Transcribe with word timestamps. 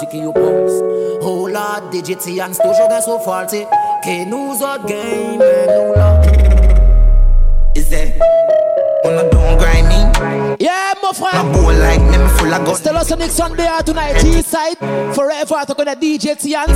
falsi 0.00 0.06
ki 0.10 0.18
yo 0.24 0.32
pens 0.32 0.80
Ou 1.24 1.48
la 1.48 1.80
digiti 1.92 2.38
an 2.40 2.54
sto 2.54 2.72
jogan 2.72 3.02
so 3.02 3.18
falsi 3.20 3.64
Ke 4.04 4.24
nou 4.28 4.54
zot 4.56 4.86
gen 4.88 5.38
men 5.38 5.66
nou 5.68 5.94
la 5.96 6.20
Is 7.74 7.88
that 7.90 8.12
when 9.04 9.16
I 9.18 9.28
don't 9.30 9.58
grind 9.58 9.86
me? 9.88 10.56
Yeah, 10.58 10.92
my 11.02 11.12
friend. 11.12 11.48
My 11.48 11.52
boy 11.54 11.78
like 11.78 12.00
me, 12.02 12.18
full 12.36 12.52
of 12.52 12.64
gold. 12.64 12.76
Still 12.78 12.96
us 12.96 13.10
on 13.12 13.20
Sunday 13.30 13.66
out 13.68 13.86
tonight, 13.86 14.18
G-side. 14.20 14.76
Forever 15.14 15.54
out 15.54 15.74
gonna 15.76 15.94
DJ 15.94 16.34
Tians. 16.34 16.74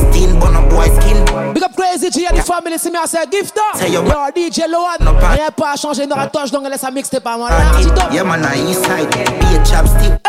16 0.00 0.40
but 0.40 0.50
no 0.50 0.68
boy 0.68 0.86
skin. 1.00 1.54
Big 1.54 1.62
up 1.62 1.74
crazy 1.76 2.10
G 2.10 2.26
and 2.26 2.36
the 2.36 2.42
family, 2.42 2.76
si 2.78 2.90
me 2.90 2.98
a 3.02 3.06
say 3.06 3.24
gift 3.26 3.56
up. 3.56 3.80
Yo 3.88 4.02
DJ 4.32 4.68
Loan, 4.68 5.06
rien 5.20 5.50
pas 5.56 5.76
changer, 5.76 6.04
n'aura 6.06 6.26
touche 6.28 6.50
donc 6.50 6.68
laisse 6.68 6.82
à 6.84 6.90
mixer 6.90 7.20
par 7.20 7.38
moi. 7.38 7.48
Yeah 8.12 8.24
man, 8.24 8.44
I 8.44 8.58
inside, 8.68 9.08
be 9.14 9.54
a 9.56 9.64
chapstick. 9.64 10.20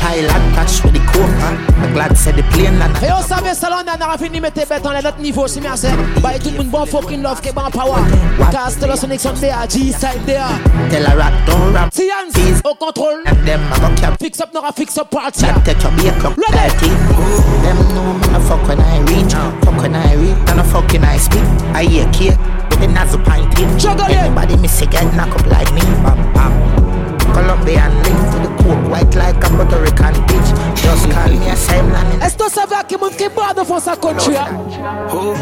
Thailand 0.03 0.43
touch 0.59 0.83
with 0.85 0.95
the 0.95 1.03
I'm 1.83 1.93
glad 1.95 2.19
said 2.19 2.35
the 2.35 2.43
plane 2.55 2.77
land. 2.81 2.97
Hey, 2.99 3.11
on 3.13 3.23
savait 3.23 3.55
ça 3.55 3.69
l'on 3.71 3.83
a 4.15 4.19
fini 4.19 4.41
mettre 4.41 4.57
bête 4.67 4.83
on 4.85 4.91
est 4.91 5.01
notre 5.01 5.19
niveau 5.21 5.47
c'est 5.47 5.61
bien 5.61 5.77
c'est. 5.77 5.91
say. 5.91 6.21
By 6.21 6.33
le 6.45 6.59
my 6.65 6.71
bon 6.71 6.85
fucking 6.87 7.23
love 7.23 7.41
keep 7.41 7.55
my 7.55 7.71
power. 7.71 8.03
Cast 8.51 8.81
the 8.81 8.97
sonic 8.97 9.21
son 9.21 9.33
there 9.37 9.55
G 9.69 9.93
side 9.93 10.19
there. 10.27 10.43
Tell 10.91 11.07
a 11.07 11.15
rat 11.17 11.33
don't 11.47 11.73
rap. 11.73 11.95
see, 11.95 12.11
au 12.65 12.71
oh, 12.71 12.75
control. 12.75 13.21
And 13.27 13.47
them 13.47 13.61
I 13.73 13.79
got 13.79 13.97
cap. 13.97 14.19
Fix 14.19 14.41
up 14.41 14.53
nora 14.53 14.73
fix 14.73 14.99
up 14.99 15.09
party. 15.13 15.47
can 15.47 15.63
take 15.63 15.81
your 15.81 15.93
beer 15.93 16.13
clock. 16.19 16.37
Ready. 16.51 16.89
Them 17.63 17.79
know 17.95 18.13
me 18.15 18.27
no 18.33 18.41
fuck 18.41 18.67
when 18.67 18.81
I 18.81 18.99
reach. 19.05 19.35
Fuck 19.63 19.81
when 19.81 19.95
I 19.95 20.15
reach. 20.17 20.51
And 20.51 20.67
fuck 20.67 20.91
when 20.91 21.05
I 21.05 21.17
speak. 21.17 21.45
I 21.79 21.85
hear 21.85 22.11
kid. 22.13 22.37
With 22.71 22.81
the 22.81 22.89
nozzle 22.89 23.21
pint 23.21 23.57
in. 23.61 23.79
Juggle 23.79 24.07
it. 24.11 24.17
Anybody 24.17 24.57
miss 24.57 24.83
again 24.83 25.17
knock 25.17 25.31
up 25.39 25.47
like 25.47 25.73
me. 25.73 25.81
Bam 26.03 26.33
bam. 26.35 26.72
Colombian 27.33 27.91
link 28.05 28.21
to 28.33 28.39
the 28.45 28.51
coke 28.63 28.85
white 28.93 29.15
like 29.17 29.37
a 29.43 29.49
Puerto 29.49 29.81
Rican 29.81 30.13
bitch. 30.29 30.49
Just 30.81 31.11
call 31.11 31.29
me 31.31 31.49
a 31.49 31.57
Simon. 31.57 32.21
Esto 32.23 32.49
se 32.49 32.67
ve 32.67 32.77
aquí 32.77 32.97
muy 32.99 33.11
quemado 33.11 33.65
por 33.65 33.79
esa 33.79 33.97
country. 33.97 34.35
Oh. 35.11 35.35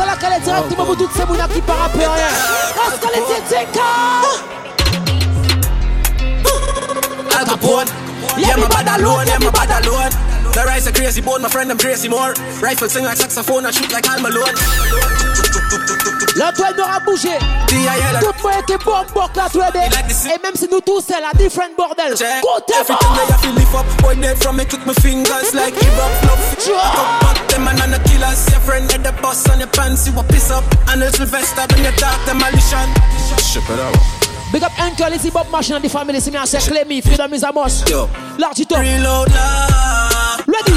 ça 0.00 0.06
la 0.06 0.16
calette 0.16 0.42
direct, 0.42 0.64
il 0.70 0.76
m'a 0.76 0.84
ces 1.14 1.26
mouna 1.26 1.48
qui 1.48 1.60
parapent 1.60 1.94
rien. 1.94 2.10
La 2.76 2.96
calette 2.96 3.44
c'est 3.48 3.78
Al 7.38 7.86
Yeah, 8.38 8.56
my 8.56 8.62
bad 8.68 8.88
alone, 9.00 9.26
yeah, 9.26 9.38
my 9.38 9.50
bad 9.50 9.84
alone. 9.84 10.10
The 10.52 10.64
rice 10.64 10.86
a 10.86 10.92
crazy 10.92 11.20
bone, 11.20 11.42
my 11.42 11.48
friend, 11.48 11.70
I'm 11.70 11.78
crazy 11.78 12.08
more. 12.08 12.32
Rifle 12.62 12.88
sing 12.88 13.04
like 13.04 13.16
saxophone, 13.16 13.66
I 13.66 13.70
shoot 13.72 13.92
like 13.92 14.08
Al 14.08 14.20
Malone. 14.22 15.19
La 16.36 16.52
toile 16.52 16.74
n'aura 16.76 17.00
bougé. 17.00 17.28
Tout 17.66 17.74
moi 18.42 18.52
qui 18.66 18.72
bon 18.84 18.92
bok 19.12 19.30
la 19.36 19.48
toile. 19.48 19.72
Et 19.76 19.88
même 20.42 20.54
si 20.54 20.68
nous 20.70 20.80
tous 20.80 21.02
c'est 21.06 21.20
la 21.20 21.32
different 21.36 21.72
bordel. 21.76 22.14
Côté 22.40 22.74
Everything 22.80 23.08
I 23.10 23.38
feel 23.42 23.52
me 23.54 23.62
up, 23.62 23.86
boy 24.02 24.14
dead 24.16 24.36
from 24.42 24.56
me, 24.56 24.64
took 24.64 24.84
my 24.86 24.94
fingers 24.94 25.54
like 25.54 25.74
give 25.78 25.98
up 25.98 26.24
love. 26.24 26.56
Come 26.66 27.20
back 27.24 27.46
them 27.48 27.68
and 27.68 27.80
I'm 27.82 27.94
a 27.94 27.98
killer. 27.98 28.20
Your 28.26 28.60
friend 28.62 28.90
and 28.94 29.04
the 29.04 29.12
boss, 29.20 29.48
on 29.50 29.58
your 29.58 29.68
pants, 29.68 30.06
you 30.06 30.18
a 30.18 30.22
piss 30.24 30.50
up. 30.50 30.64
And 30.88 31.00
little 31.00 31.26
vesta 31.26 31.66
in 31.76 31.84
you 31.84 31.92
dark 31.96 32.24
demolition. 32.26 32.88
Ship 33.38 33.62
it 33.68 33.80
out. 33.80 33.98
Big 34.52 34.62
up 34.64 34.72
Uncle 34.80 35.08
Lizzie 35.10 35.30
Bob 35.30 35.48
Machine 35.50 35.76
and 35.76 35.82
the 35.84 35.88
family, 35.88 36.20
c'est 36.20 36.30
bien, 36.30 36.42
c'est 36.44 36.58
Clémy, 36.58 37.02
Freedom 37.02 37.32
is 37.32 37.44
a 37.44 37.52
boss. 37.52 37.84
L'argito. 38.38 38.76
Reload 38.76 39.28
love. 39.30 40.42
Ready. 40.46 40.76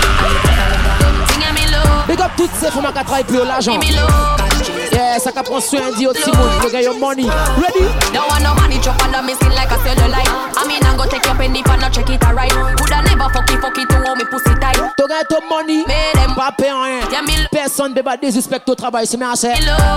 a 1.12 1.52
me 1.60 1.66
love. 1.76 2.08
Big 2.08 2.22
up 2.24 2.32
toutes 2.40 2.56
ces 2.56 2.72
femmes 2.72 2.88
qui 2.88 3.04
travaillent 3.04 3.24
pour 3.26 3.44
l'argent. 3.44 3.78
Me 3.84 3.92
love. 3.92 4.57
Yes, 4.92 5.26
I 5.26 5.32
can 5.32 5.44
persuade 5.44 5.98
you 6.00 6.14
to 6.14 6.32
move. 6.38 6.62
Look 6.64 6.74
at 6.74 6.84
your 6.84 6.98
money. 7.00 7.28
Ready? 7.58 7.86
No 8.14 8.28
one 8.30 8.44
no 8.44 8.54
money, 8.56 8.80
chop 8.80 9.02
under 9.04 9.22
me 9.22 9.34
skin 9.34 9.52
like 9.54 9.72
a 9.72 9.78
cellulite. 9.82 10.28
I 10.30 10.66
mean, 10.68 10.84
I'm 10.84 10.98
gonna 10.98 11.10
take 11.10 11.26
your 11.26 11.36
penny 11.36 11.64
for 11.64 11.78
not 11.78 11.94
check 11.94 12.10
it 12.10 12.24
alright. 12.24 12.54
Would 12.54 12.92
I 12.92 13.02
never 13.10 13.30
fuck 13.34 13.50
it, 13.52 13.60
fuck 13.60 13.78
it 13.78 13.90
to 13.90 13.98
hold 14.02 14.18
me 14.18 14.26
pussy 14.26 14.54
tight? 14.62 14.78
To 14.78 15.06
get 15.08 15.30
ton 15.30 15.48
money, 15.50 15.84
mais 15.88 16.14
them 16.14 16.36
pas 16.36 16.52
payer 16.52 16.72
rien. 16.72 17.48
Personne 17.52 17.94
ne 17.94 18.02
va 18.02 18.18
désrespecter 18.18 18.72
au 18.72 18.76
travail, 18.76 19.08
c'est 19.08 19.18
bien 19.18 19.32
assez. 19.32 19.52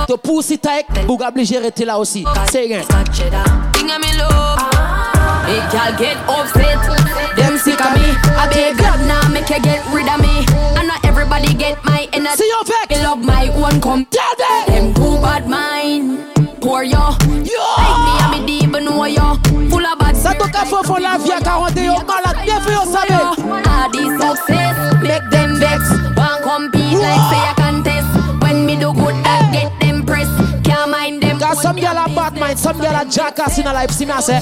Ton 0.09 0.17
pussy 0.17 0.59
tight, 0.59 0.87
vous 1.07 1.19
obligé 1.27 1.61
de 1.61 1.85
là 1.85 1.99
aussi. 1.99 2.25
C'est 2.51 2.61
rien. 2.63 2.81
Thing 3.73 3.89
I'm 3.89 4.03
in 4.05 4.19
love. 4.19 4.59
Big 5.47 5.63
gal 5.73 5.97
get 5.99 6.17
upset. 6.29 6.79
Them 7.37 7.59
sick 7.59 7.81
of 7.81 7.91
me. 7.95 8.07
I 8.39 8.49
beg 8.49 8.77
God 8.77 9.01
now, 9.07 9.29
make 9.31 9.49
you 9.51 9.61
get 9.63 9.81
rid 9.93 10.07
of 10.09 10.21
me. 10.21 10.47
I 10.79 10.85
not 10.87 11.05
everybody 11.05 11.55
get 11.55 11.77
my. 11.85 11.90
I 12.27 12.35
See 12.37 12.47
your 12.49 12.65
back. 12.65 12.89
Fill 12.91 13.07
up 13.07 13.19
my 13.19 13.49
own 13.49 13.81
come. 13.81 14.05
Tell 14.07 14.35
them. 14.37 14.67
Them 14.67 14.95
too 14.95 15.17
bad 15.23 15.49
mind. 15.49 16.27
Pour 16.61 16.85
yo. 16.85 17.17
Yo. 17.45 17.65
Like 17.79 17.99
me, 18.05 18.13
I'm 18.17 18.43
a 18.43 18.47
deep 18.47 18.75
and 18.75 18.85
know 18.85 19.05
yo. 19.07 19.35
Full 19.71 19.87
of 19.87 19.99
bad. 19.99 20.17
Ça 20.17 20.35
toca 20.35 20.65
fofo 20.67 20.99
la 20.99 21.17
vie 21.19 21.33
à 21.33 21.41
41 21.41 21.93
balles. 22.05 22.30
mind, 32.51 32.59
some 32.59 32.79
girl 32.81 32.95
a 32.95 33.05
jackass 33.09 33.59
in 33.59 33.67
a 33.67 33.73
life, 33.73 33.91
see 33.91 34.05
me 34.07 34.13
I 34.13 34.21
say 34.21 34.35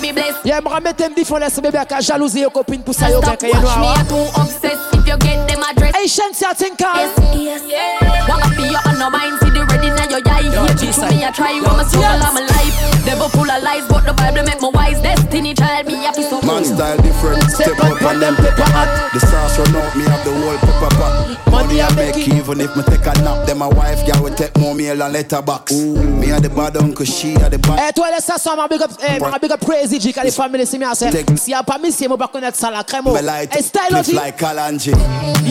Yeah, 0.45 0.61
me 0.61 0.71
make 0.81 0.97
them 0.97 1.15
different, 1.15 1.51
so 1.53 1.61
baby 1.63 1.77
I 1.79 1.85
can 1.85 2.01
jalousie 2.01 2.41
your 2.41 2.51
copine, 2.51 2.83
pussy 2.85 3.07
your 3.09 3.21
back, 3.21 3.43
you 3.43 3.53
know 3.53 3.61
Watch 3.63 3.79
me, 3.79 3.89
I 3.89 4.05
too 4.09 4.41
obsessed, 4.41 4.95
if 4.97 5.07
you 5.07 5.19
get 5.19 5.49
them 5.49 5.63
address 5.63 5.95
Hey, 5.97 6.07
Shensi, 6.07 6.45
I 6.45 6.53
think 6.55 6.81
I 6.81 7.05
Yes, 7.37 7.65
yes 7.69 8.29
Walk 8.29 8.45
up 8.45 8.55
your 8.57 8.79
on 8.89 8.99
your 8.99 9.11
mind, 9.11 9.39
see 9.41 9.51
the 9.51 9.63
red 9.65 9.85
in 9.85 9.97
your 10.09 10.33
eye 10.33 10.49
Here, 10.49 10.75
to 10.77 11.15
me, 11.15 11.25
I 11.25 11.31
try, 11.33 11.53
want 11.61 11.79
me 11.79 11.85
soul, 11.85 12.05
i 12.05 12.33
my 12.33 12.41
life. 12.41 13.05
Devil 13.05 13.29
full 13.31 13.51
of 13.51 13.63
lies, 13.63 13.87
but 13.89 14.05
the 14.05 14.13
Bible 14.13 14.45
make 14.45 14.61
my 14.61 14.69
wise 14.73 15.01
Destiny 15.01 15.55
child, 15.55 15.87
me 15.87 15.95
happy 16.05 16.23
so 16.23 16.41
Man 16.43 16.65
style 16.65 16.97
different, 17.01 17.43
step 17.51 17.79
up 17.81 18.03
and 18.03 18.21
them 18.23 18.37
pepper 18.37 18.69
hot 18.69 19.11
The 19.13 19.21
sauce 19.21 19.59
run 19.59 19.77
out, 19.77 19.97
me 19.97 20.05
have 20.05 20.25
the 20.25 20.33
whole 20.33 20.59
pepper 20.59 20.95
pot 20.97 21.51
Money 21.51 21.81
I 21.81 21.89
make, 21.97 22.19
even 22.29 22.61
if 22.61 22.77
me 22.77 22.83
take 22.85 23.07
a 23.07 23.15
nap 23.25 23.47
Then 23.47 23.59
my 23.59 23.69
wife, 23.69 24.05
girl, 24.07 24.25
will 24.25 24.35
take 24.35 24.55
more 24.59 24.75
meal 24.75 25.03
and 25.03 25.13
letterbox 25.13 25.73
Ooh. 25.73 25.97
Me 26.21 26.31
and 26.31 26.45
the 26.45 26.51
bad 26.51 26.77
uncle, 26.77 27.05
she 27.07 27.33
had 27.33 27.51
the 27.53 27.59
bad 27.59 27.97
to 27.99 28.05
le 28.07 28.23
sa 28.23 28.39
son, 28.39 28.55
mwen 28.55 28.69
big 28.71 28.81
up, 28.81 28.91
eh, 29.03 29.17
mwen 29.19 29.41
big 29.43 29.51
up 29.51 29.59
crazy 29.67 29.99
G, 29.99 30.13
ka 30.13 30.23
di 30.23 30.31
family 30.31 30.65
si 30.67 30.79
mi 30.79 30.85
a 30.85 30.95
Si 30.95 31.53
a 31.53 31.65
pa 31.65 31.79
mi 31.79 31.91
si, 31.91 32.07
mwen 32.07 32.17
pa 32.17 32.29
konek 32.33 32.55
sa 32.55 32.71
la 32.71 32.85
kremo. 32.85 33.11
Oh. 33.11 33.17
E 33.17 33.61
style 33.61 33.97
o 33.99 34.03
G. 34.05 34.13
like 34.13 34.39
Kalanji. 34.39 34.93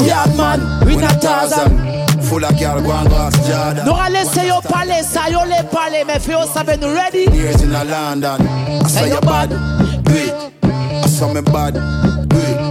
Yard 0.07 0.33
man, 0.37 0.61
we 0.87 0.95
not 0.95 1.19
thousand. 1.21 1.75
Full 2.23 2.45
of 2.45 2.57
girl, 2.57 2.81
go 2.81 2.91
and 2.93 3.09
go 3.09 3.15
ask 3.17 3.43
Jordan. 3.43 3.85
No 3.85 3.95
a 3.99 4.07
lese 4.09 4.47
yo 4.47 4.61
pale, 4.61 5.03
sa 5.03 5.27
yo 5.27 5.43
le 5.43 5.61
pale, 5.69 6.05
me 6.05 6.19
fe 6.19 6.31
yo 6.31 6.45
sabe 6.45 6.79
nou 6.79 6.95
ready. 6.95 7.25
Years 7.35 7.61
in 7.63 7.75
a 7.75 7.83
London. 7.83 8.39
I 8.39 8.87
say 8.87 9.09
you 9.13 9.19
bad, 9.19 9.49
do 9.49 10.13
I 10.63 11.05
saw 11.07 11.27
me 11.33 11.41
bad, 11.41 11.73
do 12.29 12.66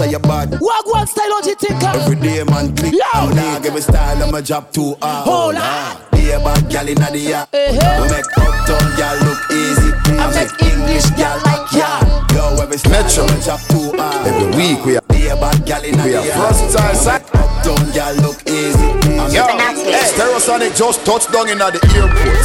say 0.00 0.10
you're 0.10 0.20
bad. 0.32 0.56
Wag 0.60 0.84
wag 0.92 1.06
style 1.08 1.32
on 1.34 1.42
think 1.44 1.82
Every 1.84 2.16
day 2.16 2.42
man 2.44 2.74
click. 2.74 2.94
Loud. 3.12 3.36
Now 3.36 3.58
give 3.60 3.74
me 3.74 3.80
style, 3.80 4.22
I'ma 4.22 4.40
drop 4.40 4.72
two 4.72 4.96
Hold 5.02 5.56
on. 5.56 5.96
Be 6.12 6.30
a 6.32 6.38
bad 6.40 6.68
gal 6.70 6.88
inna 6.88 7.08
the 7.12 7.20
air. 7.34 7.44
We 7.52 7.76
uh-huh. 7.76 8.06
make 8.08 8.30
uptown 8.40 8.86
gal 8.96 9.16
look 9.26 9.40
easy. 9.52 9.90
I 10.16 10.24
make 10.32 10.52
English 10.64 11.04
gal 11.20 11.36
like 11.44 11.68
ya. 11.72 11.90
Yo, 12.32 12.62
every 12.62 12.78
style 12.78 12.92
Metro. 13.04 13.24
I'ma 13.24 13.38
drop 13.44 13.60
two 13.72 13.86
Every 14.24 14.48
week 14.56 14.80
we 14.86 14.96
are. 14.96 15.04
Be 15.12 15.28
a 15.28 15.36
bad 15.36 15.64
gal 15.66 15.84
inna 15.84 16.02
the 16.04 16.16
air. 16.16 16.22
We 16.24 16.30
are 16.32 16.48
versatile 16.48 16.94
side. 16.96 17.22
Uptown 17.36 17.84
gal 17.92 18.14
look 18.24 18.38
easy. 18.48 18.88
Yo, 19.36 19.44
hey, 19.52 20.08
Stereosonic 20.08 20.72
just 20.76 21.04
touched 21.04 21.30
down 21.32 21.48
inna 21.48 21.70
the 21.70 21.80
airport. 21.92 22.42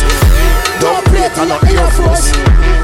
Don't 0.84 1.04
play 1.08 1.24
it 1.26 1.38
on 1.40 1.48
the 1.48 1.58
Air 1.72 1.90
Force. 1.96 2.28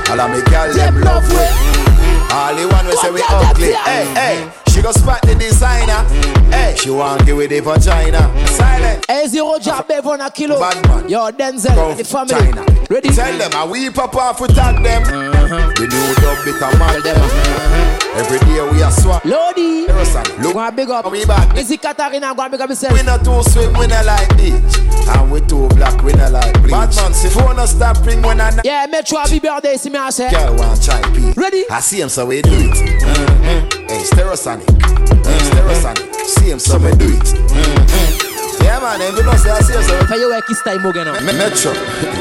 All 0.10 0.20
of 0.22 0.32
me 0.32 0.40
gal 0.50 0.72
them 0.74 1.02
love 1.02 1.28
with. 1.28 1.90
All 2.34 2.56
the 2.56 2.66
one 2.66 2.88
we 2.88 2.96
say 2.96 3.12
we 3.12 3.22
ugly. 3.28 3.74
Hey, 3.74 4.06
hey. 4.16 4.52
She 4.70 4.82
go 4.82 4.94
spot 4.94 5.22
the 5.24 5.36
designer. 5.36 6.00
Hey, 6.50 6.76
she 6.78 6.90
want 6.90 7.26
give 7.26 7.38
it 7.40 7.62
for 7.64 7.78
China. 7.78 8.20
Silent. 8.48 9.06
Hey, 9.06 9.28
zero 9.28 9.60
job, 9.60 9.86
for 9.86 10.14
on 10.14 10.22
a 10.22 10.32
kilo. 10.32 10.58
Bad 10.58 10.88
man. 10.88 11.10
Yo, 11.10 11.30
Denzel, 11.32 11.98
the 11.98 12.06
family. 12.06 12.34
China. 12.34 12.66
Ready? 12.90 13.10
Tell 13.10 13.38
them 13.38 13.52
I 13.54 13.66
we 13.68 13.90
pop 13.90 14.16
off, 14.16 14.40
we 14.40 14.48
tag 14.48 14.82
them. 14.82 15.04
Mm-hmm. 15.04 15.74
The 15.76 15.88
new 15.88 16.16
dub 16.24 16.46
bit 16.46 16.56
of 16.56 16.72
Tell 16.80 17.02
them. 17.02 17.16
Mm-hmm. 17.22 17.91
Every 18.16 18.40
day 18.40 18.62
we 18.72 18.84
are 18.84 18.92
swap. 18.92 19.24
Lodi. 19.24 19.88
Look. 20.44 20.54
Go 20.54 20.72
big 20.72 20.90
up. 20.90 21.10
We 21.10 21.24
back. 21.26 21.56
Is 21.58 21.72
it 21.72 21.82
Katarina? 21.82 22.34
Go 22.36 22.50
big 22.50 22.60
up 22.60 22.68
yourself. 22.70 22.94
We 22.94 23.04
not 23.04 23.24
too 23.24 23.42
swim. 23.44 23.72
We 23.80 23.88
not 23.88 24.06
like 24.06 24.36
beach. 24.36 24.52
And 25.16 25.32
we 25.32 25.40
too 25.40 25.70
black. 25.70 26.04
We 26.04 26.12
not 26.14 26.34
like 26.34 26.54
bleach. 26.62 26.72
Bad 26.72 26.94
man, 26.98 27.14
see 27.14 27.30
phone 27.30 27.56
not 27.56 27.70
stopping 27.70 28.22
when 28.22 28.42
I. 28.42 28.60
Yeah, 28.66 28.86
Metro 28.92 29.18
happy 29.18 29.40
birthday. 29.40 29.78
See 29.78 29.90
me 29.90 29.96
I 29.98 30.10
say. 30.10 30.30
Girl 30.30 30.56
want 30.58 30.84
try 30.84 31.02
pee. 31.14 31.32
Ready? 31.38 31.64
I 31.70 31.80
see 31.80 32.02
him 32.02 32.10
so 32.10 32.26
we 32.26 32.42
do 32.42 32.50
it. 32.52 33.02
Mm-hmm. 33.02 33.44
Hey, 33.88 34.04
Stereosonic. 34.04 34.66
Mm-hmm. 34.66 35.48
Stereosonic. 35.48 36.14
See 36.26 36.52
him 36.52 36.60
so 36.60 36.78
we 36.80 36.92
do 36.92 37.14
it. 37.16 37.24
Mm-hmm. 37.24 38.64
Yeah 38.66 38.80
man, 38.82 39.02
if 39.02 39.16
you 39.16 39.24
don't 39.24 39.38
say 39.38 39.52
I 39.52 39.60
see 39.62 39.74
him 39.74 39.84
so. 39.84 40.00
Tell 40.08 40.20
you 40.20 40.30
where 40.30 40.42
kiss 40.42 40.62
time 40.64 40.86
again. 40.86 41.08
Metro. 41.26 42.21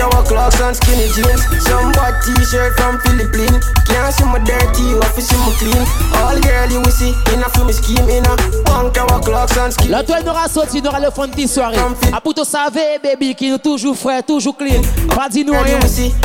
out 0.00 0.14
our 0.14 0.22
clocks 0.24 0.60
and 0.60 0.76
skinny 0.76 1.08
jeans. 1.14 1.42
Some 1.64 1.92
bad 1.92 2.20
t-shirt 2.22 2.78
from 2.80 3.00
Philippines. 3.00 3.72
Can't 3.86 4.12
see 4.14 4.24
my 4.24 4.38
dirty, 4.38 4.94
office 5.00 5.28
see 5.28 5.40
my 5.44 5.52
clean. 5.58 5.82
All 6.24 6.36
girl 6.40 6.68
you 6.70 6.78
will 6.80 6.90
see 6.94 7.14
in 7.32 7.42
a 7.42 7.48
film 7.50 7.70
scheme 7.72 8.08
in 8.08 8.24
a 8.26 8.36
punk 8.66 8.96
our 8.98 9.20
clocks 9.20 9.56
and 9.56 9.72
skinny. 9.72 9.90
L'Antoine 9.90 10.28
aura 10.28 10.48
sauté, 10.48 10.82
aura 10.86 11.00
le 11.00 11.10
fond 11.10 11.26
de 11.28 11.46
soirée. 11.46 11.76
A 12.12 12.20
pour 12.20 12.34
tout 12.34 12.44
savoir, 12.44 12.72
baby, 13.02 13.34
qui 13.34 13.50
nous 13.50 13.58
toujours 13.58 13.96
frais, 13.96 14.22
toujours 14.22 14.56
clean. 14.56 14.82
Pas 15.14 15.28
dit 15.28 15.44
nous 15.44 15.52
rien. 15.52 15.78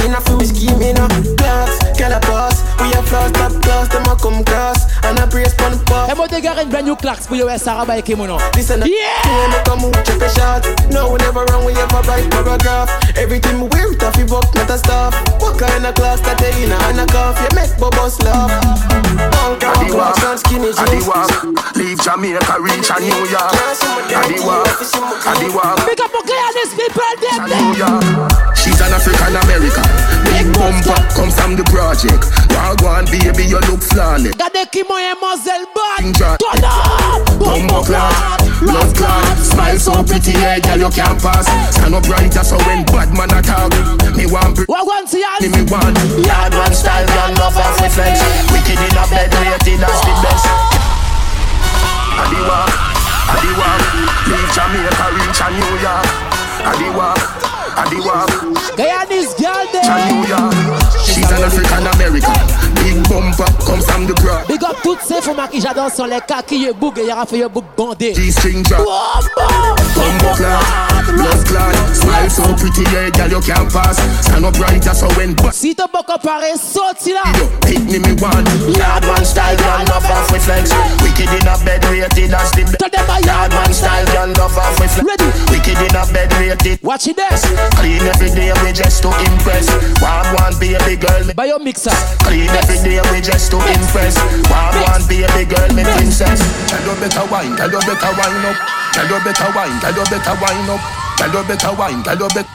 In 0.05 0.13
a 0.13 0.21
film 0.21 0.41
scheme 0.43 0.81
in 0.81 0.97
a 0.97 1.07
class, 1.37 1.79
girl 1.97 2.13
a 2.13 2.19
boss. 2.19 2.57
We 2.79 2.87
a 2.93 3.01
floss, 3.03 3.31
top 3.33 3.61
class, 3.61 3.87
them 3.89 4.03
a 4.11 4.15
come 4.15 4.43
cross. 4.43 4.77
And 5.03 5.19
a 5.19 5.27
brace 5.27 5.53
pon 5.55 5.77
pop. 5.85 6.09
Et 6.11 6.15
moi 6.15 6.27
de 6.27 6.35
une 6.63 6.69
brand 6.69 6.85
new 6.85 6.95
clocks 6.95 7.25
pour 7.27 7.35
yo 7.35 7.47
Sarah 7.57 7.85
Baye 7.85 8.01
Kimono. 8.03 8.37
Listen, 8.55 8.83
yeah! 8.85 9.63
Come 9.65 9.81
move, 9.81 9.91
check 10.03 10.21
a 10.21 10.29
shot. 10.29 10.61
No, 10.91 11.15
never 11.17 11.43
wrong, 11.51 11.65
we 11.65 11.73
ever 11.73 12.01
bite 12.05 12.29
paragraph. 12.29 12.89
Everything 13.15 13.60
me 13.61 13.67
wear 13.71 13.91
it 13.93 14.03
off, 14.03 14.15
you 14.17 14.25
not 14.27 14.69
a 14.69 14.77
stuff. 14.77 15.13
Walk 15.39 15.61
in 15.77 15.85
a 15.85 15.93
class 15.93 16.19
that 16.25 16.37
they 16.41 16.53
in 16.65 16.71
a 16.73 16.77
and 16.89 17.01
a 17.01 17.05
cuff, 17.05 17.37
you 17.41 17.51
make 17.53 17.69
bubbles 17.79 18.17
love. 18.25 18.49
Addy 19.61 21.01
walk, 21.05 21.29
leave 21.75 21.99
Jamaica, 22.01 22.57
reach 22.59 22.89
a 22.89 22.97
New 22.97 23.21
York. 23.29 23.53
Adi 24.17 24.41
walk, 24.41 24.65
Adi 25.29 25.49
walk. 25.53 25.77
Pick 25.87 25.99
up 26.01 26.11
a 26.13 26.21
girl, 26.25 26.51
this 26.57 26.71
people, 26.73 27.13
they're 27.21 28.55
She's 28.57 28.79
an 28.81 28.93
African 28.93 29.35
American. 29.37 30.10
Bumper 30.57 30.97
comes 31.13 31.37
from 31.37 31.53
the 31.53 31.61
project. 31.69 32.25
Y'all 32.49 32.73
go 32.81 32.89
on, 32.89 33.05
baby, 33.13 33.45
you 33.45 33.61
look 33.69 33.77
flawless. 33.85 34.33
Gade 34.33 34.63
ki 34.73 34.81
mo 34.89 34.97
e 34.97 35.13
mazel 35.21 35.61
bad. 35.69 36.01
Turn 36.17 36.65
up! 36.65 37.21
Bumbo 37.37 37.85
clock, 37.85 38.41
love 38.65 38.89
clock. 38.97 39.37
Smile 39.37 39.77
so 39.77 39.93
pretty, 40.01 40.33
yeah, 40.33 40.57
girl, 40.57 40.89
you 40.89 40.91
can't 40.97 41.21
pass. 41.21 41.45
Stand 41.77 41.93
up 41.93 42.09
right 42.09 42.31
just 42.31 42.49
so 42.49 42.57
when 42.65 42.81
bad 42.89 43.13
man 43.13 43.29
attack. 43.37 43.69
Me 44.17 44.25
want 44.25 44.57
Me 44.65 44.65
want 44.65 45.13
Me 45.13 45.61
want. 45.69 45.93
Yard 46.25 46.53
one 46.57 46.73
style, 46.73 47.05
girl, 47.05 47.31
love 47.37 47.57
and 47.61 47.77
reflex. 47.85 48.17
Wicked 48.49 48.81
in 48.81 48.93
a 48.97 49.03
bed, 49.13 49.29
rated 49.29 49.77
as 49.85 49.99
the 50.01 50.13
best. 50.25 50.49
Adi 52.17 52.41
walk, 52.41 52.73
Adi 53.29 53.51
walk. 53.61 53.81
Leave 54.25 54.49
Jamaica, 54.57 55.05
reach 55.21 55.41
a 55.45 55.47
New 55.53 55.73
York. 55.85 56.05
Adi 56.65 56.89
walk. 56.97 57.50
And 57.77 57.89
the 57.89 58.63
war. 58.63 58.75
They 58.77 58.89
are 58.91 59.05
this 59.05 59.33
girl 59.35 59.65
there. 59.71 60.80
She's 61.05 61.27
an 61.31 61.41
African 61.41 61.85
American. 61.97 62.45
Big 62.81 62.97
bumper 63.09 63.47
comes 63.65 63.85
from 63.89 64.05
the 64.05 64.13
crowd. 64.21 64.47
Big 64.47 64.63
up 64.63 64.77
toutes 64.83 65.01
ces 65.07 65.21
femmes 65.21 65.47
qui 65.51 65.61
j'adore 65.61 65.89
sur 65.93 66.05
les 66.05 66.19
cas 66.21 66.41
qui 66.45 66.65
est 66.65 66.73
boug 66.73 66.97
et 66.97 67.07
y'aura 67.07 67.25
fait 67.25 67.47
boug 67.49 67.65
bandé. 67.75 68.13
G-string 68.13 68.61
drop. 68.63 68.85
Combo 69.93 70.33
clad, 70.35 71.05
blood 71.13 71.43
clad. 71.45 71.75
Smile 71.93 72.29
so 72.31 72.43
pretty, 72.55 72.83
yeah, 72.93 73.09
girl, 73.11 73.31
you 73.39 73.41
can 73.41 73.63
not 73.63 73.73
pass. 73.73 73.97
Stand 74.21 74.45
up 74.45 74.57
right, 74.59 74.81
that's 74.81 75.01
how 75.01 75.09
when 75.17 75.33
bust. 75.33 75.53
Si 75.59 75.75
t'as 75.75 75.87
pas 75.87 76.03
comparé, 76.05 76.53
sorti 76.55 77.13
là. 77.13 77.23
Yo, 77.37 77.49
hit 77.67 77.81
me, 77.89 77.99
me 77.99 78.13
one. 78.21 78.45
Yard 78.77 79.05
man 79.05 79.25
style, 79.25 79.57
girl, 79.57 79.83
love 79.89 80.05
off 80.05 80.31
with 80.31 80.43
flex. 80.43 80.69
Wicked 81.01 81.29
in 81.33 81.47
a 81.47 81.57
bed, 81.65 81.83
rated 81.85 82.33
as 82.33 82.51
the 82.51 82.63
best. 82.63 83.25
Yard 83.25 83.51
man 83.51 83.73
style, 83.73 84.05
girl, 84.13 84.27
love 84.37 84.57
off 84.57 84.79
with 84.79 84.91
flex. 84.91 85.03
Ready. 85.03 85.29
Wicked 85.51 85.81
in 85.81 85.95
a 85.95 86.05
bed, 86.13 86.29
rated. 86.39 86.79
Watch 86.83 87.07
it 87.07 87.17
there. 87.17 87.31
Eh? 87.31 87.69
Clean 87.81 88.01
every 88.05 88.29
day, 88.29 88.53
we 88.63 88.71
just 88.71 89.01
to 89.03 89.09
impress. 89.25 89.65
Buy 91.35 91.45
your 91.45 91.59
mixer. 91.59 91.91
Clean 92.25 92.49
every 92.49 92.75
day, 92.83 92.99
we 93.11 93.21
just 93.21 93.51
to 93.51 93.57
impress. 93.57 94.17
One 94.51 94.75
one 94.83 95.03
baby 95.07 95.47
girl, 95.47 95.69
me 95.73 95.83
princess. 95.83 96.41
Tell 96.67 96.81
you 96.83 96.99
better 96.99 97.25
wine, 97.31 97.55
tell 97.55 97.71
you 97.71 97.79
better 97.79 98.11
wine 98.17 98.45
up. 98.45 98.57
Tell 98.91 99.05
you 99.07 99.23
better 99.23 99.51
wine, 99.55 99.79
tell 99.79 99.93
you 99.95 100.03
better 100.11 100.35
wine 100.41 100.69
up. 100.69 101.00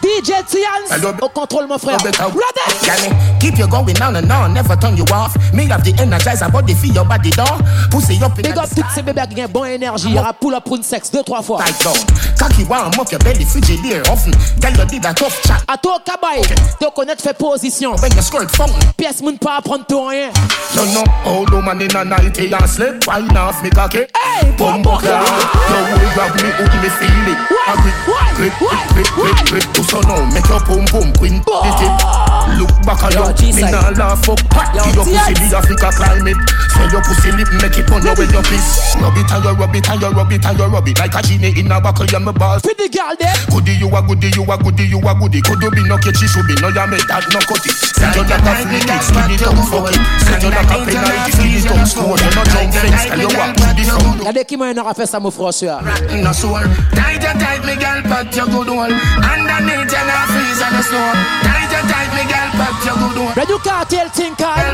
DJ 0.02 0.32
Tians, 0.46 1.12
au 1.22 1.28
contrôle 1.28 1.66
mon 1.68 1.78
frère. 1.78 1.98
Johnny, 2.00 3.06
eh, 3.08 3.38
keep 3.38 3.58
you 3.58 3.66
going 3.68 3.84
on 4.02 4.14
and 4.16 4.30
on, 4.30 4.48
never 4.52 4.76
turn 4.76 4.96
you 4.96 5.04
off. 5.12 5.34
Me 5.52 5.66
have 5.70 5.82
the 5.84 5.92
energizer 5.92 6.50
Body 6.50 6.74
the 6.74 6.80
feel 6.80 6.94
your 6.96 7.04
body 7.04 7.30
door. 7.30 7.58
Pussy 7.90 8.18
up 8.22 8.32
in 8.36 8.42
the 8.42 8.48
Big 8.48 8.58
up 8.58 8.66
toutes 8.74 8.84
ces 8.94 9.02
bébés 9.02 9.22
qui 9.32 9.40
ont 9.42 9.48
bon 9.48 9.64
énergie. 9.64 10.10
Y'aura 10.10 10.32
pull 10.32 10.54
up 10.54 10.64
une 10.76 10.82
sexe 10.82 11.10
deux 11.12 11.22
trois 11.22 11.42
fois. 11.42 11.62
Tight 11.64 11.82
down, 11.84 11.94
cocky 12.38 12.64
warm 12.64 12.90
up 12.98 13.10
your 13.10 13.20
belly, 13.20 13.44
there 13.46 14.02
often. 14.10 14.32
Tell 14.60 14.72
you 14.72 14.84
did 14.86 15.06
a 15.06 15.12
tough 15.14 15.38
chat. 15.46 15.62
A 15.68 15.76
toi 15.76 15.98
cabaye, 16.04 16.42
te 16.44 16.86
connaître 16.94 17.22
fait 17.22 17.34
position. 17.36 17.94
When 18.02 18.12
you 18.16 18.22
squirt 18.22 18.50
funk, 18.50 18.70
pièce 18.96 19.22
moun 19.22 19.38
pas 19.38 19.58
apprendre 19.58 19.84
tout 19.88 20.04
rien. 20.06 20.30
No 20.74 20.84
no, 20.86 21.04
how 21.24 21.44
the 21.46 21.62
man 21.64 21.80
in 21.82 21.96
a 21.96 22.04
night 22.04 22.36
he 22.36 22.52
a 22.52 22.66
slip, 22.66 23.06
why 23.06 23.20
not 23.32 23.62
me 23.62 23.70
cocky? 23.70 24.06
Hey, 24.24 24.52
bombo 24.58 24.96
clap, 24.98 25.24
you 25.24 25.94
will 25.94 26.10
grab 26.14 26.34
me, 26.34 26.48
hook 26.58 26.74
me, 26.82 26.88
feel 26.90 27.28
it. 27.28 27.38
What? 28.06 28.52
Rip, 28.60 28.96
rip, 28.96 29.16
rip, 29.18 29.52
rip 29.52 29.62
to 29.74 29.84
son 29.84 30.00
now 30.08 30.24
Make 30.32 30.48
your 30.48 30.60
boom 30.64 30.86
boom 30.90 31.12
queen 31.12 31.42
This 31.44 32.35
Look 32.54 32.70
back 32.86 33.02
and 33.10 33.14
look, 33.18 33.34
me 33.42 33.58
nah 33.66 33.90
laugh 33.98 34.22
fuck 34.22 34.38
Yo, 34.70 34.82
your 34.94 35.02
pussy 35.04 35.34
the 35.34 35.46
Africa 35.58 35.90
climate 35.90 36.38
Sell 36.78 36.88
your 36.94 37.02
pussy 37.02 37.34
lip 37.34 37.50
make 37.58 37.74
it 37.74 37.90
on 37.90 37.98
your 38.06 38.14
when 38.14 38.30
you 38.30 38.38
piss 38.46 38.94
Rub 39.02 39.18
it 39.18 39.26
and 39.34 39.42
your, 39.42 39.54
rub 39.58 39.74
it 39.74 39.86
and 39.90 39.98
your, 40.00 40.14
rub 40.14 40.30
it 40.30 40.46
and 40.46 40.54
your, 40.54 40.70
rub 40.70 40.86
it 40.86 40.94
Like 41.02 41.16
a 41.18 41.20
genie 41.26 41.52
in 41.58 41.72
a 41.74 41.82
bottle. 41.82 42.06
you 42.06 42.20
me 42.22 42.30
balls 42.30 42.62
Pretty 42.62 42.86
girl 42.94 43.10
there 43.18 43.34
Goody 43.50 43.74
you 43.82 43.90
a 43.90 43.98
goody, 44.00 44.30
you 44.38 44.46
a 44.46 44.54
goody, 44.54 44.86
you 44.86 45.02
a 45.02 45.12
goody 45.18 45.42
Could 45.42 45.58
you 45.58 45.70
be 45.74 45.82
no 45.90 45.98
catchy, 45.98 46.30
should 46.30 46.46
be 46.46 46.54
no 46.62 46.70
ya 46.70 46.86
that 46.86 47.26
no 47.34 47.40
cut 47.50 47.66
it 47.66 47.74
Say 47.74 48.08
you 48.14 48.22
not 48.30 48.38
a 48.46 48.52
free 48.62 48.82
kick, 48.86 49.02
skin 49.02 49.30
it 49.34 49.42
fuck 49.42 49.90
it 49.90 50.00
Say 50.30 50.38
you 50.46 50.50
not 50.54 50.70
a 50.70 50.76
penalty, 50.86 51.30
skin 51.34 51.50
it 51.50 51.64
down 51.66 51.82
score 51.84 52.14
You 52.16 52.30
no 52.30 52.42
jump 52.46 52.74
fence 52.78 53.04
and 53.10 53.18
you 53.20 53.28
walk 53.34 53.52
to 53.58 53.66
the 53.74 53.82
sound 53.90 54.22
Y'a 54.22 54.32
des 54.32 54.44
qui 54.46 54.54
m'en 54.56 54.70
aura 54.78 54.94
fait 54.94 55.06
ça 55.10 55.18
mon 55.18 55.32
frère 55.34 55.50
sûr 55.52 55.82
Rotten 55.82 56.22
a 56.26 56.32
soul 56.32 56.62
Tight 56.94 57.26
and 57.26 57.42
tight 57.42 57.62
me 57.66 57.74
girl, 57.76 58.00
but 58.06 58.30
you 58.32 58.46
good 58.54 58.70
one 58.70 58.94
Underneath 59.18 59.90
you 59.92 60.02
not 60.08 60.30
freeze 60.30 60.62
on 60.62 60.70
the 60.78 60.82
snow 60.86 61.10
Tight 61.42 61.65
you 61.82 61.88
tight, 61.88 62.10
me 62.16 62.24
girl, 62.24 62.48
but 62.58 62.74
you 62.84 62.94
go 62.96 63.08
do. 63.12 63.22
Red 63.36 63.48
you 63.48 63.58
cartel 63.60 64.08
think 64.08 64.40
I. 64.40 64.72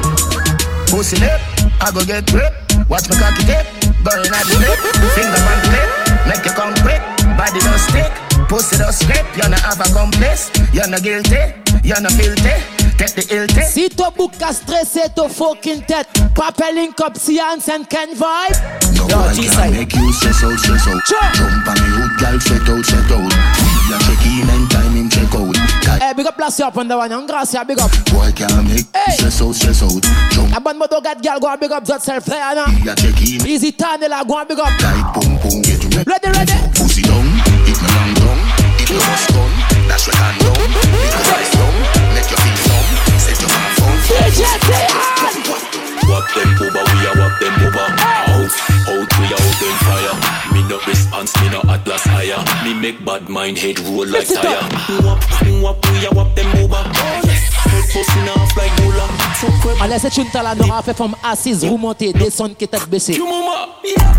Pussy 0.88 1.18
lip, 1.18 1.40
I 1.80 1.90
go 1.90 2.04
get 2.04 2.26
grip. 2.30 2.54
Watch 2.88 3.08
me 3.10 3.16
cocky 3.18 3.44
dip, 3.46 3.66
burn 4.06 4.22
at 4.26 4.44
the 4.46 4.56
lip. 4.62 4.78
Finger 5.16 5.40
on 5.50 5.58
clip, 5.66 5.90
make 6.28 6.42
you 6.46 6.54
come 6.54 6.74
quick. 6.84 7.02
Body 7.34 7.58
don't 7.64 7.80
stick, 7.80 8.12
pussy 8.46 8.78
don't 8.78 8.92
slip. 8.92 9.24
You 9.36 9.48
no 9.50 9.58
have 9.66 9.80
a 9.80 9.88
complice, 9.90 10.52
you 10.72 10.84
no 10.86 10.98
guilty, 11.00 11.42
you 11.82 11.96
no 11.98 12.10
filthy. 12.14 12.56
Take 13.00 13.14
the 13.18 13.24
ill 13.34 13.46
tip. 13.48 13.64
Si 13.66 13.88
to 13.88 14.12
book 14.14 14.34
a 14.44 14.52
stress, 14.52 14.92
c'est 14.94 15.14
to 15.16 15.28
fucking 15.28 15.82
tête. 15.86 16.06
Papelling 16.34 16.92
up 17.02 17.16
science 17.16 17.68
and 17.68 17.88
can 17.88 18.14
vibe. 18.14 18.54
No 18.94 19.08
Yo, 19.08 19.18
one 19.18 19.34
can 19.34 19.72
make 19.72 19.94
you 19.96 20.12
stress 20.12 20.44
out, 20.44 20.58
stress 20.60 20.86
out. 20.86 21.02
Jump 21.08 21.66
on 21.66 21.74
me 21.74 21.88
hood, 21.98 22.16
girl, 22.20 22.38
set 22.38 22.68
out, 22.68 22.84
set 22.84 23.10
out. 23.10 23.32
We 23.32 23.94
are 23.96 24.02
check 24.06 24.22
in 24.22 24.46
and 24.54 24.70
time 24.70 24.96
in, 24.96 25.08
check 25.08 25.34
out. 25.34 25.61
Hey, 26.02 26.14
big 26.14 26.26
up 26.26 26.36
last 26.36 26.58
year 26.58 26.66
up 26.66 26.76
on 26.76 26.88
the 26.88 26.96
one. 26.98 27.12
And 27.12 27.28
Gracia, 27.28 27.64
big 27.64 27.78
up. 27.78 27.86
Boy, 28.10 28.34
can't 28.34 28.50
make 28.66 28.90
hey. 28.90 29.14
stress 29.22 29.38
out, 29.38 29.54
stress 29.54 29.86
out. 29.86 30.02
Jump. 30.34 30.50
A 30.50 30.58
band 30.58 30.74
moto 30.80 31.00
got 31.00 31.22
girl, 31.22 31.38
go 31.38 31.46
and 31.46 31.60
big 31.62 31.70
up 31.70 31.84
that 31.86 32.02
self 32.02 32.26
player 32.26 32.58
now. 32.58 32.66
Yeah, 32.82 32.98
take 32.98 33.14
him. 33.22 33.46
Easy 33.46 33.70
go 33.70 33.86
and 33.86 34.02
big 34.50 34.58
up. 34.58 34.66
Tight, 34.82 34.98
boom, 35.14 35.38
boom, 35.38 35.62
get 35.62 35.78
ready. 35.94 36.02
Ready, 36.02 36.28
ready. 36.34 36.58
Pussy 36.74 37.06
down, 37.06 37.22
hit 37.62 37.78
me 37.78 37.86
long 37.86 38.18
down. 38.18 38.38
Hit 38.82 38.90
me 38.90 38.98
bust 38.98 39.30
down, 39.30 39.46
dash 39.86 40.10
your 40.10 40.18
hand 40.18 40.42
down. 40.42 40.58
Hit 40.90 41.06
your 41.06 41.38
eyes 41.38 41.50
down, 41.54 41.74
make 42.18 42.26
your 42.26 42.40
feet 42.50 42.58
down. 42.66 42.84
Set 43.22 43.38
your 43.38 43.46
hand 43.46 43.70
down. 43.78 43.94
DJ 44.26 44.42
Tian! 44.42 45.38
Walk 46.10 46.26
them 46.34 46.50
over, 46.66 46.82
we 46.82 47.00
are 47.14 47.14
walk 47.14 47.38
them 47.38 47.54
over. 47.62 47.78
Out, 47.78 48.52
out, 48.90 49.10
we 49.22 49.24
are 49.30 49.38
out 49.38 49.54
them 49.54 49.74
fire 49.86 50.31
no 50.72 50.78
response, 50.86 51.32
me 51.42 51.48
no 51.50 51.60
atlas 51.68 52.02
higher. 52.04 52.38
Me 52.64 52.72
make 52.74 53.04
bad 53.04 53.28
mind 53.28 53.58
head 53.58 53.78
roll 53.80 54.06
like 54.06 54.26
tire. 54.28 54.60
Wap, 55.04 55.20
wap, 55.60 55.78
we 55.92 56.06
a 56.06 56.10
wap 56.12 56.34
them 56.34 56.48
over. 56.62 56.82
Oh, 56.82 57.08
Allez, 59.80 59.98
c'est 60.00 60.16
une 60.18 60.30
talent 60.30 60.54
aura 60.66 60.82
fait 60.82 60.94
from 60.96 61.14
assise, 61.24 61.64
remonter, 61.64 62.12
descendre, 62.12 62.54
qui 62.56 62.66
tête 62.68 62.88
baissée. 62.88 63.14
You 63.14 63.24
mama, 63.26 63.68
yeah. 63.84 64.12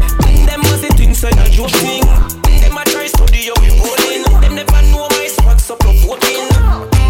Them 0.45 0.62
was 0.63 0.81
the 0.81 0.93
things 0.95 1.22
that 1.22 1.33
I 1.39 1.50
drove 1.55 1.72
Them 1.72 2.77
a 2.77 2.83
try 2.86 3.07
study 3.07 3.48
how 3.50 3.62
we 3.62 3.69
rolling. 3.79 4.41
Them 4.41 4.55
never 4.55 4.81
know 4.91 5.07
my 5.10 5.27
sparks 5.27 5.69
up 5.72 5.81
of 5.86 5.95
voting. 6.05 6.50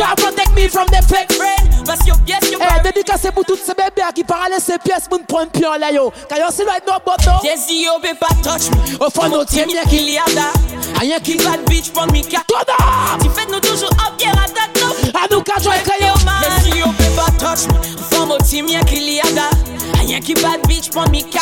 protect 0.00 0.54
me 0.54 0.68
from 0.68 0.86
the 0.88 1.02
fake 1.04 1.32
friend. 1.36 1.68
Monsieur, 1.88 2.14
yes, 2.26 2.50
you 2.50 2.58
hey, 2.60 2.80
eh, 2.80 2.92
dédicacé 2.92 3.30
pour 3.32 3.44
toutes 3.44 3.60
ces 3.60 3.74
bébés 3.74 4.02
qui 4.14 4.24
parlent 4.24 4.54
de 4.56 4.62
ces 4.62 4.78
pièces, 4.78 5.08
moun 5.10 5.22
prend 5.26 5.46
pion 5.46 5.72
là 5.78 5.92
yo. 5.92 6.12
Quand 6.30 6.36
yon 6.36 6.48
si 6.50 6.62
loin 6.62 6.78
no 6.86 6.94
boto. 7.04 7.44
Yes, 7.44 7.66
yo 7.68 7.98
be 8.00 8.16
pas 8.18 8.34
touch 8.42 8.70
me. 8.70 9.04
Au 9.04 9.10
fond, 9.10 9.28
nous 9.28 9.44
tient 9.44 9.66
bien 9.66 9.82
qu'il 9.84 10.08
y 10.08 10.16
a 10.18 10.22
da. 10.34 10.52
Ayen 11.00 11.14
ah, 11.14 11.16
ah, 11.16 11.20
qui 11.20 11.36
bad 11.36 11.60
bitch 11.68 11.90
pour 11.92 12.06
mi 12.12 12.22
ka. 12.22 12.38
Tu 13.22 13.28
fais 13.30 13.46
nous 13.50 13.60
toujours 13.60 13.90
up, 13.90 14.14
yeah, 14.20 14.30
la 14.30 14.46
date 14.46 14.80
no. 14.82 15.18
A 15.18 15.26
nous 15.30 15.42
ka 15.42 15.60
joie 15.60 15.74
que 15.84 16.00
yo 16.00 16.14
man. 16.24 16.42
Yes, 16.64 16.74
yo 16.78 16.86
be 16.86 17.16
pas 17.16 17.32
touch 17.38 17.64
me. 17.70 17.98
Au 17.98 18.02
fond, 18.14 18.26
nous 18.26 18.38
tient 18.46 18.64
bien 18.64 18.82
qu'il 18.84 19.08
y 19.12 19.20
a 19.20 19.24
da. 19.32 19.50
Ayen 20.00 20.20
qui 20.20 20.34
bad 20.34 20.60
bitch 20.68 20.90
pour 20.90 21.08
mi 21.10 21.24
ka. 21.28 21.40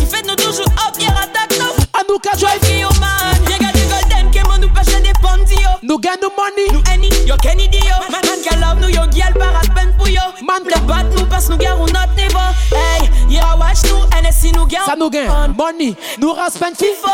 Tu 0.00 0.06
fais 0.06 0.22
nous 0.22 0.34
toujours 0.36 0.66
up, 0.88 0.96
yeah, 0.98 1.10
la 1.10 1.26
date 1.26 1.58
no. 1.58 1.66
A 1.98 2.02
nous 2.08 2.18
ka 2.18 2.36
joie 2.36 2.58
que 2.60 2.70
yo 2.80 2.88
man. 2.98 3.70
fâché 4.84 5.00
des 5.00 5.12
bandits, 5.22 5.56
Nous 5.82 5.98
gagne 5.98 6.14
money. 6.36 6.66
Nous 6.72 6.80
any, 6.92 7.08
yo 7.26 7.36
Kennedy, 7.36 7.78
yo. 7.78 7.94
Man, 8.10 8.20
man, 8.24 8.42
can 8.44 8.60
love 8.60 8.78
nous, 8.80 8.88
yo, 8.88 9.02
girl, 9.12 9.32
par 9.34 9.60
peine 9.74 9.92
pour 9.96 10.08
yo. 10.08 10.20
Man, 10.46 10.62
les 10.64 10.80
bat 10.80 11.02
nous, 11.16 11.24
passe 11.26 11.48
nous 11.48 11.56
gagne, 11.56 11.74
on 11.78 11.86
notre 11.86 12.14
niveau. 12.16 12.38
Hey, 12.72 13.10
yeah, 13.30 13.56
watch 13.58 13.78
nous, 13.84 14.00
NSC 14.18 14.52
nous 14.56 14.66
gagne. 14.66 14.80
Ça 14.86 14.96
nous 14.96 15.10
gagne, 15.10 15.28
money. 15.56 15.94
Nous 16.18 16.32
raspen 16.32 16.74
fifon. 16.76 17.10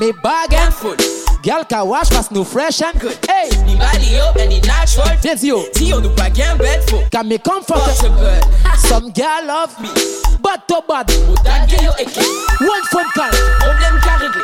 Me 0.00 0.10
bag 0.22 0.52
and 0.52 0.72
food 0.72 1.00
Gal 1.42 1.64
ka 1.68 1.84
wash 1.84 2.08
pass 2.10 2.30
nous 2.30 2.44
fresh 2.44 2.80
and 2.82 2.98
good. 2.98 3.16
Hey, 3.28 3.50
ni 3.66 3.76
bali 3.76 4.14
yo 4.16 4.32
ni 4.48 4.60
natural. 4.60 5.16
Bien 5.22 5.34
dit 5.34 5.48
yo. 5.48 5.62
Ti 5.74 5.84
yo 5.86 6.00
nous 6.00 6.10
bag 6.10 6.38
and 6.40 6.58
bed 6.58 6.88
full. 6.88 7.02
Ka 7.10 7.22
me 7.22 7.38
comfort. 7.38 7.82
Some 8.78 9.10
gal 9.12 9.46
love 9.46 9.78
me. 9.80 9.88
Bad 10.42 10.66
to 10.68 10.80
bad. 10.88 11.06
Boudan 11.26 11.66
ke 11.66 11.82
yo 11.82 11.90
eke. 11.98 12.22
One 12.60 12.82
phone 12.90 13.10
call. 13.14 13.30
Problem 13.60 14.00
ka 14.02 14.16
réglé. 14.20 14.42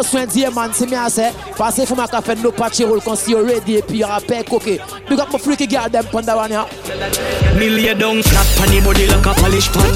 Konswen 0.00 0.30
diye 0.34 0.48
man 0.48 0.72
si 0.72 0.86
mi 0.86 0.96
ase 0.96 1.32
Pase 1.58 1.86
fwa 1.86 1.96
maka 1.96 2.22
fe 2.22 2.34
nou 2.34 2.52
pache 2.52 2.84
rol 2.84 3.00
konsi 3.00 3.32
yo 3.32 3.42
ready 3.44 3.82
Pi 3.82 3.98
yo 4.00 4.06
apen 4.06 4.44
koke 4.44 4.80
Big 5.08 5.20
up 5.20 5.28
mou 5.30 5.38
freaky 5.38 5.66
girl 5.66 5.90
dem 5.92 6.06
pon 6.12 6.24
da 6.24 6.36
wan 6.36 6.50
ya 6.50 6.64
Mi 7.58 7.68
lay 7.68 7.92
down 7.94 8.22
flat 8.22 8.46
pan 8.56 8.72
body 8.84 9.04
like 9.08 9.26
a 9.26 9.34
polish 9.42 9.68
pan 9.72 9.92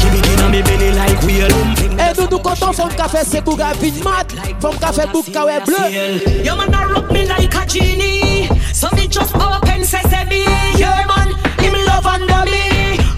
di 0.00 0.08
begin 0.08 0.40
on 0.40 0.50
mi 0.50 0.62
belly 0.62 0.90
like 0.96 1.20
wheel 1.20 1.52
E 2.00 2.14
doudou 2.16 2.40
konton 2.40 2.72
fwa 2.72 2.88
cafe. 2.96 3.18
fe 3.18 3.24
se 3.24 3.40
kouga 3.42 3.74
vin 3.78 4.00
mat 4.04 4.32
Fwa 4.60 4.72
mka 4.72 4.92
fe 4.92 5.06
bouk 5.12 5.28
kawe 5.32 5.60
ble 5.66 6.44
Yo 6.44 6.56
man 6.56 6.72
a 6.74 6.88
rock 6.94 7.10
me 7.10 7.28
like 7.28 7.54
a 7.54 7.66
genie 7.66 8.48
So 8.72 8.88
me 8.96 9.06
just 9.06 9.34
open 9.36 9.84
sesame 9.84 10.63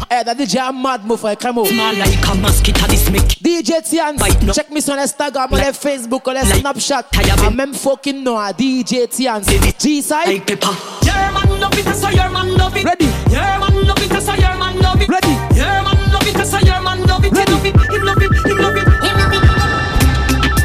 Hey, 0.09 0.21
eh, 0.21 0.23
that 0.23 0.37
DJ 0.39 0.57
a 0.63 0.73
mad 0.73 1.05
move 1.05 1.19
for 1.19 1.35
come 1.35 1.59
out. 1.59 1.67
Small 1.67 1.93
like 1.97 2.23
a 2.31 2.35
mosquito 2.37 2.87
this 2.87 3.11
make. 3.11 3.27
DJ 3.43 3.83
Tian, 3.83 4.15
no. 4.47 4.53
check 4.53 4.71
me 4.71 4.79
on 4.79 5.03
Instagram, 5.03 5.51
like, 5.51 5.67
on 5.67 5.75
Facebook, 5.75 6.29
on 6.29 6.35
like, 6.37 6.47
Snapchat. 6.47 7.41
I 7.43 7.51
mem 7.51 7.75
fucking 7.75 8.23
know 8.23 8.37
a 8.39 8.53
DJ 8.53 9.11
Tian. 9.11 9.43
G 9.81 10.03
side. 10.03 10.27
Hey, 10.29 10.39
Pepper. 10.39 10.69
Your 11.03 11.13
man 11.35 11.59
love 11.59 11.77
it, 11.77 11.87
so 11.97 12.09
your 12.09 12.31
man 12.31 12.55
love 12.55 12.77
it. 12.77 12.85
Ready. 12.85 13.07
Your 13.35 13.51
man 13.59 13.75
love 13.85 13.99
it, 13.99 14.23
so 14.23 14.33
your 14.35 14.55
man 14.55 14.79
love 14.79 15.03
it. 15.03 15.09
Ready. 15.09 15.35
Your 15.59 15.75
man 15.83 15.99
love 16.15 16.23
it, 16.23 16.47
so 16.47 16.59
your 16.63 16.81
man 16.81 17.03
love 17.03 17.25
it. 17.25 17.33
Ready. 17.33 17.51
Love 17.53 17.65
it, 17.67 17.75
he 17.91 17.99
love 17.99 18.23
it, 18.23 18.31
he 18.47 18.55
love 18.63 18.79
it. 18.79 18.87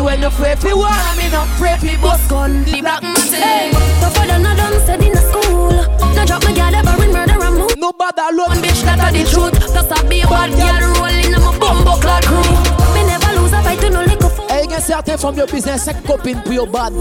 Girl, 0.00 0.06
when 0.06 0.22
you 0.22 0.30
pray 0.30 0.56
for 0.56 0.74
war, 0.74 0.88
I 0.88 1.12
mean, 1.20 1.28
i 1.34 1.44
pray 1.60 1.76
for 1.76 2.00
bus 2.00 2.26
gun. 2.28 2.64
The 2.64 2.80
black 2.80 3.02
matter. 3.02 3.36
Hey. 3.36 3.68
But 4.00 4.12
father 4.16 4.38
the 4.38 4.38
no 4.48 4.56
dumb 4.56 4.80
said 4.88 5.02
in 5.04 5.12
the 5.12 5.20
school. 5.20 5.76
No 6.16 6.24
drop 6.24 6.40
my 6.44 6.52
girl 6.56 6.72
ever 6.74 7.04
in 7.04 7.12
murder 7.12 7.36
and 7.40 7.54
move. 7.56 7.76
No 7.76 7.92
bother, 7.92 8.24
alone, 8.32 8.64
bitch, 8.64 8.80
that 8.88 8.96
are 9.00 9.12
the 9.12 9.28
truth. 9.28 9.52
Cause 9.60 9.90
I 9.92 10.00
be 10.08 10.20
a 10.20 10.26
bad 10.26 10.52
girl 10.56 10.96
rolling 11.04 11.28
in 11.28 11.32
my 11.44 11.52
bumbo 11.58 12.00
clad 12.00 12.24
crew. 12.24 12.40
Me 12.96 13.04
never 13.04 13.28
lose 13.40 13.52
a 13.52 13.60
fight 13.60 13.76
to 13.84 13.90
no 13.92 14.00
lick 14.08 14.20
fool. 14.24 14.48
Hey, 14.48 14.64
get 14.66 14.80
certain 14.82 15.18
from 15.20 15.36
your 15.36 15.46
business, 15.46 15.84
set 15.84 16.00
coping 16.08 16.40
for 16.48 16.52
your 16.56 16.66
bad. 16.66 16.92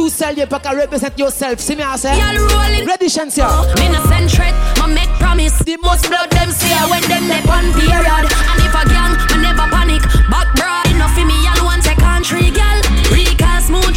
To 0.00 0.08
sell 0.08 0.32
you, 0.34 0.46
pack 0.48 0.64
represent 0.72 1.18
yourself. 1.18 1.60
See 1.60 1.76
me, 1.76 1.82
I 1.84 1.96
say. 2.00 2.16
Y'all 2.16 2.36
rolling. 2.48 2.86
Ready, 2.88 3.08
Shansia. 3.12 3.44
Oh, 3.44 3.68
me 3.76 3.92
not 3.92 4.08
send 4.08 4.30
threat, 4.32 4.56
Me 4.88 5.04
make 5.04 5.12
promise. 5.20 5.58
The 5.68 5.76
most 5.84 6.08
blood 6.08 6.30
them 6.32 6.48
see 6.50 6.72
when 6.88 7.04
them 7.12 7.28
they 7.28 7.44
on 7.44 7.66
period. 7.76 8.08
And 8.24 8.62
if 8.64 8.72
a 8.72 8.88
girl 8.88 9.07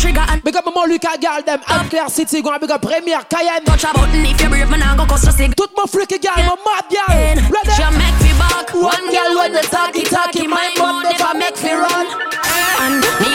trigger 0.02 0.26
and 0.34 0.44
Big 0.44 0.56
up 0.56 0.66
my 0.66 0.86
Luca 0.90 1.14
girl 1.22 1.42
them 1.46 1.62
Up 1.70 1.86
Clear 1.90 2.10
City 2.10 2.42
gonna 2.42 2.60
big 2.60 2.72
up 2.72 2.82
Premier 2.82 3.22
Cayenne 3.30 3.64
Touch 3.64 3.86
a 3.86 3.94
button 3.94 4.26
if 4.26 4.42
you 4.42 4.50
brave 4.50 4.70
man 4.70 4.82
I 4.82 4.92
am 4.92 4.98
gonna 4.98 5.10
cause 5.10 5.28
a 5.28 5.32
sig 5.32 5.56
Toute 5.56 5.74
my 5.78 5.86
freaky 5.86 6.18
girl, 6.18 6.34
my 6.50 6.58
mad 6.66 6.86
girl 6.90 7.14
Ready? 7.54 7.74
She 7.78 7.88
make 8.02 8.18
me 8.26 8.34
back 8.42 8.74
One 8.74 9.06
girl 9.14 9.32
when 9.38 9.54
the 9.54 9.62
talky 9.62 10.04
talky, 10.04 10.48
My 10.48 10.74
mouth 10.78 11.06
never 11.06 11.38
make 11.38 11.58
me 11.62 11.74
run 11.78 12.08
And 12.82 12.96
me 13.22 13.31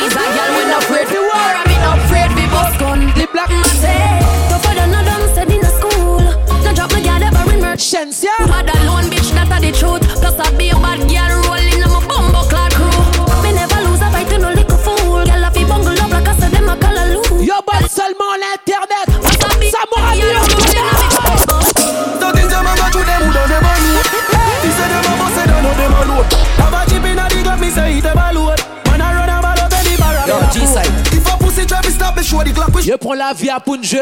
Yo 32.86 32.96
prends 32.98 33.14
la 33.14 33.26
à 33.26 33.30
à 33.30 33.58
tout 33.58 33.76
4G. 33.76 33.96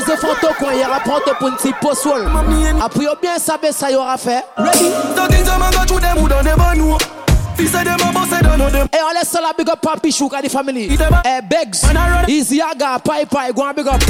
Joseph 0.01 0.23
Antokon 0.25 0.73
hier 0.73 0.91
apprend 0.93 1.21
te 1.25 1.31
pour 1.39 1.49
une 1.49 1.57
petite 1.57 1.77
possol. 1.81 2.27
Après, 2.85 3.05
bien 3.23 3.37
saber 3.39 3.73
ça 3.73 3.91
y 3.91 3.95
aura 3.97 4.17
fait. 4.19 4.45
Ready? 4.59 4.85
Hey, 8.93 9.01
on 9.09 9.19
laisse 9.19 9.33
la 9.33 9.53
big 9.57 9.69
up 9.71 9.81
Papi 9.81 10.13
Chouk 10.13 10.35
and 10.35 10.43
the 10.43 10.49
family. 10.51 10.89
Hey, 10.91 10.99
eh, 11.25 11.41
begs. 11.43 11.83
Easy 12.29 12.61
Aga, 12.61 12.99
Pai 12.99 13.25
Pai, 13.27 13.53
go 13.55 13.63
and 13.65 13.75
big 13.75 13.87
up. 13.89 14.01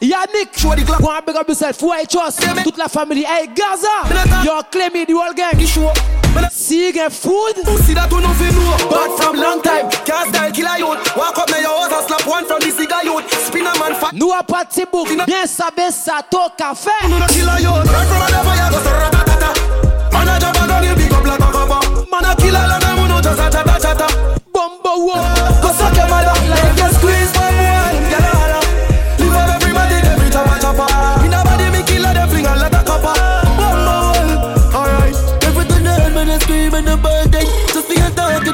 Yannick, 0.00 0.62
go 1.00 1.10
and 1.10 1.26
big 1.26 1.36
up 1.36 1.48
yourself. 1.48 1.80
Who 1.80 1.90
I 1.94 2.04
trust? 2.04 2.40
Toute 2.62 2.76
la 2.76 2.88
famille. 2.88 3.24
Hey, 3.24 3.48
Gaza, 3.54 4.44
you're 4.44 4.62
claiming 4.70 5.06
the 5.06 5.14
whole 5.14 5.32
gang. 5.34 5.58
See 6.50 6.92
get 6.92 7.12
food. 7.12 7.54
See 7.84 7.92
that 7.94 8.10
you 8.12 8.20
know 8.20 8.32
fi 8.36 8.48
know. 8.48 8.88
Bad 8.92 9.10
from 9.20 9.36
long 9.36 9.60
time. 9.62 9.88
Can't 10.04 10.28
style 10.34 10.50
killer 10.52 10.76
youth. 10.78 11.00
Walk 11.16 11.36
up 11.40 11.48
now 11.50 11.58
your 11.58 11.76
house 11.88 11.92
and 11.92 12.08
slap 12.08 12.26
one 12.28 12.44
from 12.46 12.60
the 12.60 12.70
cigar 12.70 13.02
youth. 13.04 13.24
Spin 13.46 13.66
a 13.66 13.72
man 13.80 13.94
fat. 13.96 14.12
Nous 14.14 14.32
apati 14.32 14.84
book. 14.90 15.08
Bien 15.26 15.46
saber 15.46 15.90
ça 15.92 16.20
to 16.30 16.40
café. 16.56 16.90
Nous 17.08 17.18
no 17.18 17.26
killer 17.26 17.56
youth. 17.60 17.84
Run 17.88 18.06
from 18.08 18.22
a 18.22 18.26
devil 18.30 18.56
ya 18.56 18.68
go 18.68 18.78
so 18.84 18.90
ratatata. 18.90 20.12
Man 20.12 20.28
a 20.28 20.38
jump 20.40 20.60
and 20.62 20.70
run 20.70 20.84
you 20.88 20.94
big 20.96 21.12
up 21.12 21.24
like 21.24 21.40
a 21.40 21.48
cover. 21.52 21.80
Man 22.12 22.24
a 22.24 22.36
killer 22.36 22.60
and 22.60 22.84
I'm 22.84 23.08
no 23.08 23.20
just 23.20 23.40
a 23.40 23.48
chatter. 23.50 23.71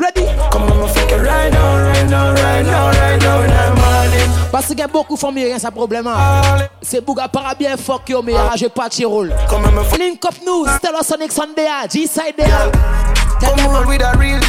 Ready. 0.00 0.24
Come 0.50 0.64
on, 0.82 0.86
fuck 0.88 1.10
it 1.10 1.20
right 1.26 1.52
now, 1.52 1.76
right 1.86 2.08
now, 2.10 2.32
right 2.34 2.62
now, 2.64 2.86
right 2.88 3.20
now, 3.20 3.40
and 3.40 3.52
I'm 3.52 3.78
on 3.78 4.50
Parce 4.52 4.66
qu'il 4.66 4.78
y 4.78 4.82
a 4.82 4.88
beaucoup 4.88 5.14
de 5.14 5.18
familles, 5.20 5.44
rien, 5.46 5.58
ça 5.58 5.70
problème. 5.70 6.06
Hein. 6.06 6.42
C'est 6.82 7.04
Bouga 7.04 7.28
para 7.28 7.54
bien 7.54 7.76
fuck 7.76 8.08
yo, 8.08 8.22
mais 8.22 8.34
ah. 8.36 8.52
je 8.56 8.66
pas 8.66 8.88
de 8.88 9.06
rôle. 9.06 9.32
Link 9.98 10.24
up 10.24 10.34
nous, 10.44 10.66
Stellar 10.78 11.04
Sonic 11.04 11.32
Sunday, 11.32 11.64
G-Side 11.90 12.36
there. 12.36 12.70
Come 13.40 13.60
on 13.68 13.86
with 13.86 14.00
a 14.02 14.16
real 14.18 14.40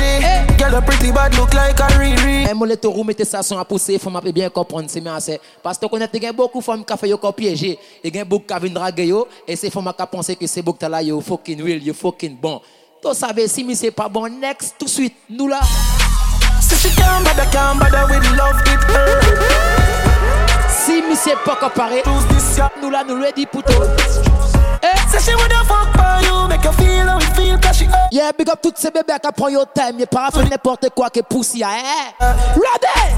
a 0.67 0.81
pretty 0.81 1.11
bad 1.11 1.35
look 1.35 1.53
like 1.53 1.79
a 1.79 3.25
ça 3.25 3.41
son 3.43 3.57
à 3.57 3.65
pousser, 3.65 3.97
faut 3.99 4.09
m'appeler 4.09 4.31
bien 4.31 4.49
comprendre, 4.49 4.85
c'est 4.89 5.01
bien 5.01 5.17
Parce 5.63 5.77
que 5.77 5.85
tu 5.85 5.89
connais, 5.91 6.07
beaucoup 6.33 6.59
de 6.59 6.63
femmes 6.63 6.85
qui 6.85 6.97
fait 6.97 7.13
piégé. 7.35 7.79
beaucoup 8.25 8.45
qui 8.61 8.69
draguer 8.69 9.13
et 9.47 9.55
c'est 9.55 9.69
femmes 9.69 9.91
qui 10.23 10.35
que 10.37 10.47
c'est 10.47 10.61
beau 10.61 10.73
que 10.73 11.03
yo 11.03 11.19
fucking 11.21 11.61
real, 11.63 11.83
yo 11.83 11.93
fucking 11.93 12.37
bon. 12.39 12.61
Tu 13.01 13.13
savais 13.13 13.47
si 13.47 13.63
mais 13.63 13.75
c'est 13.75 13.91
pas 13.91 14.07
bon, 14.09 14.27
next, 14.29 14.75
tout 14.79 14.85
de 14.85 14.89
suite, 14.89 15.15
nous 15.29 15.47
là. 15.47 15.59
Si 16.61 16.89
love, 16.89 18.59
it 18.65 18.79
Si 20.69 21.01
mi 21.01 21.15
c'est 21.15 21.35
pas 21.45 21.55
comparé, 21.55 22.03
nous 22.81 22.89
là, 22.89 23.03
nous 23.07 23.15
dit 23.35 23.45
Eh, 24.81 24.97
say 25.09 25.19
she 25.19 25.35
woulda 25.35 25.63
fuck 25.65 25.89
for 25.93 26.25
you, 26.25 26.47
make 26.47 26.63
you 26.63 26.71
feel 26.73 27.05
how 27.05 27.17
it 27.17 27.35
feel 27.35 27.57
cause 27.59 27.77
she 27.77 27.85
up. 27.87 27.93
Eh. 27.95 28.07
Yeah, 28.11 28.31
big 28.37 28.49
up 28.49 28.59
toutes 28.61 28.77
ces 28.81 28.91
bébés 28.91 29.13
qui 29.23 29.29
prend 29.35 29.49
your 29.49 29.65
time, 29.73 29.99
y'a 29.99 30.05
pas 30.05 30.27
à 30.27 30.31
faire 30.31 30.47
n'importe 30.47 30.89
quoi 30.95 31.09
que 31.09 31.21
pussy, 31.21 31.63
hein. 31.63 31.69
Eh? 32.19 32.23
Ready? 32.23 33.15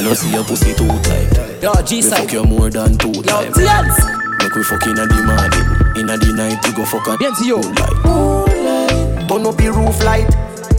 no 0.04 0.12
see 0.12 0.30
your 0.30 0.44
pussy 0.44 0.74
too 0.74 0.86
tight. 1.00 1.62
Yo, 1.62 1.72
G 1.82 2.02
side. 2.02 2.20
fuck 2.20 2.32
you 2.32 2.44
more 2.44 2.68
than 2.68 2.96
two 2.98 3.12
times. 3.24 3.56
Yo, 3.58 3.64
times. 3.64 4.04
Make 4.38 4.54
we 4.54 4.62
fuck 4.62 4.86
in 4.86 4.94
the 4.94 5.06
morning, 5.24 5.98
in 6.00 6.06
the 6.06 6.34
night 6.36 6.60
we 6.66 6.72
go 6.74 6.84
fuck 6.84 7.06
a. 7.08 7.16
Bien, 7.16 7.32
yo. 7.42 7.56
Moonlight. 8.04 9.28
Turn 9.28 9.46
up 9.46 9.56
the 9.56 9.72
roof 9.74 10.04
light. 10.04 10.28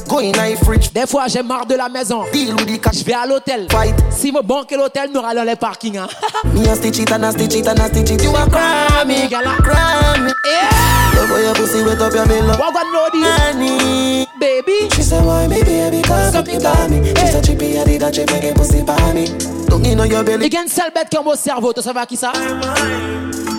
Going 0.08 0.32
life 0.34 0.62
rich. 0.68 0.94
Des 0.94 1.08
fois, 1.08 1.24
j'ai 1.28 1.42
marre 1.44 1.66
de 1.66 1.76
la 1.76 1.90
maison. 1.90 2.24
Deal 2.32 2.54
with 2.56 2.68
the 2.80 2.82
cash. 2.82 3.00
Je 3.00 3.04
vais 3.06 3.14
à 3.14 3.26
l'hôtel. 3.26 3.68
Fight. 3.72 3.96
Si 4.12 4.32
me 4.32 4.42
banque 4.42 4.72
l'hôtel, 4.72 5.10
nous 5.14 5.22
allons 5.22 5.44
les 5.44 5.56
parkings. 5.56 5.98
Hein. 5.98 6.08
me 6.54 6.68
a 6.70 6.76
stitch 6.76 7.00
it 7.00 7.12
and 7.12 7.24
a 7.24 7.32
stitch 7.32 7.56
it 7.56 7.68
and 7.68 7.80
a 7.80 7.86
stitch 7.88 8.12
it. 8.12 8.24
You 8.24 8.32
a 8.32 8.48
cry 8.50 9.04
me, 9.06 9.28
girl 9.28 9.42
a 9.48 9.56
cry 9.62 10.20
me. 10.20 10.32
Yeah. 10.46 11.22
Look 11.22 11.30
for 11.30 11.40
your 11.40 11.54
pussy, 11.56 11.84
wet 11.84 12.02
up 12.02 12.14
your 12.14 12.26
melon. 12.28 12.58
What 12.60 12.74
gonna 12.74 12.92
know 12.92 13.10
this? 13.12 13.28
Honey. 13.40 14.28
Baby. 14.40 14.90
She 14.96 15.02
said, 15.02 15.24
why 15.26 15.48
me 15.48 15.64
baby, 15.64 16.02
cause 16.04 16.34
something 16.34 16.62
got 16.62 16.90
me. 16.90 17.04
She 17.16 17.28
said, 17.28 17.44
chippy, 17.44 17.80
I 17.80 17.84
did 17.84 18.02
that, 18.02 18.16
she 18.16 18.26
making 18.26 18.54
pussy 18.56 18.84
for 18.86 19.14
me. 19.14 19.26
Don't 19.68 19.84
you 19.86 19.96
know 19.96 20.04
your 20.04 20.24
belly. 20.24 20.46
Il 20.48 20.54
y 20.54 20.58
a 20.58 20.62
une 20.62 20.68
sale 20.68 20.92
bête 20.94 21.10
qui 21.10 21.18
a 21.18 21.22
mon 21.22 21.36
cerveau, 21.36 21.74
tu 21.74 21.82
sais 21.82 21.94
pas 21.94 22.06
qui 22.06 22.16
ça? 22.16 22.32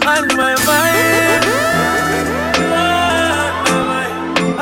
And 0.07 0.33
my 0.35 0.55
mind 0.65 1.66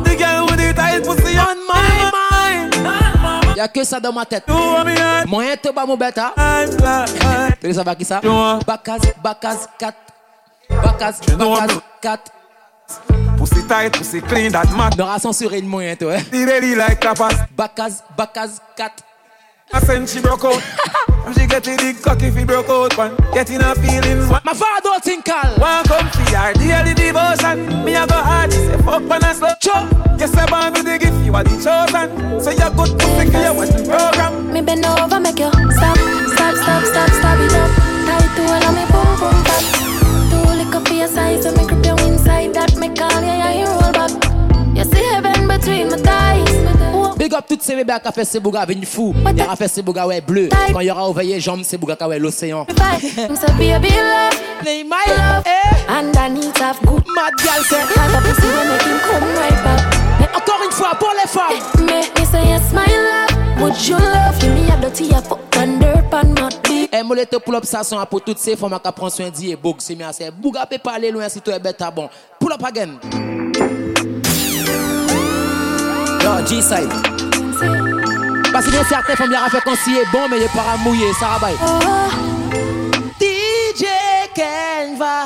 The 0.04 0.14
girl 0.16 0.46
with 0.46 0.58
the 0.58 0.72
tight 0.74 1.04
pussy 1.04 1.38
on 1.38 1.58
my 1.66 2.10
mind. 2.10 3.56
Y'a 3.56 3.68
que 3.68 3.82
ça 3.84 3.98
dans 4.00 4.12
ma 4.12 4.24
tête. 4.26 4.44
Moyen 5.26 5.56
te 5.56 5.72
bat 5.72 5.86
mon 5.86 5.96
bêta. 5.96 6.32
Tu 7.60 7.66
veux 7.66 7.72
savoir 7.74 7.96
qui 7.96 8.04
ça? 8.04 8.20
Bacas, 8.66 8.98
Bacas 9.22 9.58
quatre. 9.78 9.98
Bacas, 10.70 11.14
Bacas 11.36 11.80
quatre. 12.00 12.32
Pussy 13.36 13.62
tight, 13.68 13.92
pussy 13.92 14.20
clean, 14.20 14.52
that 14.52 14.66
mat. 14.76 14.96
Nora 14.96 15.18
censuré 15.18 15.60
le 15.60 15.66
moyen, 15.68 15.94
toi. 15.94 16.16
The 16.18 16.30
belly 16.44 16.74
like 16.74 17.00
tapas. 17.00 17.36
Bacaz, 17.56 18.02
Bacaz 18.16 18.60
cat 18.76 19.02
I 19.72 19.80
send 19.80 20.08
she 20.08 20.20
broke 20.20 20.44
out. 20.46 20.58
she 21.36 21.46
get 21.46 21.62
the 21.62 21.76
big 21.76 22.00
cock 22.02 22.22
if 22.22 22.34
he 22.34 22.44
broke 22.44 22.68
out. 22.70 22.96
One 22.96 23.14
getting 23.34 23.60
her 23.60 23.74
feelings. 23.76 24.28
One. 24.28 24.40
My 24.42 24.54
father 24.54 24.98
think 25.00 25.28
all. 25.28 25.52
One 25.60 25.84
to 25.84 25.90
for 25.90 26.34
her 26.34 26.52
daily 26.54 26.94
devotion. 26.94 27.84
Me 27.84 27.94
I 27.94 28.04
a 28.04 28.12
heart, 28.12 28.52
she 28.52 28.58
say 28.60 28.78
fuck 28.80 29.04
when 29.06 29.22
I 29.22 29.32
slow. 29.36 29.52
choke. 29.60 29.92
Yes, 30.18 30.34
I 30.34 30.46
born 30.48 30.72
with 30.72 30.86
the 30.86 30.98
gift, 30.98 31.20
you 31.22 31.34
are 31.36 31.44
the 31.44 31.54
chosen. 31.60 32.08
So 32.40 32.50
you're 32.50 32.72
good 32.72 32.96
to 32.98 33.06
pick 33.20 33.32
your 33.36 33.52
western 33.54 33.84
program. 33.86 34.52
Me 34.52 34.62
bend 34.64 34.86
over, 34.88 35.20
make 35.20 35.38
you 35.38 35.52
stop, 35.76 35.94
stop, 36.32 36.54
stop, 36.56 36.82
stop, 36.88 37.08
stop 37.12 37.36
it 37.38 37.52
up. 37.54 37.70
Tight 38.08 38.32
to 38.40 38.42
all 38.48 38.64
of 38.64 38.72
me 38.74 38.84
boom 38.88 39.12
boom 39.20 39.38
pop. 39.44 39.62
Too 40.32 40.50
lick 40.56 40.74
up 40.74 40.88
for 40.88 40.94
your 40.96 41.08
size, 41.12 41.44
so 41.44 41.52
me 41.52 41.77
Big 47.28 47.34
up 47.36 47.44
toutes 47.46 47.60
ces 47.60 47.76
bébés 47.76 47.92
à 47.92 48.00
café 48.00 48.24
c'est 48.24 48.40
bouga 48.40 48.64
une 48.70 48.86
fou. 48.86 49.14
Y 49.36 49.42
aura 49.42 49.54
fait 49.54 49.68
c'est 49.68 49.82
bouga 49.82 50.06
ouais 50.06 50.22
bleu. 50.22 50.48
Quand 50.72 50.80
il 50.80 50.86
y 50.86 50.90
aura 50.90 51.10
ouvrier 51.10 51.38
jambes 51.40 51.60
c'est 51.62 51.76
bouga 51.76 51.94
ouais 52.08 52.18
l'océan. 52.18 52.66
So 52.66 53.46
baby 53.58 53.90
love, 53.90 54.34
play 54.62 54.82
my 54.82 55.04
love. 55.06 55.42
Eh. 55.44 55.92
And 55.92 56.16
I 56.16 56.30
need 56.30 56.56
have 56.56 56.78
good 56.86 57.04
mad 57.14 57.32
girl 57.36 57.62
say. 57.64 57.82
And 57.82 58.16
I 58.16 58.20
pussy 58.22 58.46
will 58.46 58.64
make 58.64 58.82
him 58.82 58.98
come 59.04 59.34
right 59.36 60.34
Encore 60.34 60.60
une 60.64 60.72
fois 60.72 60.92
pour 60.98 61.12
les 61.22 61.28
femmes. 61.28 61.86
Mais, 61.86 62.00
eh, 62.16 62.20
me 62.34 62.44
yes 62.46 62.62
my 62.72 62.94
love. 62.96 63.60
Would 63.62 63.86
you 63.86 63.96
love 63.96 64.40
give 64.40 64.54
me 64.54 64.70
a 64.72 64.78
dirty 64.80 65.12
a 65.12 65.20
fuck 65.20 65.40
under 65.58 66.00
pan 66.10 66.28
not 66.28 66.56
be. 66.64 66.88
Et 66.90 67.02
moi 67.02 67.26
te 67.26 67.36
pull 67.36 67.56
up 67.56 67.66
ça 67.66 67.84
son 67.84 68.02
pour 68.08 68.22
toutes 68.22 68.38
ces 68.38 68.56
femmes 68.56 68.78
qui 68.82 68.90
prennent 68.90 69.10
soin 69.10 69.28
d'y 69.28 69.50
et 69.50 69.56
bouga 69.56 69.76
c'est 69.80 69.94
mieux 69.96 70.06
c'est 70.12 70.30
bouga 70.30 70.64
peut 70.64 70.78
pas 70.82 70.92
aller 70.92 71.10
loin 71.10 71.28
si 71.28 71.42
tu 71.42 71.50
es 71.50 71.58
bête 71.58 71.82
à 71.82 71.90
bon. 71.90 72.08
Pull 72.40 72.52
up 72.54 72.64
again. 72.64 72.94
G-Side. 76.46 76.90
Parce 78.52 78.66
que 78.66 78.72
certains 78.88 79.16
font 79.16 79.26
bien 79.28 79.38
faire 79.48 79.62
est 79.66 80.04
bon, 80.12 80.20
mais 80.30 80.36
il 80.36 80.42
est 80.44 80.54
pas 80.54 80.76
mouillé, 80.84 81.06
ça 81.18 81.26
rabaille. 81.28 81.56
DJ 83.18 83.86
Kenva. 84.34 85.24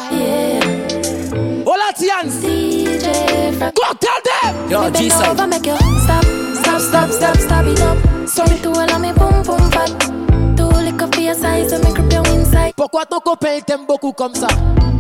Oh 1.67 1.75
la 1.77 1.93
Tian. 1.93 2.29
Go 3.75 3.87
tell 3.99 4.23
them. 4.25 4.53
G-Side. 4.95 5.41
Stop, 6.05 6.25
stop, 6.65 6.81
stop, 6.81 7.11
stop, 7.11 7.37
stop 7.39 7.67
it 7.67 7.81
up. 7.81 7.99
to 11.69 11.77
me 11.79 12.02
Pourquoi 12.83 13.07
ton 13.07 13.21
copain 13.21 13.51
il 13.59 13.63
t'aime 13.63 13.87
beaucoup 13.87 14.11
comme 14.11 14.35
ça? 14.35 14.49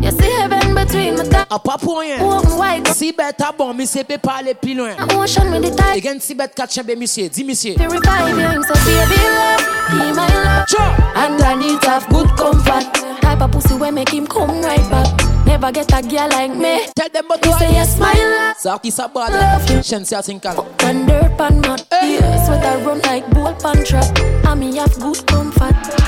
You 0.00 0.12
see 0.12 0.30
heaven 0.38 0.72
between 0.72 1.16
my 1.18 1.28
thighs. 1.28 1.46
A 1.50 1.58
pas 1.58 1.76
pour 1.78 1.98
rien. 1.98 2.18
Si 2.94 3.10
bête 3.10 3.40
a 3.40 3.50
bon, 3.50 3.74
mais 3.74 3.86
c'est 3.86 4.04
pas 4.04 4.34
aller 4.38 4.54
plus 4.54 4.72
loin. 4.74 4.90
Ocean 5.16 5.50
with 5.52 5.62
the 5.64 5.70
tide. 5.76 5.96
Again, 5.96 6.20
si 6.20 6.32
bête 6.32 6.54
quatre 6.54 6.72
chambres, 6.72 6.92
monsieur, 6.96 7.28
dis 7.28 7.42
monsieur. 7.42 7.74
Be 7.74 7.80
reviving, 7.88 8.62
so 8.62 8.74
baby 8.84 9.18
love, 9.34 9.64
be 9.90 10.14
my 10.14 10.28
love. 10.28 10.64
Sure. 10.68 10.80
And 11.16 11.42
I 11.42 11.56
need 11.56 11.84
have 11.86 12.06
good 12.08 12.28
comfort. 12.36 12.84
Type 13.20 13.40
of 13.42 13.50
pussy 13.50 13.74
where 13.74 13.90
make 13.90 14.10
him 14.10 14.28
come 14.28 14.62
right 14.62 14.88
back. 14.88 15.06
Never 15.44 15.72
get 15.72 15.90
a 15.92 16.02
girl 16.06 16.28
like 16.28 16.54
me. 16.54 16.86
Tell 16.94 17.08
them 17.12 17.24
about 17.26 17.44
you 17.44 17.52
say 17.58 17.72
yes, 17.72 17.98
my 17.98 18.12
love. 18.14 18.60
Zaki 18.60 18.92
Sabad. 18.92 19.34
Shen 19.84 20.04
Sia 20.04 20.22
Sinkal. 20.22 20.54
Thunder 20.78 21.28
pan 21.36 21.60
not 21.62 21.84
Yes, 22.00 22.46
sweat 22.46 22.64
I 22.64 22.76
run 22.84 23.00
like 23.02 23.28
bull 23.30 23.52
pan 23.60 23.82
trap. 23.84 24.04
I 24.46 24.54
me 24.54 24.76
have 24.76 24.96
good 25.00 25.26
comfort. 25.26 26.01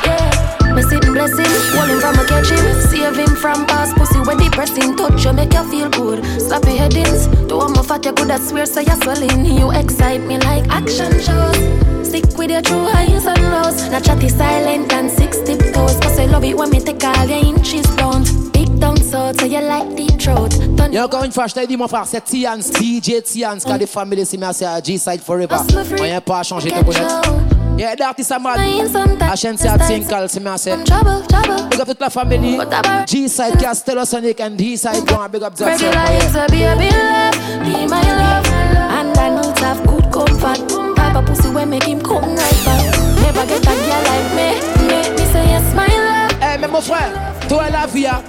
Me 0.74 0.82
Missing 0.82 1.12
blessing, 1.12 1.76
walling 1.76 2.00
from 2.00 2.18
a 2.18 2.26
catch 2.26 2.50
him. 2.50 2.58
Save 2.82 3.16
him 3.16 3.36
from 3.36 3.64
past 3.66 3.94
pussy 3.96 4.18
when 4.20 4.38
depressing. 4.38 4.96
Touch 4.96 5.24
you 5.24 5.32
make 5.32 5.52
you 5.54 5.62
feel 5.70 5.88
good. 5.90 6.24
Sloppy 6.40 6.76
headings, 6.76 7.28
do 7.46 7.60
I'm 7.60 7.76
a 7.76 7.82
fat 7.84 8.04
you 8.04 8.10
good. 8.10 8.28
I 8.28 8.40
swear 8.40 8.66
so 8.66 8.80
you're 8.80 8.96
swelling. 8.96 9.44
You 9.44 9.70
excite 9.70 10.22
me 10.22 10.36
like 10.38 10.68
action 10.70 11.12
shows. 11.20 12.08
Stick 12.08 12.24
with 12.36 12.50
your 12.50 12.62
true 12.62 12.86
highs 12.86 13.24
and 13.24 13.40
lows. 13.52 13.88
Not 13.88 14.02
chatty 14.02 14.28
silent 14.28 14.92
and 14.92 15.08
six 15.08 15.38
tip 15.42 15.60
Cause 15.72 16.18
I 16.18 16.26
love 16.26 16.42
it 16.42 16.56
when 16.56 16.70
me 16.70 16.80
take 16.80 17.04
all 17.04 17.24
your 17.24 17.38
inches 17.38 17.86
down. 17.94 18.24
Et 20.92 21.00
encore 21.00 21.24
une 21.24 21.32
fois, 21.32 21.46
je 21.48 21.54
t'ai 21.54 21.66
dit, 21.66 21.76
mon 21.78 21.88
frère, 21.88 22.04
c'est 22.06 22.22
Tians, 22.24 22.60
DJ 22.60 23.22
Tians, 23.24 23.56
car 23.66 23.76
les 23.78 23.86
familles, 23.86 24.24
c'est 24.26 24.36
merci 24.36 24.62
à 24.64 24.80
G-Side 24.80 25.20
Forever. 25.24 25.56
Rien 26.00 26.20
pas 26.20 26.40
à 26.40 26.42
changer 26.42 26.70
de 26.70 26.74
connaître. 26.76 27.22
Yeah, 27.76 27.94
y 27.94 29.36
chaîne 29.36 29.56
c'est 29.58 29.66
à 29.68 29.76
Tinkal, 29.76 30.28
c'est 30.28 30.38
merci. 30.38 30.70
Big 30.70 31.80
up 31.80 31.88
toute 31.88 32.00
la 32.00 32.08
famille. 32.10 32.58
G-Side, 33.08 33.60
Castello 33.60 34.04
Sonic, 34.04 34.38
and 34.40 34.56
side 34.78 35.02
big 35.32 35.42
up 35.42 35.54
a 35.56 35.78
mais 46.60 46.68
mon 46.68 46.80
frère, 46.80 47.10
toi 47.48 47.64
la 47.72 47.84
vie, 47.86 48.06
hein 48.06 48.22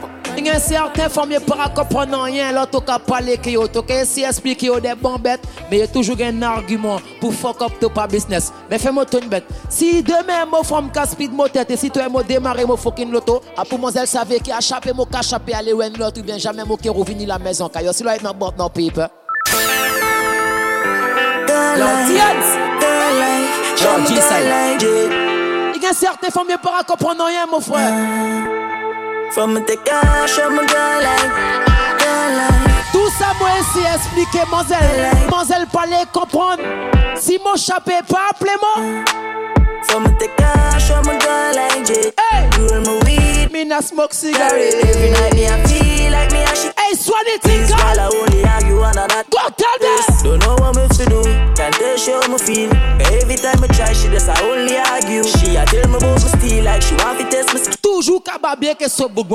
gen 0.45 0.59
certains 0.59 1.09
femmes 1.09 1.29
qui 1.29 1.33
ne 1.35 1.75
comprennent 1.75 2.13
rien, 2.15 2.51
l'autre 2.51 2.79
qui 2.79 3.01
parle, 3.07 3.37
qui 3.41 3.57
si 4.05 4.23
explique 4.23 4.61
des 4.81 4.93
bons 4.95 5.15
bêtes, 5.17 5.41
mais 5.71 5.77
il 5.77 5.79
y 5.79 5.83
a 5.83 5.87
toujours 5.87 6.17
un 6.21 6.41
argument 6.43 6.97
pour 7.19 7.33
fuck 7.33 7.61
up 7.61 7.71
ton 7.79 7.89
business. 8.07 8.53
Mais 8.69 8.77
fais-moi 8.77 9.05
une 9.13 9.27
bête. 9.27 9.45
Si 9.69 10.03
demain, 10.03 10.45
mon 10.51 10.63
femme 10.63 10.91
casse 10.91 11.11
speed 11.11 11.33
mon 11.33 11.47
tête, 11.47 11.71
et 11.71 11.77
si 11.77 11.89
toi, 11.89 12.07
moi 12.09 12.23
démarrer 12.23 12.65
mon 12.65 12.77
fucking 12.77 13.11
loto, 13.11 13.41
à 13.57 13.65
pour 13.65 13.79
moi, 13.79 13.91
elle 13.95 14.07
savait 14.07 14.39
qui 14.39 14.51
a 14.51 14.59
chappé 14.59 14.93
mon 14.93 15.05
cas 15.05 15.21
chappé 15.21 15.53
aller 15.53 15.73
ou 15.73 15.81
l'autre, 15.97 16.19
ou 16.19 16.23
bien 16.23 16.37
jamais 16.37 16.63
mon 16.63 16.77
qui 16.77 16.89
revenir 16.89 17.27
la 17.27 17.39
maison, 17.39 17.67
car 17.67 17.81
si 17.93 18.03
là, 18.03 18.15
il 18.15 18.19
est 18.19 18.23
dans 18.23 18.33
le 18.33 18.55
dans 18.57 18.69
pays, 18.69 18.91
hein. 18.97 19.07
y 21.49 22.41
Il 25.75 25.81
y 25.81 25.87
a 25.87 25.93
certains 25.93 26.29
femmes 26.29 26.47
qui 26.47 26.53
ne 26.53 26.85
comprennent 26.85 27.21
rien, 27.21 27.45
mon 27.51 27.59
frère. 27.59 28.63
From 29.33 29.53
my 29.55 29.59
girl 29.59 29.75
like, 29.75 31.31
girl 31.99 32.31
like. 32.37 32.91
Tout 32.93 33.09
ça, 33.17 33.33
moi, 33.39 33.49
c'est 33.73 33.95
expliquer, 33.95 34.45
mademoiselle. 34.49 35.09
Mademoiselle, 35.21 35.65
pas 35.73 35.85
les 35.85 36.05
comprendre. 36.13 36.61
Si 37.19 37.37
mon 37.43 37.55
chapé 37.57 37.93
pas, 38.07 38.29
appelez-moi. 38.31 39.03
From 39.89 40.03
me 40.03 40.09
te 40.17 40.27
cash, 40.37 40.89
I'm 40.91 41.07
a 41.09 41.19
girl 41.19 41.53
like 41.55 41.85
Jay. 41.85 42.13
Hey! 42.15 42.47
Roll 42.69 42.81
my 42.81 43.05
weed. 43.05 43.51
Me 43.51 43.65
na 43.65 43.81
smoke 43.81 44.13
cigarette. 44.13 44.75
Every 44.85 45.09
night 45.11 45.33
me 45.33 45.47
I 45.47 45.63
feel 45.67 46.11
like 46.11 46.31
me 46.31 46.43
I 46.43 46.53
shit. 46.53 46.79
Hey, 46.79 46.95
swan 46.95 47.23
it, 47.27 47.41
think 47.41 47.67
girl. 47.67 47.77
While 47.79 47.99
I 47.99 48.09
only 48.15 48.45
argue 48.45 48.81
on 48.81 48.93
that. 48.93 49.29
Go 49.29 49.39
tell 49.57 49.77
them. 49.81 50.23
Don't 50.23 50.39
know 50.45 50.55
what 50.63 50.75
me 50.77 50.87
to 50.87 51.05
do. 51.09 51.23
Can't 51.55 51.73
tell 51.75 51.97
she 51.97 52.11
how 52.13 52.27
me 52.27 52.37
feel. 52.37 52.71
Every 53.11 53.35
time 53.35 53.61
I 53.63 53.67
try, 53.67 53.91
she 53.91 54.07
just 54.07 54.29
I 54.29 54.39
only 54.45 54.77
argue. 54.77 55.23
She 55.25 55.57
I 55.57 55.65
tell 55.65 55.89
me 55.89 55.97
about 55.97 56.23
me 56.23 56.29
steal 56.39 56.63
like 56.63 56.81
she 56.81 56.95
want 56.95 57.19
to 57.19 57.29
test 57.29 57.53
me 57.53 57.59
skill. 57.59 57.74
toujours 58.05 58.21
bien 58.59 58.73
que 58.75 58.87
ce 58.87 59.03
book, 59.03 59.27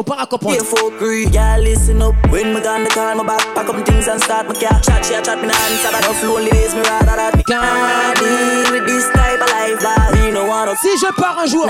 Si 10.83 10.89
je 10.97 11.21
pars 11.21 11.39
un 11.43 11.47
jour. 11.47 11.67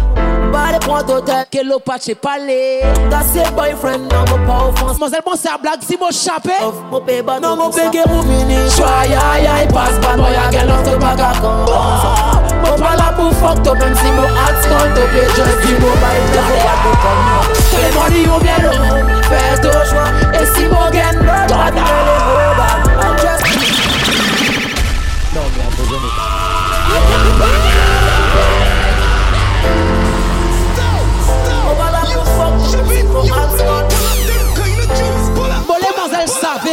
Pas 0.52 0.66
bah, 0.68 0.78
les 0.78 0.78
d'hôtel, 1.06 1.46
que 1.50 1.64
l'eau 1.66 1.78
pas 1.78 1.96
chez 1.98 2.14
palais. 2.14 2.80
ses 3.32 3.50
boyfriend, 3.54 4.00
non, 4.12 4.26
mon 4.30 4.38
pas 4.46 4.58
offense. 4.68 4.98
zèle 5.10 5.20
bon, 5.24 5.32
c'est 5.40 5.48
à 5.48 5.56
blague 5.56 5.80
si 5.80 5.96
mon 5.98 6.10
chapé. 6.10 6.50
Bah, 6.60 6.70
mon 6.90 7.00
non, 7.40 7.56
mon 7.56 7.70
pégué 7.70 8.02
roumini. 8.02 8.58
Choua, 8.76 9.06
ya, 9.08 9.64
passe 9.72 9.96
pas, 10.06 10.16
moi, 10.18 10.26
y'a 10.28 10.50
quel 10.50 10.68
Mon 10.68 10.84
pas 10.98 11.14
pour 13.16 13.32
si 13.32 13.40
mon 13.40 13.56
mon 17.88 18.02
de 18.02 19.70
comme 19.80 20.12
Et 20.34 20.44
si 20.44 20.68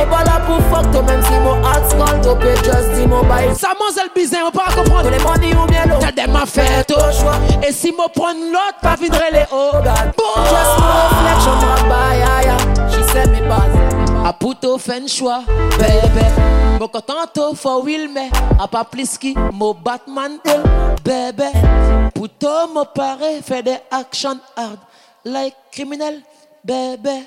On 0.00 0.06
pas 0.06 0.24
pour 0.46 0.56
fuck 0.70 0.86
même 1.06 1.20
si 1.22 1.34
mon 1.40 1.56
heart 1.60 1.82
mon 1.94 2.06
Ça 3.54 3.72
le 4.04 4.12
bizarre, 4.14 4.46
on 4.46 4.50
pas 4.50 4.72
comprendre 4.74 5.10
les 5.10 5.18
ou 5.54 5.66
bien 5.66 5.84
T'as 6.00 6.12
des 6.12 6.26
mafettes, 6.30 6.92
Et 7.66 7.72
si 7.72 7.92
mon 7.92 8.08
prend 8.08 8.32
l'autre 8.32 8.78
pas 8.80 8.96
vidré 8.96 9.30
les 9.32 9.44
hauts 9.52 9.84
A 9.84 10.12
puto 14.32 14.78
fait 14.78 15.08
choix 15.08 15.40
baby 15.78 16.26
Beaucoup 16.78 17.00
tantôt 17.02 17.54
for 17.54 17.84
will 17.84 18.08
mais 18.14 18.30
A 18.58 18.68
pas 18.68 18.84
plus 18.84 19.18
qui 19.18 19.34
mon 19.52 19.74
Batman 19.74 20.38
bébé 20.44 20.58
eh, 21.04 21.32
bébé 21.32 21.50
Puto 22.14 22.48
me 22.74 22.84
paraît 22.84 23.42
fait 23.42 23.62
des 23.62 23.76
actions 23.90 24.38
hard 24.56 24.78
Like 25.24 25.54
criminel 25.70 26.22
bébé 26.64 27.26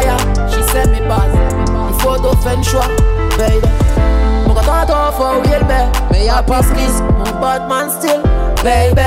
fire, 0.00 0.18
she 0.50 0.56
mes 0.56 0.86
me 0.88 1.00
Il 1.00 2.00
faut 2.02 2.16
d'autres 2.16 2.42
faire 2.42 2.62
choix, 2.64 2.86
baby. 3.38 3.66
Mon 4.46 4.54
content 4.54 4.86
d'en 4.86 5.12
for 5.12 5.34
real, 5.44 5.62
baby. 5.64 5.98
Mais 6.12 6.24
y'a 6.26 6.42
pas 6.42 6.58
risque 6.60 7.02
mon 7.18 7.40
Batman 7.40 7.90
style 7.90 8.20
baby. 8.64 9.02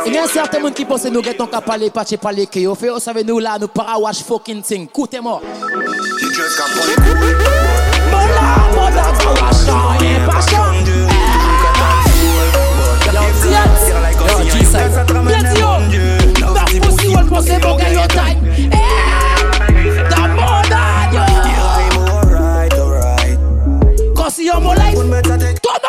Gen 0.04 0.26
serte 0.28 0.58
moun 0.62 0.70
ki 0.76 0.84
pose 0.88 1.10
nou 1.12 1.22
gen 1.24 1.36
ton 1.38 1.48
ka 1.50 1.60
pale 1.64 1.86
pache 1.94 2.16
pale 2.20 2.44
ki 2.50 2.62
yo 2.66 2.72
fe 2.78 2.86
yo 2.90 2.98
save 3.02 3.22
nou 3.26 3.38
la 3.42 3.54
nou 3.60 3.70
para 3.72 3.94
wash 4.02 4.20
fokin 4.26 4.60
ting 4.66 4.86
Koute 4.94 5.18
mò 5.24 5.34
Mò 8.10 8.20
la 8.34 8.46
mò 8.74 8.84
la 8.92 9.06
ta 9.16 9.26
wash 9.40 9.62
nan 9.70 10.02
e 10.02 10.02
pasyon 10.28 10.68
Yo 13.14 13.20
diet, 13.44 13.72
yo 14.18 14.24
jisay, 14.52 14.88
beti 15.28 15.58
yo 15.60 15.70
Bas 16.54 16.68
posi 16.86 17.06
wèl 17.14 17.26
pose 17.32 17.54
mò 17.64 17.70
gen 17.80 17.92
yo 17.96 18.04
tay 18.12 18.32
Da 20.12 20.22
mò 20.36 20.50
dan 20.68 21.12
yo 21.16 21.22
Kosi 24.20 24.42
yo 24.50 24.56
mò 24.60 24.72
lay 24.76 24.92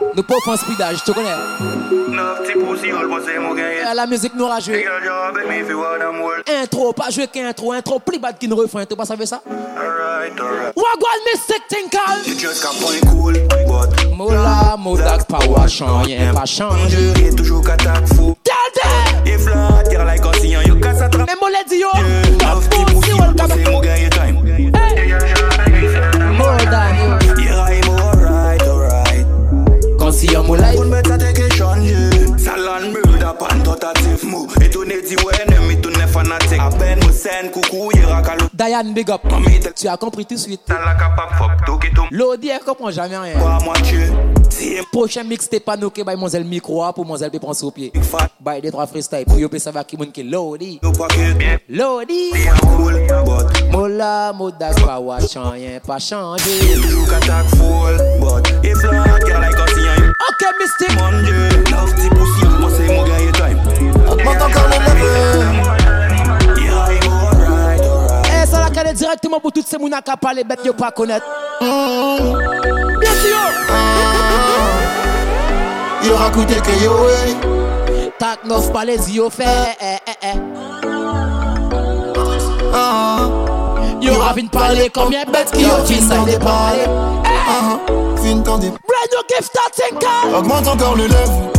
Nou 0.00 0.24
pou 0.24 0.40
fwen 0.46 0.56
spidaj, 0.58 0.94
j 0.96 1.02
te 1.04 1.12
konen 1.12 2.14
La 3.98 4.06
müzik 4.08 4.32
nou 4.38 4.48
raje 4.48 4.80
Entro, 6.48 6.88
pa 6.96 7.10
jwe 7.12 7.26
ki 7.30 7.42
entro 7.50 7.74
Entro, 7.76 7.98
pli 8.04 8.18
bat 8.22 8.38
ki 8.40 8.48
nou 8.50 8.62
refwen, 8.64 8.88
te 8.90 8.96
pa 8.96 9.04
save 9.08 9.28
sa 9.28 9.42
Ouagwad 10.72 11.26
mi 11.28 11.36
sektin 11.42 11.92
kal 11.92 12.24
Mou 14.16 14.32
la, 14.32 14.78
mou 14.80 14.96
dak, 15.00 15.26
pa 15.28 15.42
wachan 15.52 16.08
Yen 16.08 16.32
pa 16.36 16.46
chan, 16.48 16.72
anjou 16.86 17.12
Yen 17.20 17.36
toujou 17.38 17.60
katak 17.68 18.08
fou 18.16 18.32
Yen 19.28 19.38
flan, 19.44 19.82
ter 19.90 20.02
lai 20.06 20.16
konsi 20.24 20.49
Big 38.88 39.10
Up. 39.10 39.20
Tu 39.76 39.88
as 39.88 39.96
compris 39.96 40.24
tout 40.26 40.34
de 40.34 40.40
suite. 40.40 40.60
L'audi, 42.10 42.48
elle 42.48 42.60
comprend 42.60 42.90
jamais 42.90 43.16
rien. 43.18 43.34
Prochain 44.92 45.22
mix, 45.22 45.48
t'es 45.48 45.60
pas 45.60 45.76
noqué 45.76 46.04
by 46.04 46.16
Monzel 46.16 46.44
Micro 46.44 46.82
ah, 46.82 46.92
pour 46.92 47.04
Monzel 47.06 47.30
prendre 47.30 47.56
sous 47.56 47.70
pied. 47.70 47.92
By 48.40 48.60
des 48.60 48.70
trois 48.70 48.86
freestyle 48.86 49.24
pour 49.24 49.38
yopé 49.38 49.58
ça 49.58 49.70
va 49.70 49.84
qui 49.84 49.96
moun 49.96 50.10
qui 50.10 50.22
l'audi. 50.22 50.80
L'audi. 51.68 52.32
Mola, 53.70 54.32
modas, 54.34 54.74
pas 54.84 55.00
wachan, 55.00 55.50
rien 55.50 55.80
pas 55.86 55.98
changé. 55.98 56.44
Ok, 56.82 58.48
mystique. 60.58 60.98
Mon 60.98 61.10
Dieu, 61.22 61.48
love, 61.70 61.94
c'est 61.96 62.08
possible, 62.08 62.60
moi 62.60 62.70
c'est 62.76 62.86
mon 62.88 63.04
gars, 63.04 63.32
time. 63.34 63.90
Mon 64.24 64.32
temps, 64.34 64.50
quand 64.52 64.60
on 64.76 65.79
Kade 68.74 68.90
direk 68.94 69.20
ti 69.20 69.28
man 69.28 69.40
boutout 69.42 69.66
se 69.66 69.76
moun 69.82 69.94
ak 69.94 70.08
a 70.12 70.16
pale 70.16 70.44
bet 70.46 70.64
yo 70.66 70.72
pa 70.78 70.90
konet 70.94 71.22
Yor 76.06 76.22
akou 76.28 76.44
teke 76.48 76.76
yo 76.84 76.92
wey 77.02 77.30
e. 77.90 77.92
Tak 78.22 78.38
nos 78.46 78.66
pale 78.74 78.94
ziyo 79.02 79.26
fe 79.32 79.36
Patrits 79.42 79.76
eh, 79.82 79.98
eh, 80.14 80.18
eh. 80.32 80.38
ah. 82.72 82.76
Patrits 82.78 83.49
Yo 84.00 84.14
ravine 84.14 84.48
parler 84.48 84.88
combien 84.94 85.24
bêtes 85.24 85.50
bête 85.52 85.52
qui 85.52 85.66
ont 85.66 85.84
fin 86.08 86.16
t'en 86.16 86.22
déparler 86.22 86.84
Fin 88.16 88.38
t'en 88.42 88.56
déparler 88.58 88.72
Brand 88.88 89.10
new 89.10 89.36
gift 89.36 89.58
à 90.34 90.38
Augmente 90.38 90.66
encore 90.68 90.96
le 90.96 91.04
level 91.04 91.52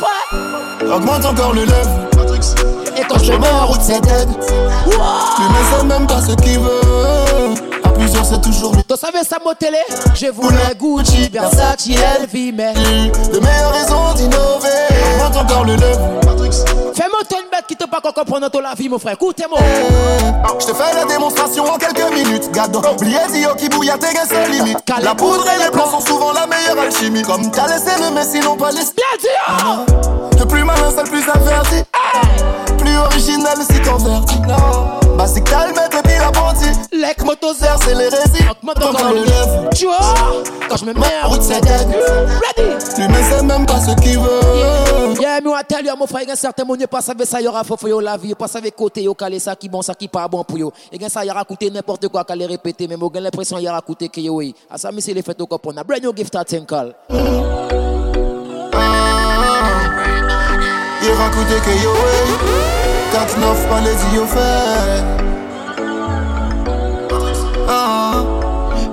frère. 0.90 0.94
Augmente 0.96 1.24
encore 1.24 1.54
le 1.54 1.62
level 1.62 2.88
Et 2.98 3.02
quand 3.08 3.18
je 3.24 3.32
meurs, 3.32 3.68
route, 3.68 3.80
c'est 3.80 4.00
dead. 4.02 4.28
Wow. 4.28 4.96
Il 5.38 5.44
ne 5.74 5.78
sait 5.80 5.84
même 5.86 6.06
pas 6.06 6.20
ce 6.20 6.34
qu'il 6.36 6.58
veut 6.60 7.07
c'est 8.24 8.40
toujours 8.40 8.74
le. 8.74 8.82
T'en 8.82 8.96
savais 8.96 9.22
ça, 9.22 9.36
motelé 9.44 9.78
Je 10.14 10.26
voulais 10.26 10.74
Gucci, 10.78 11.28
Versace, 11.30 11.88
LV, 11.88 12.52
mais. 12.54 12.72
De 13.32 13.38
meilleures 13.38 13.72
raisons 13.72 14.14
d'innover. 14.16 14.68
entend 15.24 15.40
encore 15.40 15.64
le 15.64 15.76
neuf. 15.76 15.98
Fais-moi 16.94 17.20
une 17.30 17.50
bête 17.50 17.64
qui 17.68 17.76
te 17.76 17.84
pas 17.86 18.00
qu'on 18.00 18.10
comprend 18.12 18.40
dans 18.40 18.48
la 18.60 18.74
vie, 18.74 18.88
mon 18.88 18.98
frère. 18.98 19.12
Écoutez-moi. 19.14 19.58
Eh, 19.60 20.60
je 20.60 20.66
te 20.66 20.72
fais 20.74 20.94
la 20.94 21.04
démonstration 21.04 21.64
en 21.64 21.76
quelques 21.78 22.12
minutes. 22.12 22.50
Garde 22.52 22.74
oubliez 22.76 23.18
Dio 23.32 23.54
qui 23.54 23.68
bouille 23.68 23.90
à 23.90 23.98
tes 23.98 24.16
sans 24.16 24.50
limite. 24.50 24.78
La 25.00 25.14
poudre 25.14 25.44
et 25.48 25.62
les 25.64 25.70
plans 25.70 25.88
sont 25.90 26.04
souvent 26.04 26.32
la 26.32 26.46
meilleure 26.46 26.78
alchimie. 26.84 27.22
Comme 27.22 27.50
t'as 27.50 27.68
laissé 27.68 27.90
le 28.00 28.10
mais 28.14 28.24
sinon 28.24 28.56
pas 28.56 28.70
les. 28.70 28.78
Bien 28.78 29.30
hein. 29.48 29.84
ah. 29.86 29.86
Le 30.38 30.44
plus 30.46 30.64
malin, 30.64 30.90
c'est 30.94 31.04
le 31.04 31.10
plus 31.10 31.28
averti. 31.28 31.82
Plus 32.78 32.96
original 32.96 33.56
si 33.68 33.80
t'en 33.82 33.98
Non. 33.98 34.98
Basic 35.18 35.42
calmette 35.50 35.92
et 35.98 36.02
puis 36.02 36.14
apprenti. 36.16 36.68
Lec 36.92 37.20
motozer, 37.24 37.76
c'est 37.84 37.92
l'hérésie. 37.92 38.44
Quand 38.64 38.74
on 39.04 39.14
le 39.14 39.24
lève, 39.24 39.68
tu 39.74 39.86
vois, 39.86 40.14
quand 40.68 40.76
je 40.76 40.84
me 40.84 40.94
mets 40.94 41.24
en 41.24 41.30
route, 41.30 41.42
c'est 41.42 41.60
dead. 41.60 41.88
Ready? 41.88 42.68
Lui, 42.98 43.08
ne 43.08 43.14
c'est 43.28 43.42
même 43.42 43.66
pas 43.66 43.80
ce 43.80 43.96
qu'il 44.00 44.16
veut. 44.16 44.62
Yeah, 45.20 45.40
mais 45.42 45.50
on 45.50 45.56
tell 45.66 45.84
you, 45.84 45.90
mon 45.98 46.06
frère, 46.06 46.22
il 46.22 46.28
y 46.28 46.30
a 46.30 46.36
certains 46.36 46.64
mots, 46.64 46.76
pas 46.88 47.00
savoir 47.00 47.26
ça, 47.26 47.40
il 47.40 47.46
y 47.46 47.48
aura 47.48 47.64
faux, 47.64 47.76
yo 47.88 47.98
la 47.98 48.16
vie, 48.16 48.32
pas 48.36 48.46
savoir 48.46 48.72
côté, 48.76 49.02
il 49.02 49.12
calé 49.16 49.40
ça 49.40 49.56
qui 49.56 49.68
bon, 49.68 49.82
ça 49.82 49.92
qui 49.94 50.06
pas 50.06 50.28
bon 50.28 50.44
pour 50.44 50.56
yo. 50.56 50.72
Et 50.92 51.08
ça, 51.08 51.24
il 51.24 51.26
y 51.26 51.30
aura 51.32 51.42
n'importe 51.68 52.06
quoi, 52.06 52.24
les 52.36 52.46
répéter, 52.46 52.86
mais 52.86 52.96
moi, 52.96 53.10
j'ai 53.12 53.20
l'impression, 53.20 53.58
il 53.58 53.64
y 53.64 53.68
aura 53.68 53.80
coûté 53.80 54.08
que 54.08 54.20
yo, 54.20 54.40
À 54.40 54.44
ah, 54.70 54.78
ça, 54.78 54.92
mais 54.92 55.00
c'est 55.00 55.14
les 55.14 55.22
fêtes 55.22 55.40
au 55.40 55.48
cop, 55.48 55.66
on 55.66 55.72
brand 55.72 56.00
new 56.00 56.14
gift 56.16 56.36
à 56.36 56.44
Tinkal. 56.44 56.94
Il 57.10 57.16
y 61.08 61.10
coûter 61.10 61.58
que 61.64 61.72
yo, 61.82 61.96
49 63.26 63.68
par 63.68 63.80
les 63.80 63.90
yeux 64.14 64.26
faits. 64.26 65.04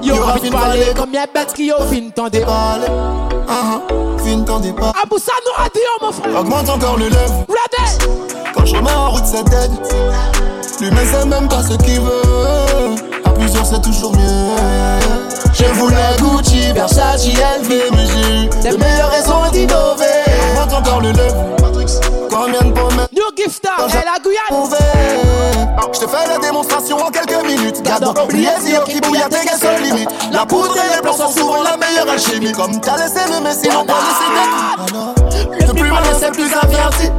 Yo, 0.02 0.14
uh-huh. 0.16 0.40
fin 0.42 0.50
parler 0.52 0.86
comme 0.96 1.14
y'a 1.14 1.28
bête 1.32 1.54
qui 1.54 1.68
yo 1.68 1.76
fin 1.92 2.10
t'en 2.14 2.24
parler. 2.30 2.88
Fin 4.18 4.42
t'en 4.44 4.60
déballe. 4.60 4.92
Abou 5.04 5.20
ça 5.20 5.32
nous 5.46 5.64
a 5.64 5.68
dit, 5.70 5.80
mon 6.02 6.12
frère. 6.12 6.40
Augmente 6.42 6.70
encore 6.70 6.98
le 6.98 7.06
lèvre. 7.10 7.46
Quand 8.56 8.66
je 8.66 8.76
remets 8.78 8.92
en 8.92 9.12
route, 9.12 9.26
c'est 9.26 9.44
dead. 9.44 9.72
L'humain 10.82 11.06
sait 11.06 11.26
même 11.28 11.48
pas 11.48 11.62
ce 11.62 11.76
qu'il 11.84 12.02
veut. 12.02 12.96
À 13.26 13.30
plusieurs, 13.30 13.66
c'est 13.66 13.82
toujours 13.82 14.16
mieux. 14.16 14.58
Je 15.54 15.66
voulais 15.76 16.16
Gucci, 16.20 16.72
Versace, 16.74 17.28
LV, 17.28 17.70
mais 17.70 18.06
j'ai 18.08 18.70
eu 18.70 18.74
de 18.74 18.78
meilleures 18.78 19.10
raisons 19.12 19.52
d'innover. 19.52 20.25
Monte 20.56 20.74
encore 20.74 21.02
le 21.02 21.12
Combien 22.30 22.62
de 22.62 22.72
pommes 22.72 23.08
New 23.14 23.50
star, 23.52 23.78
et 23.80 24.06
la 24.06 24.18
Guyane. 24.22 24.68
Je 25.94 26.00
te 26.00 26.08
fais 26.08 26.28
la 26.28 26.38
démonstration 26.38 26.98
en 26.98 27.10
quelques 27.12 27.44
minutes. 27.46 27.82
Gado, 27.84 28.14
oubliez 28.24 28.48
y'a 28.68 28.80
qui 28.82 29.00
bouille 29.00 29.22
à 29.22 29.30
tes 29.30 29.48
sans 29.58 29.78
limite. 29.82 30.10
La 30.32 30.46
poudre 30.46 30.76
et 30.78 30.96
les 30.96 31.02
plans 31.02 31.14
sont 31.14 31.30
souvent 31.30 31.64
la 31.64 31.78
meilleure 31.78 32.10
alchimie. 32.10 32.52
Comme 32.52 32.80
t'as 32.82 32.98
laissé 32.98 33.20
le 33.30 33.42
messie, 33.44 33.70
on 33.78 33.86
pas 33.86 33.96
laissé 34.74 35.48
Le 35.66 35.74
plus 35.74 35.90
malin, 35.90 36.10
c'est 36.20 36.32
plus 36.32 36.54
averti. 36.54 37.10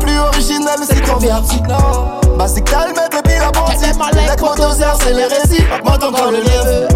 Plus 0.00 0.18
original, 0.18 0.76
c'est 0.88 1.06
converti. 1.08 1.56
Basique 2.38 2.68
et 2.68 3.16
depuis 3.16 3.38
la 3.38 3.50
bandite. 3.50 3.82
Avec 4.28 4.40
mon 4.40 4.50
c'est 5.00 5.12
les 5.14 5.24
récits. 5.26 5.64
Monte 5.84 6.04
encore 6.04 6.30
le 6.30 6.38
level. 6.38 6.88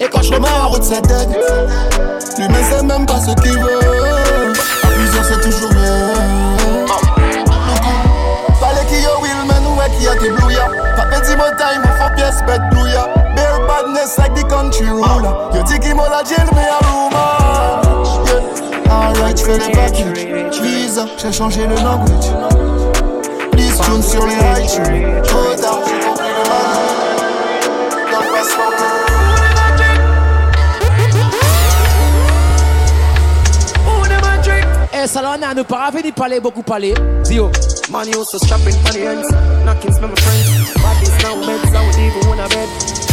Et 0.00 0.08
quand 0.08 0.22
je 0.22 0.34
remets 0.34 0.48
en 0.62 0.68
route 0.68 0.84
cette 0.84 1.06
tête, 1.06 1.28
lui 2.38 2.46
mais 2.48 2.64
c'est 2.70 2.84
même 2.84 3.06
pas 3.06 3.20
ce 3.20 3.34
qu'il 3.42 3.58
veut 3.58 4.03
c'est 5.26 5.40
toujours 5.40 5.70
bon. 5.70 6.14
Fallait 8.60 8.84
qu'il 8.88 8.98
y 8.98 9.02
ait 9.02 9.22
Will, 9.22 9.40
mais 9.48 9.60
nous, 9.62 9.98
qui 9.98 10.06
a 10.08 10.14
des 10.16 10.28
blouillards. 10.30 10.70
Papa 10.96 11.20
dit 11.20 11.36
mon 11.36 11.50
time, 11.56 11.82
Mais 11.82 12.00
faut 12.00 12.14
pièce, 12.14 12.42
bête 12.46 12.60
blouillard. 12.70 13.08
Bare 13.36 13.60
badness 13.66 14.18
like 14.18 14.34
the 14.34 14.46
country 14.48 14.86
rule. 14.88 15.04
Yo 15.54 15.62
dis 15.62 15.78
qu'il 15.78 15.94
m'a 15.94 16.08
la 16.08 16.22
jail, 16.24 16.46
mais 16.54 16.68
à 16.68 16.78
Roma. 16.90 17.26
Yeah. 18.26 18.92
Alright, 18.92 19.40
fais 19.40 19.58
les 19.58 19.72
paquets. 19.72 20.62
Visa, 20.62 21.06
j'ai 21.20 21.32
changé 21.32 21.66
le 21.66 21.76
language. 21.76 22.30
Please 23.52 23.78
tune 23.82 24.02
sur 24.02 24.24
les 24.26 24.62
iTunes. 24.64 25.22
Trop 25.22 25.54
tard. 25.60 25.83
Yes, 35.04 35.16
I 35.16 35.20
know 35.20 35.36
no 35.52 35.64
para 35.64 35.90
vini 35.92 36.12
pale 36.12 36.40
boku 36.40 36.62
pale. 36.64 36.94
Zio. 37.26 37.50
Man 37.92 38.06
used 38.08 38.30
to 38.30 38.38
strapping 38.38 38.72
for 38.72 38.90
the 38.96 39.04
ends, 39.04 39.30
knockings 39.66 40.00
with 40.00 40.08
my 40.08 40.16
friends. 40.16 40.72
Bodies 40.80 41.16
now 41.20 41.36
meds, 41.44 41.72
I 41.76 41.84
would 41.84 41.98
even 42.00 42.26
wanna 42.26 42.48
bed. 42.48 42.68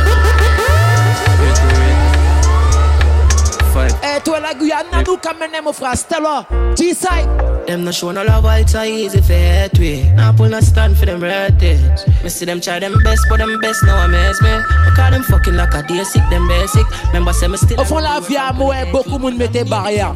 five. 3.72 3.92
Hey, 4.02 4.16
eh, 4.16 4.20
to 4.20 4.34
a 4.34 4.54
Guyana, 4.54 5.04
do 5.04 5.18
come 5.18 5.42
and 5.44 5.52
name 5.52 5.74
Stella. 5.96 6.74
G 6.78 6.94
side. 6.94 7.28
Them 7.68 7.84
not 7.84 7.94
show 7.94 8.12
no 8.12 8.24
love, 8.24 8.44
why 8.44 8.60
it's 8.60 8.76
easy 8.76 9.22
for 9.22 9.34
hate 9.34 9.78
we. 9.78 10.04
Now 10.12 10.32
pull 10.34 10.50
no 10.50 10.60
stand 10.60 10.98
for 10.98 11.06
them 11.06 11.22
ratings. 11.24 12.06
Me 12.24 12.30
see 12.30 12.44
them 12.46 12.60
try 12.60 12.80
them 12.80 12.96
best, 13.04 13.22
but 13.30 13.38
them 13.38 13.60
best 13.62 13.84
now 13.84 14.04
amaze 14.06 14.42
me. 14.42 14.50
I 14.50 14.92
call 14.96 15.12
them 15.12 15.24
fucking 15.24 15.56
like 15.56 15.74
a 15.76 15.84
dear 15.88 16.04
sick, 16.04 16.24
them 16.30 16.48
basic. 16.48 16.88
Remember, 17.08 17.34
say 17.34 17.48
me 17.48 17.58
still. 17.58 17.80
Au 17.80 17.84
fond, 17.86 18.00
la 18.00 18.20
vie 18.20 18.36
à 18.38 18.52
moi, 18.52 18.76
beaucoup 18.92 19.18
moun 19.20 19.38
mette 19.38 19.68
barrière. 19.70 20.14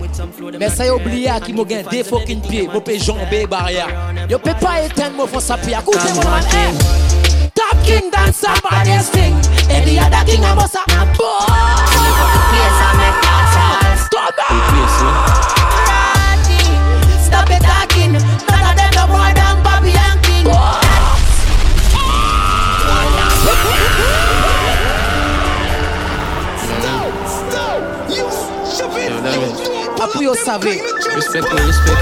Mais 0.59 0.69
ça 0.69 0.85
y 0.87 0.89
oublié 0.89 1.31
qui 1.45 1.53
m'ont 1.53 1.63
gagné 1.63 1.83
des 1.89 2.03
fucking 2.03 2.41
pieds. 2.41 2.69
Mon 2.73 2.81
pays 2.81 2.99
jambé 2.99 3.45
barrière. 3.47 3.87
Yo 4.29 4.39
peux 4.39 4.55
pas 4.59 4.81
éteindre 4.83 5.15
mon 5.17 5.27
fond 5.27 5.39
sa 5.39 5.57
pierre. 5.57 5.81
Écoutez-moi, 5.81 6.23
man. 6.25 6.43
Eh. 6.51 6.73
Eh. 6.73 7.49
Top 7.53 7.77
king 7.83 8.09
dans 8.11 8.33
somebody's 8.33 9.09
thing. 9.11 9.33
Any 9.69 9.99
other 9.99 10.25
king 10.25 10.43
I 10.43 10.55
must 10.55 10.75
a 10.75 10.79
ah, 10.89 11.05
boy 11.15 12.04
yo 30.21 30.33
sabe. 30.43 30.81
Respecte, 31.13 31.53
respecte. 31.53 31.99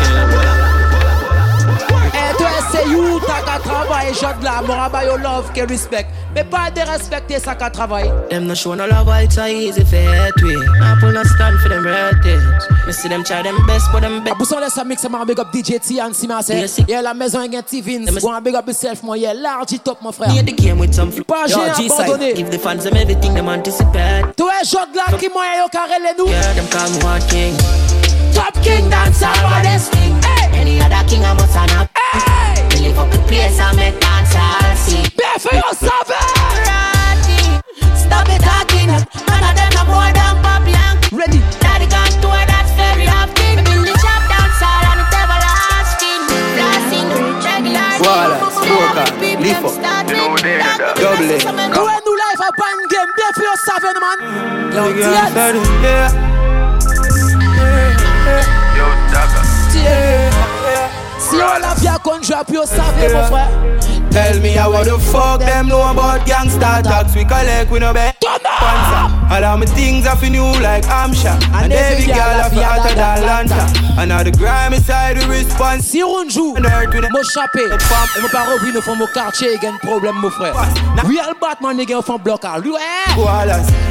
Et 2.13 2.37
toi, 2.37 2.47
c'est 2.71 2.87
you, 2.87 3.19
t'as 3.27 3.41
qu'à 3.41 3.59
travailler, 3.59 4.13
j'ai 4.13 4.39
de 4.39 4.43
l'amour, 4.45 4.77
à 4.93 5.03
yo 5.03 5.17
love, 5.17 5.51
que 5.53 5.67
respect. 5.67 6.05
Me 6.35 6.43
pas 6.43 6.71
de 6.73 6.81
respecter 6.81 7.39
ça 7.39 7.53
qu'a 7.53 7.69
travail. 7.69 8.11
Them 8.29 8.45
no 8.47 8.55
show 8.55 8.73
no 8.75 8.87
love, 8.87 9.07
it's 9.23 9.35
so 9.35 9.45
easy 9.45 9.83
for 9.85 9.97
we. 10.43 10.55
I 10.81 10.97
pull 10.99 11.11
no 11.11 11.21
stand 11.23 11.59
for 11.59 11.69
them 11.69 11.85
ratings. 11.85 12.43
Me 12.87 12.91
see 12.93 13.07
them 13.07 13.23
try 13.23 13.43
them 13.43 13.55
best, 13.67 13.91
but 13.91 14.01
them 14.01 14.23
best. 14.23 14.35
Abouson 14.35 14.59
laisse 14.59 14.77
un 14.79 14.83
mix, 14.85 15.07
man, 15.07 15.25
big 15.27 15.39
up 15.39 15.51
DJ 15.53 15.79
T 15.79 15.99
and 16.01 16.13
Sima, 16.13 16.39
c'est. 16.41 16.65
Yeah, 16.89 17.03
la 17.03 17.13
maison, 17.13 17.39
again 17.39 17.61
T-Vins. 17.61 18.11
Go 18.19 18.31
and 18.33 18.43
big 18.43 18.55
up 18.55 18.65
yourself, 18.65 19.03
mon, 19.03 19.13
yeah, 19.15 19.33
large 19.33 19.77
top, 19.83 19.97
up, 19.97 20.01
mon 20.01 20.11
frère. 20.11 20.33
Near 20.33 20.43
the 20.43 20.53
game 20.53 20.79
with 20.79 20.93
some 20.95 21.11
flow. 21.11 21.23
Pas 21.23 21.45
gêné, 21.45 21.85
abandonné. 21.91 22.33
Give 22.33 22.49
the 22.49 22.57
fans 22.57 22.83
them 22.83 22.95
everything 22.95 23.35
them 23.35 23.47
anticipate. 23.47 24.25
Tu 24.35 24.43
es 24.43 24.65
jod 24.67 24.89
là, 24.95 25.15
qui 25.19 25.29
moi, 25.29 25.43
yo, 25.61 25.67
carré 25.71 26.01
nous. 26.17 26.25
Yeah, 26.25 26.41
them 26.55 26.65
call 26.71 26.89
me 26.89 27.03
one 27.03 27.21
king. 27.29 27.53
Top 28.33 28.59
king, 28.63 28.89
dancer, 28.89 29.29
baddest 29.51 29.91
king. 29.91 30.15
Hey! 30.23 30.59
Any 30.61 30.81
other 30.81 31.05
king, 31.07 31.23
I 31.23 31.33
must 31.33 31.55
an 31.55 31.87
Hey! 31.95 32.12
Give 32.93 32.99
up 33.01 33.09
the 33.11 33.17
place 33.25 33.57
and 33.57 33.75
make 33.75 33.99
dance 33.99 34.35
all 34.37 34.75
see. 34.77 35.01
Bear 35.17 35.33
for 35.41 35.49
yourself, 35.57 36.05
Ready. 36.13 37.41
Stop 37.97 38.29
it 38.29 38.37
talking. 38.45 38.85
None 38.93 39.43
of 39.49 39.53
them 39.57 39.69
no 39.73 39.81
more 39.89 40.09
than 40.13 40.33
pop 40.45 40.61
young. 40.69 40.97
Ready. 41.09 41.41
Daddy 41.57 41.89
gone 41.89 42.13
to 42.21 42.29
her, 42.29 42.45
that's 42.45 42.69
very 42.77 43.09
often. 43.09 43.65
In 43.65 43.65
the 43.81 43.97
chop 43.97 44.21
dance 44.29 44.61
all 44.61 44.85
and 44.93 45.01
the 45.01 45.05
devil 45.09 45.41
Blasting 45.41 46.21
the 47.09 47.17
regular. 47.41 47.97
Swallow, 47.97 48.49
smoker, 48.61 49.05
leaf 49.41 49.57
up. 49.57 50.85
Double 51.01 51.29
it. 51.33 51.41
Go 51.73 51.89
and 51.89 52.05
do 52.05 52.13
life 52.13 52.45
game. 52.93 53.09
Bear 53.17 53.31
for 53.33 53.41
yourself, 53.41 53.83
man. 53.97 54.69
do 54.69 55.65
Yeah. 55.81 56.13
Yo, 58.77 58.85
Daga. 59.09 59.81
Yeah. 59.81 60.22
Si 61.33 61.39
yo 61.39 61.47
la 61.91 61.97
kon 61.97 62.21
drop, 62.21 62.47
yo 62.49 62.63
save 62.63 63.31
Tell 64.11 64.39
me 64.41 64.51
how 64.51 64.83
the 64.83 64.99
fuck 64.99 65.39
them 65.39 65.67
know 65.67 65.81
about 65.89 66.21
gangsta 66.27 66.83
tax 66.83 67.15
We 67.15 67.25
collect, 67.25 67.71
we 67.71 67.79
no 67.79 67.91
bet 67.91 68.17
Come 68.23 68.39
on! 69.07 69.12
All 69.31 69.43
of 69.43 69.59
my 69.59 69.65
things 69.65 70.05
are 70.05 70.15
for 70.17 70.27
new 70.27 70.43
like 70.59 70.83
Amsha 70.85 71.35
And, 71.55 71.71
and 71.71 71.73
every 71.73 72.05
girl 72.05 72.17
have 72.43 72.51
hotter 72.51 72.93
than 72.95 73.21
Lanta 73.23 73.65
And 73.97 74.11
all 74.11 74.23
the 74.23 74.31
grimy 74.31 74.77
inside 74.77 75.17
we 75.17 75.25
respond 75.39 75.83
Si 75.83 76.01
Runju, 76.03 76.59
mo 76.59 77.23
chapé 77.23 77.61
Et 77.63 78.21
mo 78.21 78.27
pas 78.29 78.43
repris, 78.51 78.73
nous 78.73 78.81
font 78.81 78.95
mon 78.95 79.07
quartier 79.07 79.57
Gagne 79.61 79.77
problème 79.81 80.15
mon 80.15 80.29
frère 80.29 80.53
Real 81.07 81.33
Batman, 81.39 81.77
les 81.77 81.85
gars 81.85 82.01
font 82.01 82.17
blocage 82.17 82.61
Lui, 82.63 82.73
eh 82.75 83.13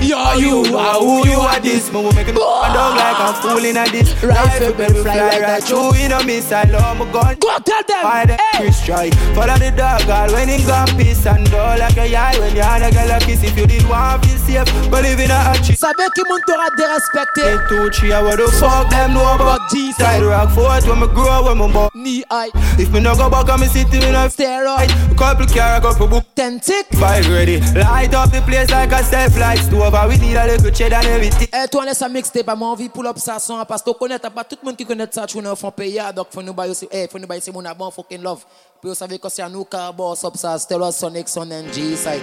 Yo, 0.05 0.17
you 0.37 0.77
are 0.77 0.99
who 1.01 1.27
you 1.27 1.41
are 1.41 1.61
this 1.61 1.91
move, 1.93 2.15
make 2.15 2.27
it 2.27 2.31
and 2.37 2.75
down 2.75 2.97
like 2.97 3.21
I'm 3.21 3.35
fooling 3.35 3.77
at 3.77 3.91
this 3.93 4.13
for 4.15 4.27
bell 4.29 4.91
fly 5.03 5.15
like 5.17 5.41
that 5.41 5.71
You 5.71 5.93
in 5.95 6.13
a 6.13 6.23
miss, 6.25 6.51
I 6.53 6.63
am 6.63 6.99
my 6.99 7.05
gun 7.11 7.37
Go 7.39 7.59
tell 7.65 7.83
them 7.87 8.03
Why 8.03 8.27
the 8.27 8.39
destroy 8.59 9.11
Follow 9.35 9.55
the 9.59 9.71
dog 9.71 10.03
all 10.11 10.33
when 10.35 10.49
him 10.49 10.67
gone 10.67 10.89
peace 10.99 11.25
And 11.27 11.47
all 11.55 11.79
like 11.79 11.97
a 11.97 12.07
yard 12.07 12.37
When 12.39 12.55
you 12.57 12.63
had 12.63 12.83
a 12.83 12.91
girl 12.93 13.11
a 13.13 13.21
kiss 13.21 13.45
If 13.45 13.57
you 13.57 13.67
did 13.67 13.89
want 13.89 14.23
to 14.23 14.29
be 14.29 14.37
safe 14.37 14.67
Believe 14.91 15.22
finna 15.23 15.51
achieve. 15.51 15.77
Sabe 15.77 16.07
que 16.15 16.25
muito 16.29 16.53
ra 16.53 16.69
de 16.77 16.85
respecte. 16.87 17.43
They 17.43 17.57
too 17.69 17.91
cheer 17.91 18.23
what 18.23 18.37
the 18.37 18.51
fuck 18.59 18.91
them 18.91 19.15
know 19.15 19.35
about 19.35 19.61
Jesus. 19.71 19.97
Side 19.97 20.23
rock 20.23 20.51
forward 20.51 20.85
when 20.87 21.01
me 21.01 21.07
grow 21.15 21.45
when 21.45 21.59
me 21.59 21.73
born. 21.73 21.91
Knee 21.95 22.25
high, 22.31 22.51
If 22.79 22.91
me 22.93 23.01
no 23.01 23.15
go 23.17 23.31
back 23.31 23.49
on 23.49 23.61
me 23.61 23.67
city 23.67 23.99
me 24.01 24.13
no 24.13 24.29
steroid. 24.29 24.91
Couple 25.17 25.47
car, 25.47 25.81
couple 25.81 26.09
book. 26.09 26.25
Ten 26.35 26.61
tick. 26.61 26.87
Five 26.95 27.27
ready. 27.29 27.61
Light 27.75 28.15
up 28.15 28.31
the 28.31 28.41
place 28.43 28.71
like 28.71 28.93
a 28.93 29.03
self 29.05 29.37
light 29.39 29.59
stove. 29.59 29.95
We 30.09 30.19
need 30.19 30.37
a 30.37 30.47
little 30.47 30.71
cheddar 30.71 30.97
and 30.97 31.07
everything. 31.07 31.49
Hey, 31.53 31.65
eh, 31.65 31.69
toi 31.69 31.85
laisse 31.85 32.03
un 32.03 32.09
mixtape 32.11 32.49
à 32.49 32.55
moi 32.55 32.69
envie 32.69 32.89
pull 32.89 33.07
up 33.07 33.19
ça 33.19 33.39
son 33.39 33.63
parce 33.67 33.83
que 33.83 33.91
connais 33.93 34.19
t'as 34.19 34.31
pas 34.31 34.45
tout 34.45 34.59
le 34.63 34.67
monde 34.67 34.77
qui 34.77 34.85
connaît 34.85 35.07
ça 35.11 35.27
tu 35.27 35.39
nous 35.41 35.55
font 35.57 35.71
payer 35.71 36.01
donc 36.15 36.27
faut 36.33 36.43
nous 36.43 36.53
bailler 36.55 36.75
eh 36.91 37.07
faut 37.09 37.19
nous 37.19 37.27
bailler 37.27 37.41
c'est 37.41 37.53
mon 37.53 37.65
abon 37.65 37.91
fucking 37.91 38.23
love. 38.23 38.45
Puis 38.81 38.89
vous 38.91 38.97
savez 38.97 39.19
que 39.19 39.29
c'est 39.29 39.43
à 39.43 39.49
car 39.71 39.93
boss 39.93 40.25
up 40.25 40.35
ça. 40.37 40.59
Stellar 40.59 40.93
Sonic 40.93 41.29
Son 41.29 41.49
and 41.51 41.73
G 41.73 41.97
side. 41.97 42.23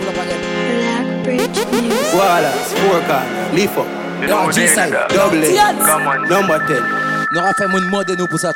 Pull 0.00 0.08
up 0.08 0.16
again. 0.22 1.17
Voilà, 2.12 2.48
worker, 2.90 3.20
leaf 3.52 3.70
G-side, 4.50 4.96
double 5.10 5.44
A, 5.44 6.28
number 6.28 6.58
10. 6.66 6.76
Nous 7.32 7.40
aurons 7.40 7.52
fait 7.52 7.66
moins 7.68 7.80
de 7.80 7.86
mode 7.90 8.16
nous 8.18 8.26
pour 8.26 8.40
ça, 8.40 8.52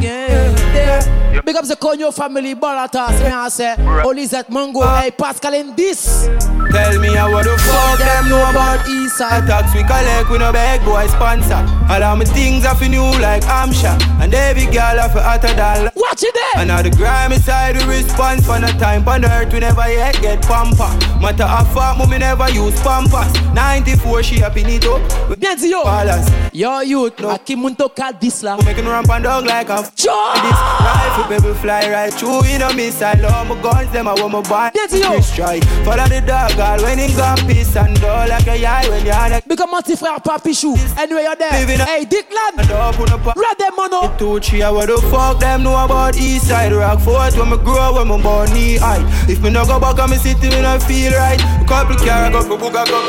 yeah, 0.00 0.52
yeah. 0.74 1.23
Big 1.42 1.56
up 1.56 1.66
the 1.66 1.74
Konyo 1.76 2.14
family, 2.14 2.54
Baratas, 2.54 3.18
me 3.20 3.26
I 3.26 3.48
say, 3.48 3.74
Olizet 4.04 4.46
Mongo, 4.48 4.80
uh, 4.80 4.84
ah. 4.84 5.00
hey 5.02 5.10
Pascal 5.10 5.52
in 5.52 5.74
this. 5.74 6.26
Tell 6.70 6.98
me 6.98 7.08
how 7.14 7.28
the 7.42 7.50
fuck 7.58 7.98
them 7.98 8.28
know 8.30 8.40
about 8.50 8.78
Eastside 8.86 9.44
attacks 9.44 9.74
we 9.74 9.82
collect, 9.82 10.30
we 10.30 10.38
no 10.38 10.50
beg 10.52 10.82
boy 10.84 11.06
sponsor 11.06 11.54
All 11.90 12.02
of 12.02 12.18
my 12.18 12.24
things 12.24 12.64
are 12.64 12.74
for 12.74 12.86
new 12.86 13.04
like 13.20 13.42
Amsha 13.44 13.94
And 14.20 14.34
every 14.34 14.64
girl 14.66 14.98
are 14.98 15.08
for 15.08 15.20
hotter 15.20 15.54
than 15.54 15.90
Watch 15.94 16.24
it 16.24 16.34
there! 16.34 16.62
And 16.64 16.70
all 16.72 16.82
the 16.82 16.90
grimy 16.90 17.36
side 17.38 17.76
we 17.76 17.84
response 18.02 18.44
For 18.44 18.58
no 18.58 18.66
time 18.82 19.06
on 19.06 19.24
earth 19.24 19.52
we 19.52 19.60
never 19.60 19.86
yet 19.88 20.14
get 20.20 20.42
pamper 20.42 20.90
Matter 21.20 21.44
of 21.44 21.72
fact, 21.74 21.98
mommy 21.98 22.18
never 22.18 22.50
use 22.50 22.74
pampas 22.82 23.30
94 23.54 24.22
she 24.24 24.42
up 24.42 24.56
in 24.56 24.66
it 24.68 24.84
up 24.84 25.00
Bien 25.38 25.54
dit 25.56 25.70
yo! 25.70 25.82
Palace. 25.84 26.28
Yo 26.52 26.80
you. 26.80 27.12
no. 27.20 27.30
Akim 27.30 27.60
Muntoka 27.60 28.18
this 28.18 28.42
la 28.42 28.56
Making 28.64 28.86
ramp 28.86 29.08
and 29.10 29.22
dog 29.22 29.44
like 29.46 29.68
a 29.68 29.80
This 29.94 30.06
rifle 30.08 31.23
Baby 31.28 31.52
fly 31.54 31.80
right 31.90 32.12
through. 32.12 32.44
in 32.44 32.60
know 32.60 32.72
me, 32.74 32.92
I 33.00 33.14
love 33.14 33.48
my 33.48 33.60
guns, 33.62 33.90
them 33.92 34.06
I 34.08 34.12
want 34.14 34.30
my 34.34 34.42
boy. 34.42 34.68
Destroy. 34.74 35.54
you. 35.54 35.60
Follow 35.84 36.04
the 36.04 36.20
dog, 36.26 36.58
all 36.60 36.78
when 36.84 36.98
in 36.98 37.16
gone 37.16 37.38
peace 37.46 37.74
and 37.76 38.02
all 38.04 38.28
like 38.28 38.46
a 38.46 38.56
yard 38.58 38.86
when 38.88 39.06
you're 39.06 39.32
it. 39.38 39.42
Because 39.48 39.68
my 39.72 39.80
petit 39.80 39.96
frère 39.96 40.20
papi 40.20 40.52
chou. 40.52 40.74
Anyway, 40.98 41.22
you're 41.22 41.34
there. 41.36 41.48
Hey, 41.86 42.04
Dickland. 42.04 42.58
Land. 42.68 42.96
Run 43.24 43.48
them 43.58 43.74
mono. 43.74 43.98
Oh. 44.02 44.10
Two, 44.18 44.38
three, 44.40 44.62
I 44.62 44.68
what 44.70 44.88
the 44.88 45.00
fuck 45.10 45.38
them 45.40 45.62
know 45.62 45.78
about 45.82 46.14
East 46.16 46.48
Side 46.48 46.72
Rock 46.72 47.00
Fort 47.00 47.34
when 47.38 47.48
me 47.50 47.56
grow 47.56 47.94
when 47.94 48.08
me 48.08 48.18
born 48.22 48.52
knee 48.52 48.76
high. 48.76 49.02
If 49.26 49.40
me 49.40 49.48
no 49.48 49.64
go 49.64 49.78
back 49.80 49.98
on 49.98 50.10
me 50.10 50.16
city, 50.18 50.50
me 50.50 50.60
no 50.60 50.78
feel 50.80 51.12
right. 51.12 51.40
Couple 51.66 51.96
car, 52.04 52.30
couple 52.30 52.58
book, 52.58 52.74
couple 52.74 53.00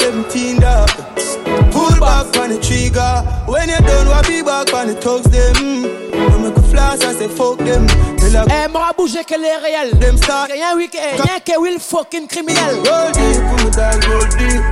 17 0.00 0.60
dog. 0.60 0.88
Pull 1.70 1.92
back 2.00 2.26
on 2.38 2.50
the 2.50 2.58
trigger. 2.58 3.22
When 3.46 3.68
you 3.68 3.78
done, 3.78 4.08
we'll 4.08 4.22
be 4.24 4.42
back 4.42 4.72
on 4.74 4.88
the 4.88 4.94
thugs 4.94 5.26
them. 5.26 5.82
we 6.42 6.50
could 6.52 6.64
flash, 6.66 7.00
I 7.02 7.12
say 7.14 7.28
fuck 7.28 7.58
them. 7.58 7.86
Like, 8.34 8.48
eh, 8.50 8.66
moi 8.68 8.90
bouger 8.96 9.22
que 9.24 9.34
les 9.38 9.54
réels. 9.62 9.96
Them 10.00 10.16
start. 10.18 10.50
Rien 10.52 10.74
week-end, 10.76 11.22
rien 11.22 11.38
que 11.38 11.58
will 11.60 11.78
fucking 11.78 12.26
criminel. 12.26 12.74
Roll 12.82 13.12
deep, 13.12 13.36
put 13.36 13.64
me 13.64 13.70
down, 13.70 14.00
roll 14.10 14.26
deep. 14.36 14.62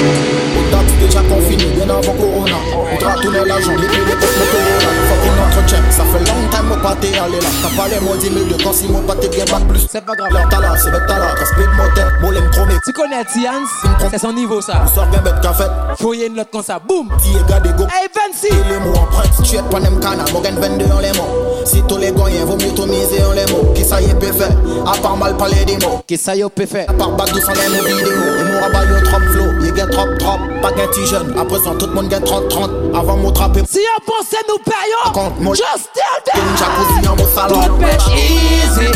Au 0.55 0.63
tax 0.71 0.87
déjà 0.97 1.21
confiné, 1.27 1.65
bien 1.75 1.89
avant 1.89 2.13
Corona 2.13 2.55
On 2.89 2.95
te 2.95 3.03
ratourne 3.03 3.35
l'argent, 3.43 3.71
les 3.75 3.87
plus 3.87 3.97
les 4.05 4.11
potes, 4.15 4.31
le 4.31 4.51
Corona 4.53 4.95
Fucking 5.09 5.59
entretien, 5.59 5.79
ça 5.91 6.03
fait 6.05 6.19
long 6.23 6.47
time 6.49 6.69
pas 6.69 6.89
pâté, 6.95 7.09
allé 7.19 7.33
là 7.35 7.49
T'as 7.61 7.75
pas 7.75 7.89
les 7.89 7.99
mots 7.99 8.15
10 8.15 8.31
000 8.47 8.57
de 8.57 8.63
quand 8.63 8.71
si 8.71 8.87
mon 8.87 9.01
pâté 9.01 9.27
bien 9.27 9.43
pas 9.43 9.59
plus 9.67 9.85
C'est 9.91 10.05
pas 10.05 10.15
grave, 10.15 10.47
t'as 10.49 10.61
là, 10.61 10.71
c'est 10.81 10.89
bête 10.89 11.01
là. 11.09 11.15
respect 11.37 11.63
de 11.67 11.75
moteur, 11.75 12.11
molem 12.21 12.49
chromé 12.51 12.75
Tu 12.85 12.93
connais 12.93 13.25
Tians, 13.25 13.65
c'est 14.09 14.19
son 14.19 14.31
niveau 14.31 14.61
ça 14.61 14.83
On 14.89 14.95
sort 14.95 15.07
bien 15.07 15.19
bête 15.19 15.35
qu'en 15.43 15.53
fait 15.53 15.67
Foyer 15.99 16.27
une 16.27 16.35
note 16.35 16.47
comme 16.53 16.63
ça, 16.63 16.79
boum 16.79 17.09
Qui 17.21 17.31
est 17.31 17.49
gars 17.49 17.59
des 17.59 17.71
go 17.73 17.83
Hey 17.91 18.07
Vinci 18.15 18.55
les 18.69 18.79
mots 18.89 18.95
en 18.95 19.05
presse, 19.13 19.31
tu 19.43 19.57
es 19.57 19.61
pas 19.63 19.81
nem 19.81 19.99
cana, 19.99 20.23
Morgan 20.31 20.55
22 20.61 20.85
en 20.93 20.99
les 20.99 21.11
mots 21.11 21.59
Si 21.65 21.81
tous 21.85 21.97
les 21.97 22.13
gagnants, 22.13 22.45
vaut 22.45 22.55
mieux 22.55 22.71
tomiser 22.73 23.21
en 23.25 23.33
les 23.33 23.45
mots 23.51 23.73
Qui 23.75 23.83
ça 23.83 23.99
y 24.01 24.05
est 24.09 24.15
peut 24.17 24.31
faire, 24.31 24.55
à 24.87 24.97
part 24.97 25.17
mal 25.17 25.35
parler 25.35 25.65
des 25.65 25.75
mots 25.85 26.01
Qui 26.07 26.15
ça 26.17 26.37
y 26.37 26.41
est 26.41 26.49
peut 26.49 26.65
faire, 26.65 26.89
à 26.89 26.93
part 26.93 27.11
bac 27.11 27.31
douce 27.33 27.43
en 27.49 27.51
les 27.53 27.64
même 27.69 27.83
vidéo 27.85 28.37
Et 28.37 28.43
mon 28.43 28.59
rabat 28.61 28.85
yo 28.85 29.01
trop 29.01 29.19
flow 29.31 29.53
Il 29.61 29.73
gagne 29.73 29.89
trop 29.89 30.07
trop 30.15 30.39
Pas 30.61 30.71
gain 30.71 30.87
tu 30.93 31.05
jeune 31.05 31.35
À 31.39 31.45
présent 31.45 31.75
tout 31.75 31.87
le 31.87 31.93
monde 31.93 32.09
gagne 32.09 32.23
30 32.23 32.49
30 32.49 32.71
Avant 32.95 33.17
mon 33.17 33.31
trapper 33.31 33.63
Si 33.69 33.79
on 33.97 34.03
pensait 34.05 34.37
nous 34.47 34.57
payons 34.63 35.11
Compte 35.13 35.39
moi 35.39 35.55
Just 35.55 35.89
tell 35.93 36.33
them 36.33 36.43
Une 36.43 36.57
jacuzzi 36.57 37.07
en 37.07 37.15
mon 37.15 37.35
salon 37.35 37.61
Tout 37.67 37.73
bitch 37.75 38.15
easy 38.15 38.91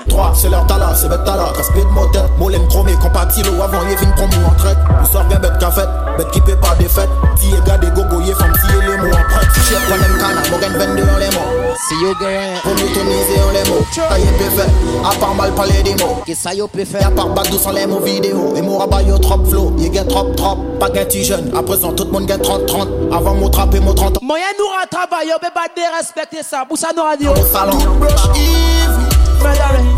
3, 0.09 0.33
c'est 0.35 0.49
leur 0.49 0.67
tala, 0.67 0.93
c'est 0.95 1.09
bête 1.09 1.21
là, 1.27 1.47
respect 1.55 1.81
de 1.85 1.91
motel, 1.91 2.23
molem 2.39 2.67
chromé, 2.69 2.93
compatible 3.01 3.51
avant 3.63 3.83
y'a 3.85 4.01
une 4.03 4.13
promo 4.15 4.47
en 4.51 4.55
traite. 4.57 4.79
Nous 5.01 5.07
sort 5.09 5.25
bien 5.25 5.39
bête 5.39 5.59
fait, 5.61 5.89
bête 6.19 6.31
qui 6.33 6.41
paie 6.41 6.57
pas 6.57 6.75
des 6.79 6.89
fêtes. 6.89 7.09
Ti 7.39 7.47
et 7.51 7.67
gars 7.69 7.79
des 7.79 7.89
gogo, 7.89 8.21
y'a 8.23 8.35
femme, 8.35 8.53
ti 8.53 8.73
les 8.81 8.97
mots 8.97 9.07
en 9.15 9.37
prête. 9.37 9.49
Chef, 9.55 9.81
on 9.89 9.95
aime 9.95 10.19
cana, 10.19 10.51
Morgan 10.51 10.73
22, 10.79 11.03
on 11.15 11.19
les 11.19 11.27
mots. 11.27 11.75
Si 11.89 11.95
yo 12.03 12.13
gagne, 12.21 12.55
on 12.65 12.71
mutonise, 12.71 13.45
on 13.47 13.51
les 13.53 13.71
mots. 13.71 13.87
Taille 14.09 14.29
peut 14.39 14.57
faire, 14.61 15.09
à 15.09 15.15
part 15.15 15.35
mal 15.35 15.53
parler 15.53 15.83
des 15.85 15.95
mots. 16.03 16.23
Qu'est-ce 16.27 16.43
que 16.43 16.49
ça 16.49 16.55
yo 16.55 16.67
peut 16.67 16.85
faire? 16.85 17.09
À 17.09 17.11
part 17.11 17.29
bague 17.29 17.51
douce, 17.51 17.65
on 17.67 17.73
les 17.73 17.87
mots 17.87 18.01
vidéo. 18.01 18.55
Et 18.57 18.63
mon 18.63 18.79
rabat 18.79 19.03
yo 19.03 19.19
trop 19.19 19.43
flow, 19.45 19.75
y'a 19.79 19.89
gain 19.89 20.05
trop 20.05 20.25
trop. 20.35 20.57
Pas 20.81 20.89
gain 20.91 21.05
jeune, 21.11 21.51
à 21.57 21.63
présent 21.63 21.93
tout 21.93 22.05
le 22.05 22.11
monde 22.11 22.27
gagne 22.27 22.41
30-30. 22.41 22.89
Avant 23.17 23.35
mon 23.35 23.49
trapper 23.49 23.81
mon 23.81 23.95
30 23.95 24.21
Moyen 24.23 24.45
nous 24.59 24.67
rattrape, 24.81 25.21
yo, 25.25 25.35
mais 25.43 25.51
pas 25.55 25.67
dérespecter 25.75 26.43
ça, 26.49 26.65
pour 26.69 26.77
ça 26.79 26.89
nous 26.97 27.03
radio. 27.03 27.35
Tout 27.35 27.91
blush, 27.95 28.37
Yves, 28.37 29.98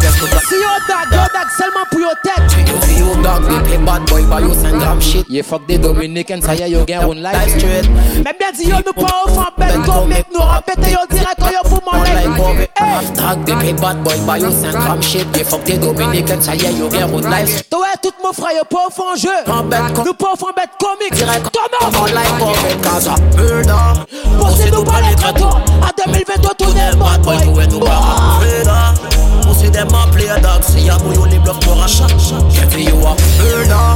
Si 0.04 0.56
yo 0.56 0.80
dog, 0.86 1.12
yo 1.12 1.24
dog 1.34 1.50
seulement 1.50 1.86
pour 1.90 2.02
yo 2.02 2.10
tête 2.22 2.44
Si 2.86 3.00
yo 3.00 3.16
dog, 3.24 3.44
we 3.48 3.60
play 3.64 3.78
bad 3.78 4.06
boy 4.10 4.24
ba 4.28 4.42
yo 4.42 4.54
send 4.54 4.82
ram 4.82 5.00
shit 5.00 5.26
Ye 5.30 5.42
fok 5.42 5.66
de 5.66 5.78
Dominican, 5.78 6.42
sa 6.42 6.54
ye 6.54 6.68
yo 6.68 6.84
gen 6.84 7.08
one 7.08 7.22
life 7.22 7.56
straight 7.56 7.88
Men 8.20 8.36
ben 8.38 8.52
di 8.52 8.66
yo 8.68 8.80
nou 8.84 8.92
pa 8.92 9.08
ou 9.24 9.32
fan 9.32 9.52
bet 9.58 9.78
komik 9.88 10.28
Nou 10.34 10.44
rampete 10.44 10.92
yo 10.92 11.06
direk 11.08 11.40
kon 11.40 11.54
yo 11.56 11.62
pou 11.70 11.80
mon 11.88 12.04
lek 12.04 12.28
dog, 13.16 13.48
we 13.48 13.54
play 13.56 13.74
bad 13.80 14.04
boy 14.04 14.20
ba 14.28 14.36
yo 14.42 14.52
send 14.52 14.76
ram 14.76 15.02
shit 15.02 15.26
Ye 15.38 15.44
fok 15.46 15.64
de 15.64 15.80
Dominican, 15.80 16.42
sa 16.44 16.52
ye 16.56 16.74
yo 16.82 16.90
gen 16.92 17.08
one 17.14 17.30
life 17.32 17.64
To 17.72 17.82
e 17.88 17.96
tout 18.04 18.20
mou 18.24 18.36
fra 18.36 18.52
yo 18.60 18.66
pa 18.68 18.84
ou 18.84 18.92
fan 18.92 19.16
je 19.16 19.38
Nou 20.04 20.14
pa 20.14 20.34
ou 20.34 20.36
fan 20.44 20.52
bet 20.60 20.76
komik 20.84 21.16
Direk 21.16 21.48
kon 21.48 21.80
mon 21.96 22.12
lek 22.12 22.36
komik 22.44 22.84
Kaza 22.84 23.16
murder 23.40 24.04
Pose 24.36 24.68
nou 24.68 24.84
pa 24.84 25.00
lek 25.08 25.24
reto 25.30 25.56
A 25.80 25.96
2022 25.96 26.58
tout 26.60 26.76
ne 26.76 26.92
mad 27.00 27.24
boy 27.24 27.40
Boy 27.56 27.70
tou 27.72 27.72
e 27.72 27.72
nou 27.72 27.88
pa 27.88 27.98
rap 28.04 28.44
murder 28.44 29.42
them 29.74 29.88
a 29.90 30.08
play 30.14 30.28
a 30.28 30.40
dog. 30.42 30.64
See 30.64 30.88
a 30.88 30.98
boy 30.98 31.18
only 31.18 31.38
a 31.38 31.88
shot. 31.90 32.14
shot 32.22 32.44
Give 32.54 32.80
you 32.80 32.96
a 33.10 33.12
burner. 33.38 33.88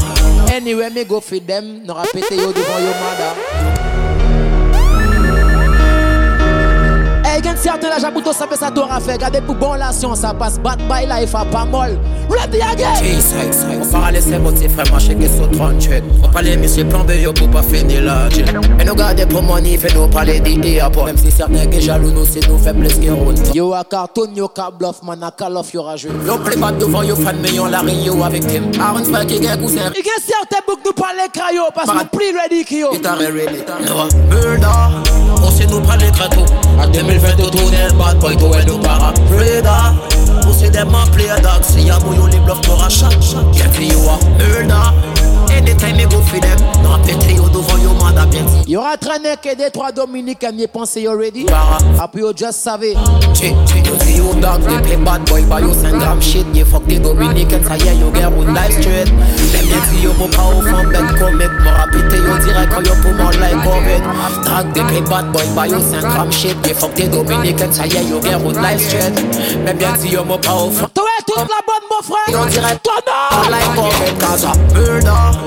Anyway, 0.51 0.89
me 0.89 1.03
go 1.05 1.21
feed 1.21 1.45
them. 1.47 1.85
No 1.85 1.93
rapete 1.95 2.35
yo 2.35 2.51
devant 2.51 2.83
your 2.83 2.95
mother. 2.99 4.03
E 7.37 7.39
gen 7.39 7.55
certain 7.55 7.89
la 7.89 7.99
jabouto 7.99 8.33
sa 8.33 8.47
fait 8.47 8.55
sa 8.55 8.71
to 8.71 8.83
fait 9.05 9.15
Gade 9.19 9.43
pour 9.45 9.53
bon 9.53 9.73
la 9.75 9.91
ça 9.91 10.07
sa 10.15 10.33
pas 10.33 10.49
bat 10.63 10.75
bay 10.89 11.05
la 11.05 11.21
e 11.21 11.27
fa 11.27 11.45
pa 11.45 11.65
mol 11.65 11.95
On 12.27 12.35
parle 12.35 12.53
de 12.53 13.21
ses 13.21 13.63
Ou 13.69 13.85
para 13.91 14.11
lese 14.11 14.39
boti 14.41 14.65
freman 14.67 14.99
cheke 14.99 15.29
sou 15.29 15.45
parle 15.55 15.75
de 15.77 16.33
pale 16.33 16.55
misi 16.57 16.83
planbe 16.85 17.13
yo 17.17 17.31
pou 17.33 17.47
pas 17.47 17.61
fini 17.61 17.99
la 18.01 18.27
jen 18.31 18.49
E 18.79 18.83
nou 18.87 18.95
gade 18.97 19.27
pou 19.29 19.41
money 19.43 19.77
fait 19.77 19.93
nous 19.93 20.07
pale 20.09 20.39
di 20.41 20.55
e 20.71 20.79
apon 20.81 21.05
Mem 21.11 21.17
si 21.17 21.29
certains 21.29 21.69
gen 21.71 21.79
jaloux 21.91 22.09
nous 22.09 22.25
se 22.25 22.39
nou 22.49 22.57
febles 22.57 22.89
gen 23.03 23.13
roun 23.13 23.35
Yo 23.53 23.71
a 23.77 23.83
karton 23.83 24.33
yo 24.35 24.47
ka 24.49 24.71
bluff 24.71 25.03
man 25.03 25.21
a 25.21 25.29
kalof 25.29 25.69
yo 25.75 25.83
raje 25.85 26.07
Yo 26.25 26.39
ple 26.39 26.57
bat 26.57 26.71
devan 26.81 27.03
yo 27.05 27.15
fan 27.21 27.37
me 27.45 27.51
yon 27.53 27.67
la 27.69 27.83
yo 27.85 28.17
a 28.23 28.29
viktim 28.33 28.71
Aron 28.81 29.05
spek 29.05 29.29
e 29.37 29.41
gen 29.45 29.61
kousen 29.61 29.93
E 29.93 30.01
gen 30.01 30.19
certain 30.25 30.65
bouk 30.65 30.81
nou 30.89 30.93
pale 30.97 31.29
krayo 31.37 31.69
Pas 31.75 31.85
nou 31.85 32.09
pli 32.17 32.33
ready 32.33 32.65
ki 32.65 32.79
yo 32.81 32.93
Itare 32.97 33.29
ready 33.29 33.61
Murder. 34.27 35.05
on 35.45 35.51
se 35.51 35.67
nou 35.69 35.81
pale 35.85 36.09
krato 36.17 36.46
A 36.79 36.85
2020 36.87 37.49
tou 37.49 37.69
nen 37.73 37.95
bad 37.97 38.19
boy 38.21 38.35
tou 38.37 38.53
e 38.53 38.63
nou 38.65 38.77
para 38.79 39.11
Preda 39.31 39.95
Ou 40.45 40.53
si 40.53 40.69
dem 40.69 40.85
a 40.93 41.07
play 41.07 41.29
a 41.29 41.39
dag 41.41 41.63
Si 41.65 41.87
ya 41.89 41.97
mou 42.05 42.13
yo 42.13 42.29
li 42.29 42.37
bluff 42.45 42.61
tora 42.61 42.85
chak 42.89 43.17
Kefli 43.57 43.89
yo 43.89 44.05
a 44.05 44.17
murder 44.37 45.25
you 48.67 48.81
are 48.81 48.97
trying 48.97 49.23
to 49.23 49.39
get 49.41 49.57
the 49.57 49.69
three 49.73 49.91
Dominicans. 49.95 50.59
you 50.61 50.67
pense 50.67 50.97
you 50.97 51.09
ready? 51.17 51.45
Après, 51.99 52.19
you 52.19 52.31
just 52.33 52.61
savez. 52.61 52.93
You 52.93 53.35
see 53.97 54.15
you 54.17 54.29
dog, 54.41 54.61
they 54.61 54.77
play 54.85 55.03
bad 55.03 55.25
boy, 55.25 55.43
but 55.47 55.63
you 55.63 55.73
send 55.73 55.99
them 56.01 56.21
shit. 56.21 56.45
You 56.53 56.65
fuck 56.65 56.83
the 56.85 56.99
Dominicans. 56.99 57.65
I 57.67 57.77
hear 57.79 57.93
you 57.93 58.11
get 58.11 58.29
one 58.29 58.53
life 58.53 58.71
straight. 58.73 59.07
Then 59.09 59.65
you 59.65 59.81
see 59.89 60.01
you 60.03 60.13
pop 60.13 60.35
out 60.37 60.61
from 60.61 60.91
bed, 60.91 61.07
comic. 61.17 61.51
More 61.63 61.73
appétit, 61.73 62.21
you 62.21 62.35
direct, 62.45 62.73
on 62.73 62.85
your 62.85 62.95
poor 63.01 63.13
more 63.17 63.33
like 63.41 63.59
COVID. 63.65 64.03
Dog, 64.45 64.65
they 64.75 64.83
play 64.85 65.01
bad 65.09 65.31
boy, 65.33 65.47
but 65.55 65.69
you 65.71 65.79
send 65.81 66.03
them 66.05 66.29
shit. 66.31 66.57
You 66.67 66.75
fuck 66.75 66.93
the 66.93 67.07
Dominicans. 67.09 67.79
I 67.79 67.87
hear 67.87 68.03
you 68.03 68.21
get 68.21 68.39
one 68.41 68.55
life 68.61 68.81
straight. 68.81 69.15
Then 69.65 69.79
you 69.79 69.95
see 69.97 70.09
you 70.11 70.23
pop 70.23 70.45
out 70.45 70.69
from... 70.75 70.91
Toi, 70.91 71.15
toute 71.25 71.47
la 71.49 71.61
bonne, 71.65 71.87
mon 71.89 72.03
frère! 72.03 72.29
On 72.29 72.45
dirait, 72.45 72.77
toi, 72.83 72.99
non! 73.07 73.49
Like 73.49 73.71
COVID, 73.73 74.19
cause 74.19 74.45
I'm 74.45 74.59
murder. 74.75 75.09
Uh. 75.09 75.46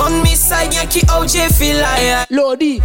On 0.00 0.10
me 0.22 0.28
signe 0.36 0.68
qui 0.88 1.00
ki 1.00 1.06
OJ 1.18 1.48
feel 1.58 1.82
Lodi, 2.30 2.80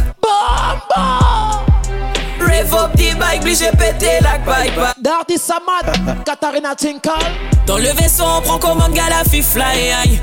Mè 2.56 2.64
vò 2.64 2.88
p'ti 2.88 3.12
bike, 3.20 3.40
bli 3.42 3.54
jè 3.54 3.68
pété 3.76 4.16
la 4.22 4.38
bike 4.38 4.72
bike 4.78 4.94
Dardi 4.96 5.36
Samad, 5.36 6.22
Katarina 6.24 6.72
Tinkal 6.74 7.20
Dans 7.66 7.76
le 7.76 7.92
vaisseau, 7.92 8.24
on 8.24 8.40
prend 8.40 8.58
comme 8.58 8.78
commande, 8.78 8.94
Galafi 8.94 9.42
fly 9.42 9.92
aïe 10.02 10.20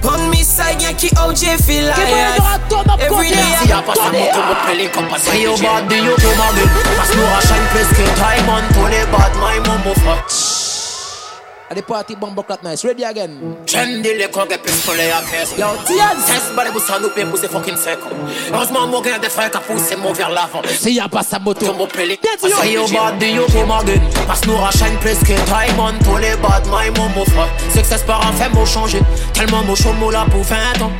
Prendre 0.00 0.24
mi 0.32 0.42
sa 0.42 0.72
gen 0.78 0.96
ki 0.96 1.10
OJ 1.26 1.42
feel 1.66 1.84
like 1.90 2.00
Every 2.00 3.28
day 3.28 3.36
I 3.36 3.66
got 3.68 3.94
some 3.96 4.12
moto, 4.16 4.40
mot 4.40 4.56
pelin, 4.64 4.88
kompas 4.90 5.20
Say 5.20 5.42
yo 5.42 5.52
bad, 5.60 5.84
di 5.86 5.98
yo 6.00 6.16
to 6.16 6.32
my 6.32 7.23
The 11.74 11.82
party 11.82 12.14
bomb 12.14 12.36
clap 12.36 12.62
nice. 12.62 12.84
Ready 12.84 13.02
again. 13.02 13.34
Trendy 13.66 14.14
les 14.14 14.30
cons 14.30 14.46
que 14.46 14.56
pisse 14.56 14.82
pour 14.86 14.94
les 14.94 15.10
affaires. 15.10 15.44
Yo, 15.58 15.66
tiens, 15.84 16.12
c'est 16.24 16.54
pas 16.54 16.62
les 16.62 16.70
boussins 16.70 17.00
nous 17.02 17.08
pour 17.08 17.24
pousser 17.32 17.48
fucking 17.48 17.74
seco. 17.74 18.10
Heureusement, 18.52 18.86
mon 18.86 19.00
gars, 19.00 19.18
des 19.18 19.28
frères 19.28 19.50
qui 19.50 19.58
poussent 19.66 19.96
mon 20.00 20.12
vers 20.12 20.30
l'avant. 20.30 20.62
Si 20.78 20.94
y'a 20.94 21.08
pas 21.08 21.24
sa 21.24 21.40
moto, 21.40 21.66
mon 21.76 21.88
pelé. 21.88 22.16
Say 22.38 22.74
you 22.74 22.86
bad, 22.92 23.18
do 23.18 23.26
you 23.26 23.44
be 23.48 23.66
morgan. 23.66 24.00
Parce 24.24 24.46
nous 24.46 24.56
rachène 24.56 24.96
plus 25.00 25.18
que 25.18 25.32
time 25.34 25.76
on 25.80 26.04
pour 26.04 26.18
les 26.18 26.36
bad, 26.36 26.62
my 26.66 26.90
momo 26.96 27.24
frère. 27.24 27.48
Success 27.74 28.02
par 28.04 28.24
un 28.24 28.30
fait, 28.34 28.50
mot 28.50 28.64
changé. 28.64 29.00
Tellement 29.32 29.64
mon 29.64 29.74
chaud, 29.74 29.92
mot 29.94 30.12
là 30.12 30.26
pour 30.30 30.44
20 30.44 30.56
ans. 30.80 30.92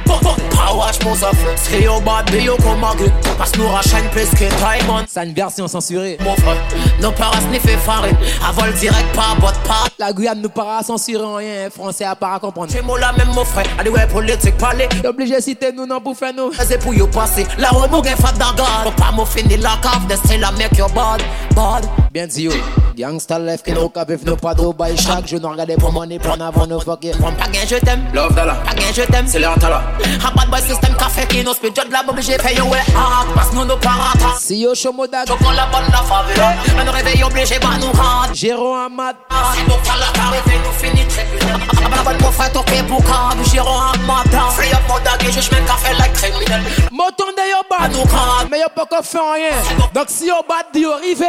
Power, 0.51 0.89
j'pense 0.93 1.23
à 1.23 1.31
feu. 1.31 1.51
Say 1.55 1.85
you 1.85 2.01
bad, 2.01 2.25
do 2.33 2.39
you 2.39 2.57
be 2.57 2.79
morgan. 2.81 3.13
Parce 3.39 3.55
nous 3.57 3.69
rachène 3.69 4.11
plus 4.11 4.29
que 4.31 4.49
time 4.53 4.91
on. 4.91 5.07
Ça 5.07 5.23
une 5.23 5.35
version 5.35 5.69
censurée. 5.69 6.19
Mon 6.25 6.35
frère, 6.35 6.57
nos 7.01 7.13
paras 7.13 7.41
n'est 7.53 7.61
fait 7.61 7.77
farine. 7.77 8.17
Avol 8.45 8.75
direct, 8.75 9.15
pas 9.15 9.37
bot, 9.39 9.47
pas. 9.69 9.85
La 10.01 10.13
Guyane 10.13 10.41
nous 10.43 10.49
pas 10.49 10.64
sans 10.65 10.81
censurer 10.83 11.27
rien, 11.47 11.69
français 11.69 12.07
à 12.07 12.17
pas 12.17 12.39
comprendre. 12.39 12.69
J'ai 12.73 12.81
moi 12.81 12.99
la 12.99 13.13
même 13.13 13.29
mon 13.35 13.45
frère, 13.45 13.67
allez 13.79 13.91
ouais 13.91 14.07
politique 14.07 14.57
parler. 14.57 14.89
Obligé 15.05 15.39
citer 15.43 15.71
nous 15.73 15.85
non 15.87 16.01
pour 16.01 16.17
faire 16.17 16.33
nous. 16.35 16.53
C'est 16.55 16.79
pour 16.79 16.95
y 16.95 17.01
passer, 17.07 17.47
la 17.59 17.69
roue 17.69 17.87
mon 17.91 18.01
gain 18.01 18.17
fat 18.17 18.33
d'agard. 18.33 18.85
pas 18.97 19.13
m'a 19.15 19.27
finir 19.27 19.59
la 19.61 19.77
cave, 19.83 20.07
destin 20.09 20.39
la 20.39 20.53
mec 20.53 20.71
yo 20.79 20.87
bad, 20.95 21.21
bad. 21.55 21.85
Bien 22.11 22.27
dit 22.27 22.45
yo, 22.45 22.53
oh. 22.55 22.81
gangsta 22.97 23.39
left 23.39 23.63
qui 23.67 23.73
nous 23.73 23.91
cap 23.91 24.11
nous 24.25 24.37
pas 24.37 24.55
d'obaille 24.55 24.97
chaque 24.97 25.27
jour. 25.29 25.39
Nous 25.43 25.51
regardez 25.51 25.75
pour 25.77 25.93
money, 25.93 26.19
prendre 26.19 26.47
avant 26.47 26.67
nos 26.67 26.81
fuck 26.81 27.01
Prends 27.21 27.33
pas 27.33 27.49
gain 27.53 27.61
je 27.69 27.77
t'aime, 27.77 28.03
love 28.15 28.35
d'Allah. 28.35 28.57
Pas 28.67 28.75
gain 28.75 28.87
je 28.95 29.03
t'aime, 29.03 29.27
c'est 29.29 29.41
l'heure 29.41 29.59
là. 29.61 29.83
Un 30.25 30.31
bad 30.35 30.49
boy 30.49 30.61
système 30.63 30.97
café 30.97 31.27
qui 31.27 31.45
nous 31.45 31.53
speed, 31.53 31.79
la 31.93 32.03
obligé 32.11 32.39
fait 32.39 32.55
yo 32.55 32.65
ouais 32.65 32.79
hard. 32.97 33.29
Parce 33.35 33.51
que 33.51 33.57
nous 33.57 33.67
nous 33.67 33.77
parata. 33.77 34.39
Si 34.41 34.61
yo 34.61 34.75
chomo 34.75 35.07
d'ag. 35.07 35.29
Je 35.29 35.35
prends 35.35 35.53
la 35.53 35.67
bonne 35.67 35.93
la 35.93 35.99
faveur. 35.99 36.55
Un 36.79 36.91
réveil 36.91 37.23
obligé, 37.23 37.59
bah, 37.59 37.69
nous 37.79 37.89
rendre. 37.89 38.33
Jérôme 38.33 38.79
Amad. 38.79 39.17
Ah, 39.29 39.53
si 39.53 39.61
nous 39.65 39.69
la 39.75 40.13
carrière 40.19 40.54
mais 40.55 40.59
nous 40.59 40.73
finit 40.73 41.07
tribunal. 41.07 41.61
Abonne 42.01 42.19
mon 42.23 42.33
frère, 42.33 42.53
ton 42.53 42.63
kebouka, 42.63 43.19
nous 43.37 43.45
gérons 43.51 43.79
un 43.81 43.99
mandat. 44.07 44.51
Free 44.53 44.71
up 44.73 44.81
mon 44.89 44.99
dague, 45.05 45.23
je 45.23 45.51
mets 45.55 45.63
café 45.63 45.95
like 45.99 46.13
criminel. 46.15 46.61
Motonde 46.93 47.39
yo 47.39 47.63
bad, 47.71 47.93
nous 47.93 48.05
crame, 48.05 48.49
mais 48.51 48.61
yo 48.61 48.67
pas 48.75 48.85
qu'on 48.87 49.03
fait 49.03 49.19
rien. 49.19 49.57
Donc 49.95 50.07
si 50.09 50.27
yo 50.27 50.43
bad, 50.49 50.67
yo 50.75 50.97
rivé. 51.01 51.29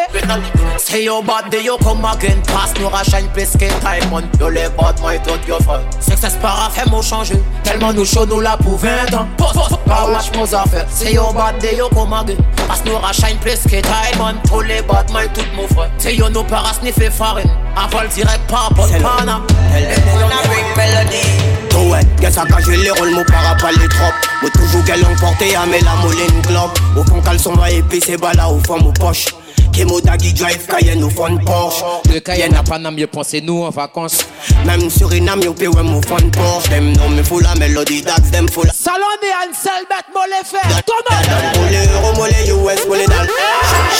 Si 0.78 1.04
yo 1.04 1.22
bad, 1.22 1.54
yo 1.64 1.78
comme 1.78 2.04
again 2.06 2.40
Passe 2.48 2.74
nous 2.80 2.90
rachène 2.90 3.28
plus 3.30 3.52
que 3.54 3.72
Taïmon 3.82 4.24
Yo 4.40 4.50
les 4.50 4.68
bad, 4.70 5.00
moi 5.02 5.16
et 5.16 5.20
toi, 5.22 5.34
yo 5.48 5.58
frère. 5.62 5.82
Success 6.02 6.34
par 6.42 6.66
affaire, 6.68 6.90
mon 6.90 7.02
changé. 7.02 7.36
Tellement 7.64 7.94
nous 7.94 8.06
chaud, 8.06 8.26
nous 8.26 8.40
la 8.42 8.58
pour 8.58 8.78
20 8.78 9.14
ans. 9.14 9.28
Pas 9.38 10.08
lâche 10.12 10.32
mon 10.36 10.46
affaire. 10.46 10.86
Si 10.92 11.14
yo 11.14 11.32
bad, 11.32 11.64
yo 11.78 11.88
comme 11.90 12.14
again 12.14 12.38
Passe 12.68 12.84
nous 12.86 12.98
rachène 12.98 13.38
plus 13.38 13.60
que 13.64 13.80
Taïmon 13.82 14.40
Tous 14.50 14.62
les 14.62 14.82
bad, 14.82 15.10
moi 15.12 15.24
et 15.26 15.30
tout 15.30 15.42
mon 15.56 15.68
frère. 15.68 15.90
Si 16.00 16.16
yo 16.16 16.28
nous 16.30 16.44
paras, 16.44 16.74
ni 16.82 16.92
fait 16.92 17.12
farine. 17.12 17.52
I 17.78 17.88
fall 17.90 18.08
direct 18.08 18.42
par 18.50 18.74
Pontana. 18.74 19.42
Elle 19.76 19.84
est 19.84 19.90
on 20.16 20.26
a 20.26 20.42
big 20.48 20.66
melody. 20.78 21.28
Tout 21.70 21.94
est, 21.94 22.22
qu'elle 22.22 22.32
s'engage 22.32 22.68
les 22.68 22.90
rôles, 22.90 23.12
mon 23.12 23.24
parapal 23.26 23.76
les 23.82 23.90
trop. 23.90 24.14
Moi 24.42 24.50
toujours 24.52 24.84
qu'elle 24.86 25.06
emporté 25.06 25.54
à 25.58 25.66
mes 25.66 25.82
la 25.82 25.96
moline 25.96 26.42
club. 26.44 26.72
Au 26.96 27.04
fond, 27.04 27.38
s'en 27.38 27.54
va 27.54 27.70
épicer, 27.70 28.16
bala 28.16 28.48
au 28.50 28.60
fond, 28.66 28.82
mon 28.82 28.94
poche. 28.94 29.26
Kemo 29.74 30.00
Dagi 30.00 30.32
Drive, 30.32 30.66
Cayenne 30.68 31.04
au 31.04 31.10
fond 31.10 31.38
Porsche. 31.46 31.84
Le 32.14 32.20
Cayenne 32.20 32.56
à 32.56 32.64
Paname, 32.64 32.96
je 32.98 33.04
pensais 33.08 33.42
nous 33.42 33.64
en 33.66 33.72
vacances. 33.72 34.20
Même 34.66 34.90
sur 34.90 35.10
Suriname, 35.10 35.42
yo 35.42 35.52
paye 35.54 35.68
au 35.68 35.74
fond 35.74 36.00
Porsche. 36.32 36.70
Dem 36.70 36.94
non, 36.96 37.10
me 37.10 37.22
faut 37.24 37.42
la 37.42 37.56
mélodie 37.56 38.02
d'Ax, 38.02 38.22
dem 38.32 38.48
faut 38.48 38.64
la. 38.64 38.72
Salon 38.72 39.00
des 39.22 39.28
Ansel, 39.50 39.84
bête, 39.90 40.06
mollet 40.14 40.46
fait. 40.46 40.82
Thomas! 40.88 41.22
Mollet, 41.60 42.08
remollet, 42.08 42.74
US, 42.76 42.88
mollet 42.88 43.06
dans. 43.08 43.26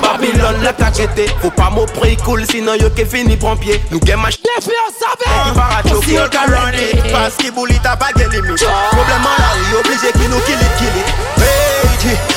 Papillon 0.08 0.52
lèp 0.64 0.80
lakete 0.80 1.26
Fou 1.42 1.50
pa 1.52 1.68
mò 1.74 1.82
pre 1.96 2.14
koul 2.24 2.46
sinan 2.48 2.80
yo 2.80 2.88
ke 2.96 3.04
fini 3.04 3.36
brampye 3.36 3.76
Nou 3.92 4.00
gen 4.08 4.22
ma 4.22 4.30
jpey 4.32 4.80
an 4.84 4.94
sape 4.96 5.26
E 5.32 5.36
di 5.50 5.52
para 5.58 5.82
chok 5.84 6.00
pou 6.08 6.16
l 6.24 6.32
karanye 6.32 6.86
Pans 7.12 7.36
ki 7.42 7.52
bou 7.52 7.68
li 7.68 7.76
tabage 7.84 8.24
li 8.32 8.40
mi 8.48 8.56
Mò 8.56 9.02
blèm 9.04 9.28
an 9.28 9.36
la 9.44 9.52
yi 9.66 9.78
oblije 9.82 10.16
ki 10.16 10.32
nou 10.32 10.40
kilit 10.48 10.80
kilit 10.80 11.44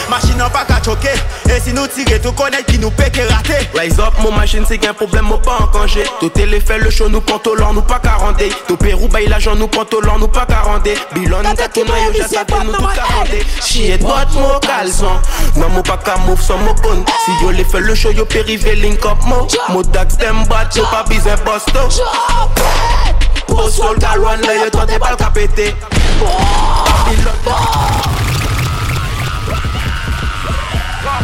machine 0.10 0.38
n'a 0.38 0.50
pas 0.50 0.66
qu'à 0.66 0.82
choquer. 0.84 1.10
Et 1.50 1.60
si 1.60 1.74
nous 1.74 1.88
tirer, 1.88 2.20
tout 2.20 2.32
connaît 2.34 2.64
qui 2.66 2.80
nous 2.80 2.92
pèque 2.92 3.20
raté. 3.30 3.54
Rise 3.76 4.00
up, 4.00 4.14
mon 4.22 4.32
machine, 4.32 4.64
c'est 4.68 4.78
qu'un 4.78 4.94
problème, 4.94 5.26
mon 5.26 5.38
pas 5.38 5.58
en 5.60 5.68
congé. 5.68 6.04
Tout 6.20 6.30
téléphone, 6.30 6.80
le 6.82 6.90
show, 6.90 7.10
nous 7.10 7.22
pantolant, 7.22 7.74
nous 7.74 7.82
pas 7.82 8.00
40 8.00 8.36
Tout 8.68 8.78
Pérou, 8.78 9.08
bail 9.08 9.28
l'argent, 9.28 9.56
nous 9.56 9.68
pantolant, 9.68 10.18
nous 10.20 10.28
pas 10.28 10.46
Bilan 10.46 10.80
Bilon, 11.14 11.38
t'as 11.56 11.68
tout 11.68 11.84
noyau, 11.86 12.12
j'attends, 12.32 12.64
nous 12.66 12.74
tout 12.74 12.86
carandé. 12.96 13.46
Chier 13.62 13.98
de 13.98 14.04
mon 14.04 14.60
caleçon. 14.62 15.06
Non, 15.58 15.70
mon 15.70 15.82
pas 15.82 15.98
qu'à 15.98 16.18
move, 16.28 16.42
son 16.42 16.58
mon 16.58 16.76
Si 17.26 17.32
yo 17.44 17.52
les 17.52 17.66
le 17.80 17.96
show, 17.96 18.12
yo 18.12 18.26
périvé, 18.26 18.76
link 18.76 19.00
up, 19.06 19.18
mo. 19.26 19.48
Mo 19.70 19.84
dax, 19.84 20.18
dem 20.18 20.46
bat, 20.48 20.68
yo 20.76 20.84
pas 20.86 21.04
bosto. 21.46 22.04
post 23.48 23.80
y'a 24.00 24.16
le 24.16 25.62
yo 27.16 27.56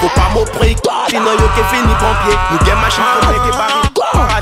Faut 0.00 0.08
pas 0.08 0.28
m'opprimer, 0.34 0.74
Sinon 1.08 1.32
yo 1.32 1.64
fini 1.70 1.94
pompier 2.00 2.36
Nous 2.50 2.66
gagne 2.66 2.80
machin, 2.80 3.82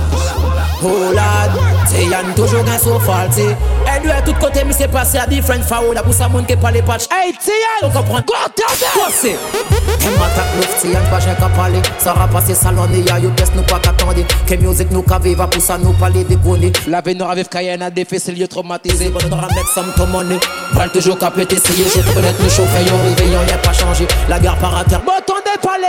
Oh, 0.83 1.13
lad, 1.15 1.51
Tians, 1.89 2.35
toujours 2.37 2.65
gain 2.65 2.79
so 2.79 2.99
faulty. 3.01 3.43
Et 3.87 4.01
eh, 4.03 4.03
lui, 4.03 4.11
tout 4.25 4.35
côté, 4.41 4.65
mais 4.67 4.73
c'est 4.73 4.89
passé 4.89 5.17
à 5.17 5.27
different 5.27 5.63
far 5.63 5.87
out, 5.89 5.97
à 5.97 6.03
pour 6.03 6.13
sa 6.13 6.29
monde 6.29 6.47
qui 6.47 6.57
parle 6.57 6.83
pas. 6.83 6.99
Hey, 7.11 7.33
Tians, 7.35 7.53
on 7.89 7.91
comprend. 7.91 8.17
God 8.27 8.53
damn 8.57 8.67
it! 8.77 8.97
What's 8.97 9.23
it? 9.25 9.39
Et 9.55 10.19
ma 10.19 10.27
tac, 10.35 10.47
nous, 10.57 10.63
Tians, 10.81 11.01
pas 11.09 11.21
j'ai 11.21 11.55
parler. 11.55 11.81
Ça 11.99 12.13
va 12.13 12.27
passer 12.27 12.55
salon, 12.55 12.89
et 12.93 12.99
y'a 13.01 13.19
eu 13.19 13.31
des 13.31 13.45
nous 13.55 13.63
pas 13.63 13.79
qu'attendre. 13.79 14.15
Que 14.47 14.55
musique 14.57 14.91
nous, 14.91 15.03
qu'à 15.03 15.19
va 15.23 15.47
pour 15.47 15.63
ça, 15.63 15.79
nous, 15.79 15.93
parler 15.95 16.25
des 16.25 16.37
bonnets. 16.37 16.73
La 16.89 17.01
veine, 17.01 17.19
nous, 17.19 17.25
avec 17.31 17.55
a 17.55 17.91
des 17.91 18.05
fesses, 18.05 18.29
lieu 18.29 18.47
traumatisé. 18.49 19.09
Bon, 19.09 19.21
on 19.25 19.29
doit 19.29 19.39
remettre 19.47 19.73
somme, 19.73 19.93
comme 19.97 20.15
on 20.15 20.29
est. 20.31 20.89
toujours 20.89 21.17
qu'à 21.19 21.31
fait 21.47 22.15
connais 22.15 22.29
j'ai 22.39 22.45
nous 22.45 22.51
chauffer 22.51 22.91
en 22.93 23.03
réveillant, 23.09 23.45
y'a 23.49 23.59
pas 23.59 23.73
changé. 23.73 24.07
La 24.29 24.39
gare 24.39 24.57
par 24.57 24.77
à 24.77 24.85
terre. 24.85 25.01
Bon, 25.01 25.13
t'en 25.27 25.35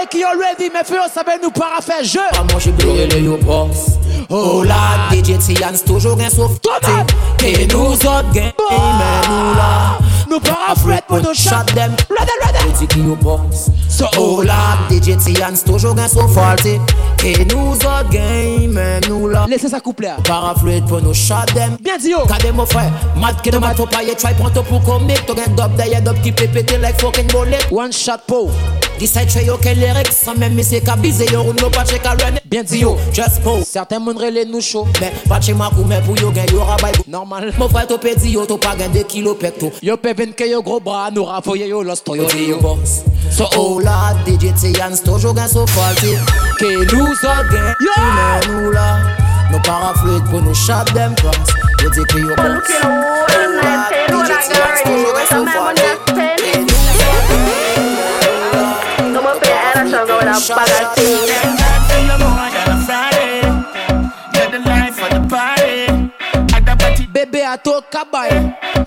qui 0.09 0.17
dit, 0.59 0.69
mais 0.73 0.83
fais, 0.85 0.95
on 1.03 1.13
savait 1.13 1.37
nous 1.41 1.51
jeu. 2.05 2.19
À 2.31 2.53
manger, 2.53 2.73
Oh, 4.29 4.61
oh 4.61 4.63
DJ 4.63 5.83
toujours 5.85 6.17
Et 7.45 7.67
nous 7.67 7.79
autres, 7.79 8.23
Nou 10.27 10.41
parafluet 10.43 11.05
pou 11.07 11.21
nou 11.23 11.33
shot 11.37 11.69
dem 11.75 11.93
Lode 12.11 12.33
lode 12.41 12.63
Lodi 12.65 12.87
ki 12.91 13.03
yo 13.05 13.13
bops 13.21 13.65
So 13.91 14.09
o 14.19 14.41
la 14.43 14.73
DJ 14.89 15.15
T 15.23 15.37
and 15.45 15.55
Stojo 15.55 15.93
gen 15.95 16.09
so 16.11 16.25
falte 16.35 16.73
Ke 17.21 17.31
nou 17.47 17.71
za 17.79 18.01
gen 18.11 18.73
men 18.75 19.07
nou 19.07 19.31
la 19.31 19.45
Lese 19.47 19.71
sa 19.71 19.79
kouple 19.83 20.11
Parafluet 20.27 20.83
pou 20.89 20.99
nou 21.03 21.15
shot 21.15 21.53
dem 21.55 21.77
Bien 21.85 22.01
di 22.03 22.11
yo 22.11 22.25
oh. 22.25 22.27
Kade 22.27 22.51
mou 22.51 22.67
fwe 22.67 22.83
Mat 23.23 23.39
ki 23.45 23.55
nan 23.55 23.63
mat 23.63 23.79
Fou 23.79 23.87
pa 23.93 24.03
ye 24.03 24.17
try 24.19 24.33
pran 24.35 24.51
to 24.57 24.65
pou 24.67 24.83
komip 24.89 25.23
Tou 25.29 25.39
gen 25.39 25.55
dab 25.57 25.79
deye 25.79 26.03
dab 26.03 26.19
ki 26.19 26.35
pipipi 26.35 26.65
Ti 26.73 26.81
like 26.83 26.99
fokin 26.99 27.31
molip 27.31 27.71
One 27.71 27.91
shot 27.95 28.27
pou 28.27 28.51
Disay 28.97 29.27
chwe 29.29 29.43
yo 29.45 29.57
ke 29.61 29.73
lerek, 29.77 30.09
sa 30.11 30.33
men 30.33 30.55
mi 30.55 30.63
se 30.63 30.79
ka 30.81 30.95
bize 30.97 31.21
yo 31.31 31.43
roun 31.43 31.55
lopache 31.61 31.99
ka 32.01 32.15
lwen 32.17 32.39
Bien 32.49 32.65
di 32.65 32.79
yo, 32.81 32.95
jespo, 33.13 33.59
serten 33.61 34.01
moun 34.01 34.17
rele 34.17 34.41
nou 34.49 34.57
show 34.61 34.87
Men, 34.99 35.13
pache 35.29 35.53
makou 35.53 35.85
men 35.85 36.01
pou 36.01 36.17
yo 36.17 36.31
gen 36.33 36.49
yo 36.49 36.65
rabay 36.65 36.95
go 36.97 37.03
Normal, 37.07 37.51
mou 37.61 37.69
fay 37.69 37.85
to 37.85 37.99
pe 38.01 38.15
di 38.17 38.33
yo, 38.33 38.47
to 38.49 38.57
pa 38.57 38.73
gen 38.79 38.89
de 38.95 39.03
kilo 39.05 39.35
pek 39.37 39.59
to 39.61 39.69
Yo 39.85 39.99
pe 40.01 40.15
bin 40.17 40.33
ke 40.33 40.49
yo 40.49 40.63
gro 40.65 40.79
bra, 40.81 41.11
nou 41.13 41.27
rapoye 41.29 41.69
yo 41.69 41.83
la 41.85 41.93
sto 41.99 42.17
Yo 42.17 42.25
oh. 42.25 42.31
oh 42.31 42.33
di 42.33 42.49
yo, 42.49 42.57
oh 42.65 43.37
so 43.37 43.45
ou 43.59 43.79
la, 43.85 43.99
DJ 44.25 44.53
T-Yans 44.57 45.01
to, 45.05 45.19
jogen 45.21 45.51
so 45.53 45.67
falte 45.75 46.15
Ke 46.57 46.73
lou 46.89 47.13
sa 47.21 47.37
gen, 47.53 47.69
yon 47.85 48.09
men 48.17 48.49
ou 48.55 48.73
la 48.73 48.89
Nou 49.53 49.61
paraflik 49.63 50.25
pou 50.33 50.41
nou 50.43 50.57
shot 50.57 50.89
dem 50.97 51.13
trans 51.21 51.53
Yo 51.85 51.93
di 51.93 52.01
yo, 52.25 52.33
so 52.33 52.49
ou 52.49 53.47
la, 53.61 53.77
DJ 54.09 54.41
T-Yans 54.49 54.85
to, 54.89 54.99
jogen 55.05 55.25
so 55.29 55.45
falte 55.53 56.06
up 65.11 65.27
party. 65.29 67.07
Bébé 67.13 67.41
a 67.41 67.57
toi, 67.57 67.81
kabay, 67.89 68.29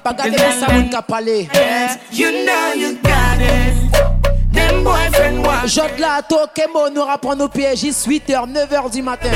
pagade 0.05 0.31
mo 0.39 0.55
sa 0.61 0.73
moun 0.73 0.89
ka 0.89 1.03
You 2.13 2.45
know 2.47 2.73
you 2.77 2.97
got 3.03 3.41
it. 3.41 3.91
Them 4.53 4.85
boyfriend 4.85 5.45
wa. 5.45 5.67
Jode 5.67 5.99
la 5.99 6.23
to 6.23 6.47
kemo 6.55 6.89
nous 6.95 7.03
rapprend 7.03 7.35
nos 7.37 7.49
pièges 7.49 7.83
8h 7.83 8.47
9h 8.53 8.93
du 8.93 9.03
matin. 9.03 9.31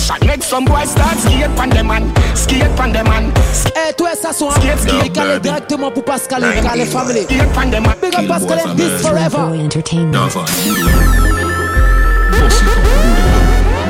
shot 0.00 0.24
make 0.26 0.42
some 0.42 0.64
boys 0.64 0.90
start 0.90 1.16
skate 1.18 1.52
pan 1.58 1.68
them 1.70 1.86
man, 1.88 2.04
skate 2.36 2.74
pan 2.76 2.92
them 2.92 3.04
man. 3.06 3.32
Eh, 3.76 3.92
toi 3.92 4.12
ça 4.20 4.32
son 4.32 4.50
skate 4.52 4.78
skate 4.80 5.12
calé 5.12 5.38
directement 5.38 5.90
pour 5.90 6.04
Pascal 6.04 6.42
et 6.56 6.60
calé 6.62 6.86
family. 6.86 7.24
Skate 7.24 7.52
pan 7.52 7.70
them 7.70 7.82
man. 7.84 7.94
Big 8.00 8.14
up 8.14 8.26
Pascal 8.26 8.58
this 8.76 9.06
forever. 9.06 9.36
Boy 9.48 9.60
entertainment. 9.60 10.12
Now 10.12 10.28
for 10.28 10.44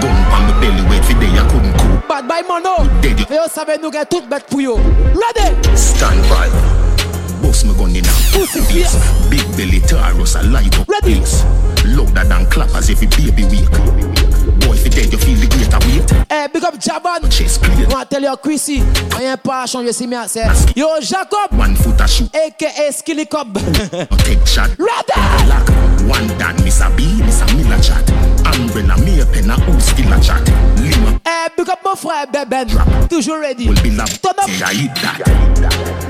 Gun 0.00 0.16
pan 0.28 0.46
me 0.46 0.52
belly 0.60 0.82
wait 0.90 1.04
for 1.04 1.14
day 1.18 1.30
I 1.30 1.46
couldn't 1.48 2.08
Bad 2.08 2.26
boy 2.28 2.42
mono. 2.48 2.84
Dead. 3.00 3.18
Et 3.30 3.38
on 3.38 3.48
savait 3.48 3.78
nous 3.78 3.92
get 3.92 4.04
toute 4.10 4.28
bête 4.28 4.46
yo. 4.58 4.76
Ready. 5.06 5.76
Stand 5.76 6.20
by. 6.28 6.88
Bust 7.42 7.66
me 7.66 7.74
gun 7.74 7.90
in 7.96 8.04
a 8.04 8.12
place. 8.70 8.94
Big 9.30 9.44
belly 9.56 9.80
taros 9.80 10.38
a 10.38 10.42
light 10.50 10.78
up 10.78 10.88
Ready. 10.88 11.16
place. 11.16 11.44
Louder 11.84 12.24
than 12.24 12.44
clap 12.50 12.68
as 12.74 12.90
if 12.90 13.02
it 13.02 13.10
baby 13.16 13.44
weak. 13.44 13.70
Boy, 14.60 14.76
if 14.76 14.84
you 14.84 14.90
dead, 14.90 15.12
you 15.12 15.18
feel 15.18 15.36
the 15.36 15.46
greater 15.48 15.88
weight. 15.88 16.10
Hey, 16.28 16.44
eh, 16.44 16.48
big 16.48 16.64
up 16.64 16.74
Jaban. 16.78 17.30
Chest 17.32 17.62
clear. 17.62 17.88
Want 17.88 18.10
tell 18.10 18.22
you, 18.22 18.36
Chrissy, 18.36 18.82
I 19.12 19.32
ain't 19.32 19.42
pas 19.42 19.72
you 19.74 19.92
see 19.92 20.06
me 20.06 20.16
I 20.16 20.26
say. 20.26 20.48
Yo, 20.76 21.00
Jacob. 21.00 21.52
One 21.58 21.76
foot 21.76 22.00
a 22.00 22.08
shoot. 22.08 22.30
AKA 22.34 22.90
Skilly 22.92 23.26
Cob. 23.26 23.54
Take 24.24 24.46
shot. 24.46 24.70
Ready. 24.78 25.48
Lock. 25.48 25.68
One 26.08 26.28
dan, 26.38 26.56
Miss 26.64 26.80
a 26.80 26.90
B, 26.96 27.22
Miss 27.22 27.40
Miller 27.54 27.80
chat. 27.80 28.04
Umbrella, 28.46 28.98
me 29.00 29.20
a 29.20 29.26
pen, 29.26 29.50
a 29.50 29.54
who's 29.54 29.84
still 29.84 30.12
a 30.12 30.20
chat. 30.20 30.44
Lima. 30.80 31.20
Hey, 31.24 31.46
eh, 31.46 31.48
big 31.56 31.68
up 31.68 31.80
my 31.84 31.94
friend 31.94 32.28
Beben. 32.32 33.08
Toujours 33.08 33.40
ready. 33.40 33.68
Will 33.68 33.80
be 33.82 33.90
love. 33.90 34.10
Turn 34.20 34.34
up. 34.38 34.50
See, 34.50 34.62
I 34.62 34.72
eat 34.72 34.94
that. 34.96 36.09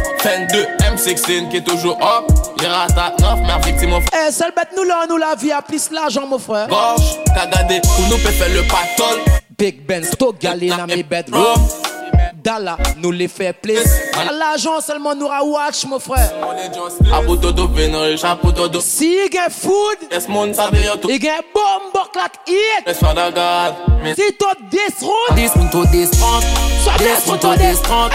Fan 0.21 0.45
2, 0.53 0.67
M16 0.95 1.49
qui 1.49 1.57
est 1.57 1.61
toujours 1.63 1.97
hop. 1.99 2.31
J'ai 2.61 2.67
ratat 2.67 3.15
9, 3.19 3.39
mais 3.41 3.71
victime 3.71 3.89
mon 3.89 4.01
frère. 4.01 4.25
Eh, 4.27 4.31
celle 4.31 4.51
bête 4.55 4.67
nous 4.77 4.83
là, 4.83 5.07
nous 5.09 5.17
la 5.17 5.33
vie, 5.33 5.51
a 5.51 5.63
plus 5.63 5.89
l'argent 5.89 6.27
mon 6.27 6.37
frère. 6.37 6.67
Gorge, 6.67 7.17
t'as 7.25 7.47
gardé, 7.47 7.81
pour 7.81 8.07
nous 8.07 8.17
peut 8.21 8.29
faire 8.29 8.49
le 8.53 8.61
patol. 8.67 9.17
Big 9.57 9.83
Ben, 9.87 10.03
galé 10.39 10.69
dans 10.69 10.85
mes 10.85 11.01
bedroom. 11.01 11.55
Dala 12.43 12.75
nous 12.97 13.11
les 13.11 13.27
fait 13.27 13.53
plaisir. 13.53 13.81
À 14.19 14.31
l'agent 14.31 14.81
seulement 14.81 15.13
nous 15.13 15.27
watch 15.27 15.85
mon 15.87 15.99
frère. 15.99 16.31
À 17.13 17.21
bout 17.21 17.35
de 17.37 17.75
vénéré, 17.75 18.17
chapeau 18.17 18.51
de 18.51 18.79
Si 18.79 19.05
il 19.29 19.33
y 19.33 19.37
a 19.37 19.49
food, 19.49 20.09
il 20.09 21.23
y 21.23 21.29
a 21.29 21.33
bombe 21.53 22.01
claque 22.11 22.39
hit. 22.47 22.95
Si 24.17 24.33
toi 24.37 24.53
10 24.71 24.79
routes, 25.01 25.35
10 25.35 25.51
to 25.71 25.85
10 25.85 26.11
30. 26.11 26.43
Soit 26.83 26.97
10 26.97 27.31
to 27.39 27.55
10 27.55 27.81
30. 27.83 28.11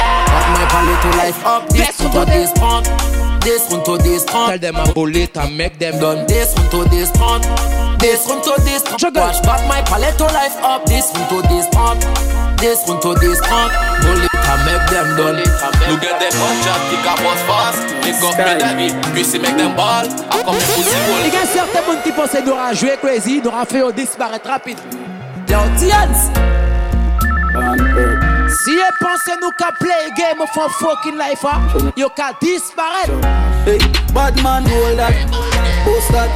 my 0.51 0.69
palette 0.71 1.03
to 1.03 1.17
life 1.17 1.47
up. 1.47 1.69
10 1.69 2.11
to 2.11 2.25
10 2.25 2.83
This 3.41 3.69
10 3.69 3.83
to 3.85 3.97
this 3.99 4.25
30. 4.25 4.49
Tell 4.49 4.59
them 4.59 4.77
I 4.77 4.93
bullet 4.93 5.37
and 5.37 5.57
make 5.57 5.79
them 5.79 6.01
done. 6.01 6.27
This 6.27 6.53
10 6.55 6.71
to 6.71 6.85
this 6.91 7.11
30. 7.13 7.47
This 8.01 8.27
room 8.29 8.43
to 8.43 8.61
this, 8.63 8.83
watch 9.03 9.43
back 9.43 9.67
my 9.69 9.83
palette 9.83 10.19
to 10.19 10.25
life 10.25 10.57
up. 10.65 10.85
This 10.87 11.13
room 11.15 11.27
to 11.43 11.49
this, 11.49 11.67
pump 11.69 12.03
this 12.59 12.81
one 12.89 13.01
to 13.01 13.15
this 13.17 13.41
one. 13.49 13.71
No 14.03 14.13
later 14.17 14.57
make 14.67 14.85
them 14.91 15.07
done. 15.17 15.37
Look 15.93 16.05
at 16.05 16.17
them 16.21 16.35
on 16.43 16.55
chat, 16.65 16.81
pick 16.91 17.05
up 17.07 17.21
us 17.21 17.41
fast. 17.45 17.87
Pick 18.05 18.15
up 18.23 18.35
me 18.77 18.89
David, 18.89 18.95
puissy 19.15 19.39
make 19.41 19.57
them 19.57 19.77
ball. 19.77 20.05
I 20.05 20.43
come 20.45 20.57
in 20.57 20.63
pussy 20.75 20.99
wall. 21.09 21.23
Il 21.27 21.33
y 21.35 21.37
a 21.37 21.47
certains 21.47 21.83
monde 21.87 22.03
qui 22.03 22.13
pensaient 22.13 22.43
d'aura 22.43 22.73
joué 22.73 22.97
crazy, 22.99 23.41
d'aura 23.41 23.65
fait 23.65 23.93
disparaître 23.95 24.49
rapide. 24.49 24.79
L'audience. 25.49 26.31
Si 28.65 28.71
you 28.71 28.89
pense 29.01 29.35
nous 29.43 29.51
qu'à 29.57 29.73
play 29.79 30.11
game 30.17 30.47
for 30.53 30.71
fucking 30.71 31.17
life, 31.17 31.45
you 31.97 32.09
can 32.17 32.33
disparaître. 32.41 33.13
Hey, 33.67 33.79
bad 34.13 34.41
man, 34.43 34.65
hold 34.67 35.01
up 35.01 35.66
post 35.87 36.09
that 36.11 36.31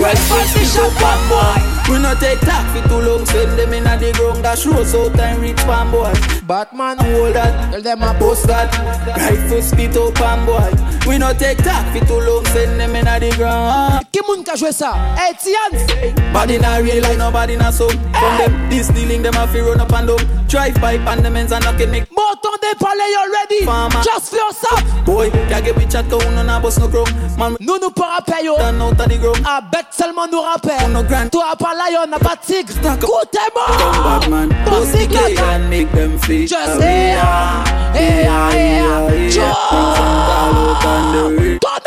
Breakfast 0.00 0.56
is 0.64 0.74
up 0.80 0.96
and 1.10 1.22
boy 1.28 1.64
We 1.92 1.96
no 2.00 2.12
take 2.16 2.40
talk 2.40 2.64
for 2.72 2.82
too 2.88 3.00
long 3.06 3.26
Send 3.26 3.58
them 3.58 3.72
inna 3.72 3.96
the 4.00 4.10
ground 4.16 4.44
That 4.44 4.58
shows 4.58 4.90
so 4.90 5.12
time 5.12 5.40
reach 5.40 5.60
fan 5.68 5.90
boy 5.92 6.12
Batman 6.48 6.98
hold 6.98 7.34
that 7.36 7.52
Tell 7.72 7.82
them 7.82 8.02
I 8.02 8.18
post 8.18 8.46
that 8.46 8.70
Right 9.06 9.42
foot 9.48 9.62
spit 9.62 9.96
up 9.96 10.16
and 10.20 10.44
boy 10.48 10.93
we 11.06 11.18
no 11.18 11.34
take 11.34 11.58
talk 11.62 11.84
fi 11.92 12.00
too 12.00 12.18
long, 12.18 12.46
send 12.46 12.80
them 12.80 12.96
inna 12.96 13.20
the 13.20 13.28
ground. 13.36 14.06
Ki 14.10 14.20
moun 14.26 14.42
ka 14.42 14.54
jwe 14.56 14.72
sa? 14.72 14.96
Hey, 15.16 15.34
Tians! 15.36 15.84
Body 16.32 16.56
na 16.56 16.76
real 16.78 17.02
like 17.02 17.18
nobody 17.18 17.56
na 17.56 17.68
so. 17.70 17.90
From 17.90 18.32
them, 18.40 18.70
this 18.70 18.88
dealing 18.88 19.20
them 19.20 19.34
a 19.36 19.46
fi 19.48 19.60
run 19.60 19.80
up 19.82 19.92
and 19.92 20.08
down. 20.08 20.46
Drive 20.48 20.80
by 20.80 20.94
and 20.94 21.22
the 21.22 21.30
men's 21.30 21.52
a 21.52 21.60
knocking 21.60 21.90
me. 21.90 22.00
Moton 22.08 22.56
de 22.62 22.72
pale 22.80 23.04
already. 23.20 23.66
Farmer. 23.66 24.00
Just 24.02 24.30
for 24.30 24.36
yourself. 24.36 25.04
Boy, 25.04 25.26
ya 25.52 25.60
get 25.60 25.76
me 25.76 25.84
chat 25.84 26.08
ka 26.08 26.16
ou 26.16 26.30
non 26.32 26.48
a 26.48 26.58
boss 26.58 26.78
no 26.78 26.88
grow. 26.88 27.04
Man, 27.36 27.58
nou 27.60 27.76
nou 27.76 27.90
pa 27.92 28.14
rappe 28.16 28.40
yo. 28.42 28.56
Dan 28.56 28.80
out 28.80 28.96
of 28.98 29.04
the 29.06 29.18
grow. 29.18 29.34
A 29.44 29.60
bet 29.60 29.92
seulement 29.92 30.26
nou 30.32 30.40
rappe. 30.48 30.72
Ou 30.72 30.88
no 30.88 31.02
grand. 31.02 31.28
To 31.32 31.44
a 31.44 31.52
pa 31.54 31.74
lion, 31.84 32.08
na 32.08 32.18
pa 32.18 32.32
tigre. 32.40 32.80
Koute 33.04 33.44
mo! 33.52 33.66
Come 33.76 34.02
back 34.08 34.30
man. 34.32 34.48
Pussy 34.72 35.04
cat. 35.08 35.36
And 35.52 35.68
make 35.68 35.92
them 35.92 36.16
flee. 36.18 36.46
Just 36.46 36.80
yeah, 36.80 37.92
eh, 37.94 38.00
eh, 38.00 38.22
yeah, 38.24 38.48
eh, 38.48 38.80
yeah, 38.80 39.12
yeah. 39.12 39.28
Just. 39.28 40.93
But 40.94 41.82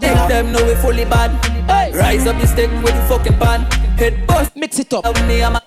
they 0.00 0.12
them 0.28 0.52
know 0.52 0.64
we 0.66 0.74
fully 0.80 1.04
bad. 1.04 1.30
Rise 1.94 2.26
up 2.26 2.36
your 2.38 2.46
stick 2.48 2.70
with 2.82 2.94
the 2.94 3.02
fucking 3.08 3.38
pan. 3.38 3.60
Head 3.96 4.14
bust. 4.26 4.52
Mix 4.56 4.78
it 4.80 4.92
up. 4.92 5.04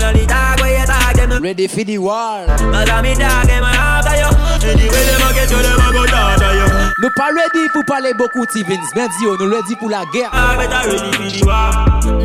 Ready 1.42 1.68
fi 1.68 1.84
di 1.84 1.98
war 1.98 2.46
Mada 2.72 3.02
mi 3.02 3.16
dake 3.16 3.60
mwen 3.62 3.74
hap 3.74 4.06
dayo 4.06 4.30
Se 4.60 4.76
di 4.76 4.84
wede 4.84 5.16
mwen 5.18 5.34
kesyo 5.36 5.58
de 5.58 5.70
mwen 5.76 5.92
mwen 5.94 6.08
ta 6.12 6.36
dayo 6.40 6.66
Mwen 7.02 7.12
pa 7.18 7.30
ready 7.34 7.68
pou 7.74 7.82
pale 7.88 8.14
boku 8.14 8.46
ti 8.54 8.62
vins 8.64 8.94
Mwen 8.96 9.10
di 9.20 9.26
yo, 9.26 9.34
mwen 9.40 9.50
ready 9.52 9.74
pou 9.76 9.90
la 9.90 10.04
ger 10.14 10.30
Mwen 10.56 10.70
ta 10.70 10.82
ready 10.86 11.12
fi 11.18 11.34
di 11.40 11.44
war 11.44 11.74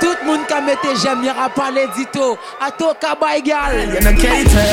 Tout 0.00 0.16
moun 0.24 0.40
ka 0.48 0.60
mette 0.62 0.78
j'aime, 1.02 1.22
y'aura 1.22 1.48
pas 1.50 1.70
les 1.70 1.86
dito. 1.96 2.38
A 2.64 2.70
toi 2.72 2.94
kabay 2.98 3.42
gal. 3.42 3.76
You're 3.92 4.02
not 4.02 4.16
cater. 4.16 4.72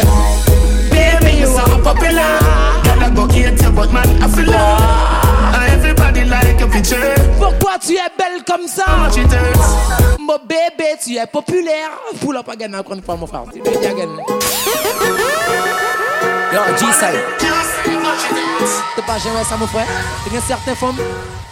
Baby, 0.90 1.42
you 1.42 1.50
are 1.52 1.80
popular. 1.84 2.40
Gotta 2.88 3.12
go 3.14 3.28
get 3.28 3.62
your 3.62 3.72
but 3.72 3.92
man, 3.92 4.08
I 4.24 4.28
feel 4.30 5.76
Everybody 5.76 6.24
like 6.26 6.62
a 6.62 6.68
picture. 6.68 7.14
Pourquoi 7.38 7.78
tu 7.80 7.94
es 7.94 8.10
belle 8.18 8.44
comme 8.48 8.68
ça? 8.68 8.86
Mon 10.20 10.38
bébé, 10.46 10.96
tu 11.04 11.16
es 11.16 11.26
populaire. 11.28 11.90
Pull 12.22 12.38
up 12.38 12.48
again 12.50 12.74
encore 12.74 12.96
une 12.96 13.02
fois, 13.04 13.16
mon 13.18 13.28
frère. 13.28 13.44
Tu 13.54 13.60
veux 13.60 13.78
again. 13.78 14.08
Yo, 16.54 16.60
G-Side. 16.80 17.24
T'es 18.96 19.02
pas 19.04 19.18
jamais 19.20 19.44
ça, 19.44 19.58
mon 19.58 19.68
frère. 19.68 19.86
Il 20.28 20.34
y 20.34 20.38
a 20.38 20.42
certaines 20.42 20.76
femmes. 20.76 20.96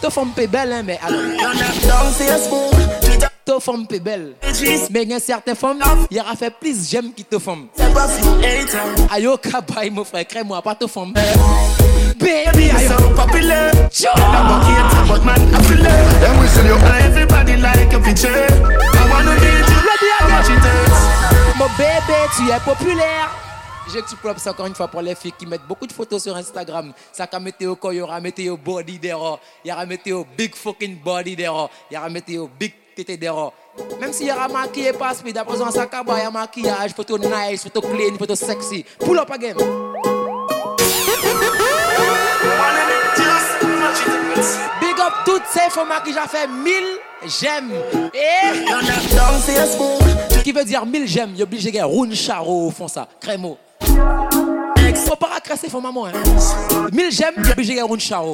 Tes 0.02 0.10
femmes 0.10 0.32
paient 0.36 0.48
belle, 0.48 0.74
hein, 0.74 0.84
mais 0.86 1.00
alors 1.06 1.20
te 3.46 3.60
femme 3.60 3.86
plus 3.86 4.00
belle. 4.00 4.34
Mais 4.90 5.04
il 5.04 5.10
y 5.10 5.14
a 5.14 5.20
certaines 5.20 5.56
femmes, 5.56 5.80
il 6.10 6.18
y 6.18 6.20
aura 6.20 6.36
fait 6.36 6.50
plus 6.52 6.90
j'aime 6.90 7.14
qui 7.14 7.24
te 7.24 7.38
femme. 7.38 7.68
Aïe, 9.12 9.28
oh, 9.28 9.38
kabaï, 9.38 9.92
mon 9.92 10.04
frère, 10.04 10.26
crée-moi 10.28 10.60
pas 10.64 10.74
te 10.74 10.88
femme. 10.88 11.14
Baby, 11.14 11.36
oh. 12.72 12.78
I'm 12.78 12.88
so 12.88 13.10
popular. 13.16 13.72
Sure. 13.92 14.10
I'm 14.16 14.46
a 14.50 15.06
but 15.14 15.24
man, 15.26 15.38
I 15.54 15.62
feel 15.64 15.86
it. 15.86 16.24
And 16.24 16.40
we 16.40 16.48
sell 16.48 16.66
your 16.66 16.80
everybody 16.80 17.56
like 17.58 17.94
a 17.94 18.00
picture. 18.00 18.30
I 18.30 19.10
wanna 19.12 19.34
meet 19.36 19.52
you. 19.52 19.82
Ready, 19.84 20.10
how 20.18 20.30
much 20.32 20.50
it 20.50 20.62
takes. 20.64 21.56
Mon 21.58 21.68
bébé, 21.78 22.30
tu 22.36 22.50
es 22.50 22.60
populaire. 22.62 23.30
Je 23.94 24.00
te 24.00 24.16
propre 24.16 24.40
encore 24.48 24.66
une 24.66 24.74
fois 24.74 24.88
pour 24.88 25.02
les 25.04 25.14
filles 25.14 25.36
qui 25.38 25.46
mettent 25.46 25.68
beaucoup 25.70 25.86
de 25.86 25.94
photos 25.94 26.24
sur 26.24 26.36
Instagram. 26.36 26.94
Ça 27.12 27.28
qu'a 27.28 27.40
metté 27.40 27.68
au 27.68 27.76
corps, 27.76 27.94
il 27.94 27.98
y 27.98 28.02
aura 28.02 28.20
metté 28.20 28.50
au 28.50 28.58
body 28.58 28.98
d'erreur. 28.98 29.40
Il 29.64 29.70
y 29.70 29.72
aura 29.72 29.86
metté 29.86 30.12
au 30.14 30.26
big 30.38 30.56
fucking 30.56 30.98
body 31.04 31.36
d'erreur. 31.36 31.70
Il 31.92 31.96
y 31.96 31.98
aura 31.98 32.10
metté 32.10 32.38
au 32.40 32.48
big 32.60 32.74
t'étais 32.96 33.18
dehors. 33.18 33.54
Même 34.00 34.14
si 34.14 34.26
y 34.26 34.30
a 34.30 34.48
maquillé 34.48 34.94
pas 34.94 35.14
speed, 35.14 35.38
à 35.38 35.44
présent 35.44 35.70
ça 35.70 35.86
cabane, 35.86 36.18
y 36.20 36.22
a 36.22 36.32
maquillage, 36.32 36.92
photo 36.96 37.18
nice, 37.18 37.64
photo 37.64 37.82
clean, 37.82 38.18
photo 38.18 38.34
sexy. 38.36 38.86
Pull 39.04 39.20
up 39.20 39.30
again. 39.32 39.56
Big 44.80 45.00
up 45.00 45.14
toutes 45.26 45.44
ces 45.52 45.70
femmes 45.70 45.88
qui 46.06 46.14
j'ai 46.14 46.30
fait 46.30 46.48
1000 46.48 46.74
j'aime. 47.40 47.72
Et... 48.14 49.56
Eh? 49.56 50.44
Qui 50.44 50.52
veut 50.52 50.64
dire 50.66 50.86
1000 50.86 51.08
j'aime, 51.08 51.36
y 51.36 51.44
obligé 51.44 51.72
de 51.72 51.80
Rune 51.84 52.16
Charo 52.16 52.72
font 52.72 52.88
ça, 52.88 53.08
Crémo. 53.20 53.58
Faut 54.96 55.16
pas 55.16 55.28
racasser 55.34 55.68
pour 55.68 55.82
maman. 55.82 56.06
Hein. 56.08 56.12
Mille 56.94 57.12
j'aime, 57.12 57.36
puis 57.56 57.64
j'ai 57.66 57.80
un 57.82 57.86
chao. 58.00 58.34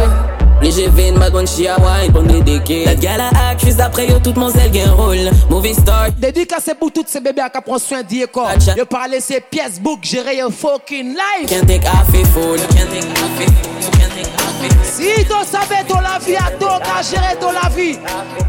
Léger 0.60 0.88
veine, 0.90 1.18
magon 1.18 1.46
chihuahua, 1.46 2.04
une 2.08 2.12
GV 2.12 2.28
de 2.28 2.40
déqué 2.44 2.84
That 2.84 2.90
La 2.90 2.94
gala 2.96 3.30
accuse 3.50 3.80
après 3.80 4.08
yo, 4.08 4.18
tout 4.18 4.34
mon 4.36 4.50
zèle 4.50 4.70
gain 4.70 4.92
rôle 4.92 5.30
Movie 5.48 5.72
star 5.74 6.10
Dédicacé 6.12 6.74
pour 6.74 6.92
toutes 6.92 7.08
ces 7.08 7.20
bébés 7.22 7.40
qui 7.54 7.58
prennent 7.62 7.78
soin 7.78 8.02
d'y 8.02 8.22
corps 8.30 8.50
Yo 8.76 8.84
parler 8.84 9.20
ses 9.20 9.40
pièces 9.40 9.80
book, 9.80 10.00
gérer 10.02 10.42
un 10.42 10.50
fucking 10.50 11.14
life 11.16 11.48
Can't 11.48 11.66
take 11.66 11.86
a 11.86 12.04
fait 12.12 12.26
fool 12.34 12.58
Can't 12.76 12.90
take 12.90 13.08
a 13.16 14.62
fait 14.62 14.72
Si 14.84 15.24
tu 15.24 15.32
savais 15.50 15.82
ton 15.88 16.00
la 16.00 16.18
vie, 16.18 16.36
à 16.36 16.50
toi 16.60 16.78
qu'à 16.84 17.00
gérer 17.00 17.36
ton 17.40 17.50
la 17.52 17.70
vie 17.70 17.96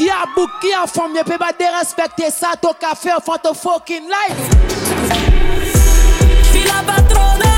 qui 0.00 0.08
a 0.08 0.24
bouc, 0.34 0.48
qui 0.62 0.72
a 0.72 0.86
fom, 0.88 1.10
nye 1.12 1.20
pe 1.28 1.36
ba 1.36 1.50
derespekte 1.52 2.30
sa 2.32 2.54
To 2.62 2.70
ka 2.80 2.94
fe 2.96 3.10
ou 3.12 3.20
fan 3.20 3.42
to 3.44 3.50
fokin 3.52 4.06
life 4.08 4.46
la 6.64 6.78
patronne 6.86 7.50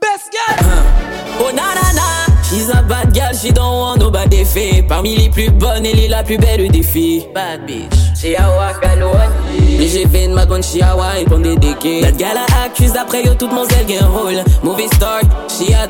Best 0.00 0.32
girl 0.32 0.80
Oh 1.40 1.52
nanana, 1.52 1.92
na 1.92 1.92
na, 1.92 2.32
she's 2.48 2.70
a 2.70 2.80
bad 2.82 3.12
girl 3.12 3.17
she 3.38 3.52
don't 3.52 3.78
want 3.78 3.98
nobody 4.00 4.44
fées, 4.44 4.82
Parmi 4.86 5.16
les 5.16 5.30
plus 5.30 5.48
bonnes, 5.50 5.86
elle 5.86 5.98
est 5.98 6.08
la 6.08 6.22
plus 6.22 6.38
belle 6.38 6.68
des 6.70 6.82
filles 6.82 7.26
Bad 7.34 7.64
bitch 7.66 7.86
Chihuahua 8.20 8.72
Mais 9.78 9.86
j'ai 9.88 10.06
fait 10.08 10.26
de 10.26 10.34
ma 10.34 10.44
grande 10.44 10.64
Chihuahua 10.64 11.20
et 11.20 11.24
prend 11.24 11.38
des 11.38 11.56
déquets 11.56 12.00
That 12.02 12.12
gala 12.12 12.40
accuse 12.64 12.92
après 13.00 13.22
yo 13.24 13.34
toute 13.34 13.52
mon 13.52 13.64
zèle 13.64 13.86
gain 13.86 14.06
rôle 14.08 14.42
Movie 14.62 14.88
star, 14.88 15.20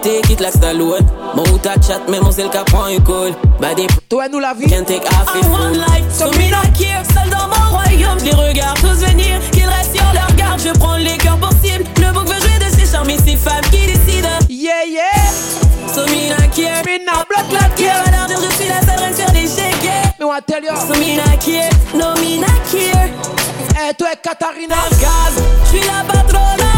te 0.00 0.26
quitte 0.26 0.40
la 0.40 0.50
salouette 0.50 1.04
Mon 1.34 1.42
ou 1.44 1.58
ta 1.58 1.74
chat, 1.74 2.00
mais 2.10 2.20
mon 2.20 2.30
zèle 2.30 2.50
prend 2.66 2.88
une 2.88 3.02
call 3.02 3.32
Bad 3.60 3.78
Toi 4.10 4.28
nous 4.28 4.40
la 4.40 4.52
vie 4.52 4.68
Can't 4.68 4.84
take 4.86 5.04
one 5.50 5.72
life, 5.72 6.04
so 6.12 6.26
me 6.32 6.50
not 6.50 6.68
here 6.78 7.02
Seul 7.14 7.30
dans 7.30 7.48
mon 7.48 7.76
royaume, 7.78 8.18
je 8.20 8.24
les 8.26 8.30
regarde 8.48 8.76
tous 8.80 9.02
venir 9.06 9.40
Qu'ils 9.52 9.64
restent 9.66 9.96
sur 9.96 10.04
leur 10.12 10.34
garde, 10.36 10.60
je 10.60 10.78
prends 10.78 10.96
les 10.96 11.16
cœurs 11.16 11.38
pour 11.38 11.50
cible 11.64 11.84
Le 11.96 12.12
bouc 12.12 12.28
veut 12.28 12.40
jouer 12.40 12.58
de 12.58 12.74
ces 12.74 12.90
charmes 12.92 13.08
et 13.08 13.16
ces 13.16 13.36
femmes 13.36 13.64
qui 13.70 13.86
décident 13.86 14.28
Yeah 14.50 14.84
yeah 14.86 15.27
So 15.98 16.06
me 16.06 16.28
not 16.28 16.52
care. 16.54 16.80
Me 16.84 16.98
not 17.04 17.28
blood 17.28 17.46
clot 17.50 17.74
care. 17.76 17.90
Alors 18.06 18.28
je 18.28 18.54
suis 18.56 18.68
la 18.68 18.80
seule 18.82 19.00
reine 19.04 19.12
faire 19.14 19.32
des 19.32 19.48
shakers. 19.48 20.14
Me 20.20 20.24
want 20.26 20.42
tell 20.46 20.62
you. 20.62 20.70
So 20.76 20.94
me 20.96 21.16
not 21.16 21.40
care. 21.40 21.70
No 21.92 22.14
me 22.22 22.38
not 22.38 22.60
care. 22.70 23.10
Eh 23.74 23.88
hey, 23.88 23.94
toi 23.98 24.10
Katarina. 24.22 24.76
Regarde, 24.88 25.44
je 25.64 25.68
suis 25.70 25.86
la 25.88 26.04
patronne. 26.06 26.77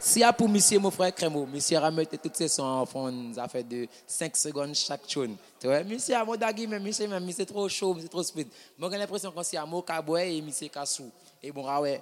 Si 0.01 0.21
y 0.21 0.25
a 0.25 0.33
pour 0.33 0.49
monsieur, 0.49 0.79
mon 0.79 0.91
frère 0.93 1.13
Crémo 1.15 1.45
Monsieur 1.47 1.77
Ramet 1.79 2.05
et 2.05 2.07
toutes 2.17 2.37
ses 2.37 2.47
sons 2.49 2.63
enfants 2.63 3.11
Nous 3.11 3.39
a 3.41 3.49
fait 3.49 3.65
de 3.65 3.89
5 4.07 4.37
secondes 4.37 4.73
chaque 4.75 5.05
tune 5.07 5.35
Tu 5.61 5.67
vois, 5.67 5.83
monsieur 5.83 6.15
a 6.17 6.25
modagui 6.25 6.69
Mais 6.69 6.79
monsieur, 6.79 7.09
mais 7.09 7.19
monsieur 7.19 7.45
trop 7.45 7.69
chaud, 7.69 7.93
monsieur 7.95 8.09
trop 8.09 8.23
speed 8.23 8.47
Moi 8.79 8.89
j'ai 8.93 8.99
l'impression 8.99 9.33
qu'on 9.33 9.43
s'y 9.43 9.57
a 9.57 9.67
mot 9.67 9.83
kaboué 9.83 10.37
Et 10.37 10.43
monsieur 10.43 10.69
kassou 10.69 11.11
Et 11.43 11.51
bon, 11.51 11.65
ah 11.69 11.81
ouais 11.81 12.01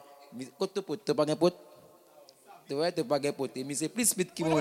Quand 0.58 0.66
tu 0.72 0.82
potes, 0.82 1.00
tu 1.06 1.14
pas 1.14 1.24
gain 1.24 1.36
pote 1.36 1.56
Tu 2.68 2.74
vois, 2.74 2.92
tu 2.92 3.02
pas 3.04 3.18
gain 3.18 3.32
pote 3.32 3.52
Et 3.56 3.64
monsieur 3.64 3.88
plus 3.88 4.06
speed 4.10 4.34
qui 4.34 4.44
moi 4.44 4.60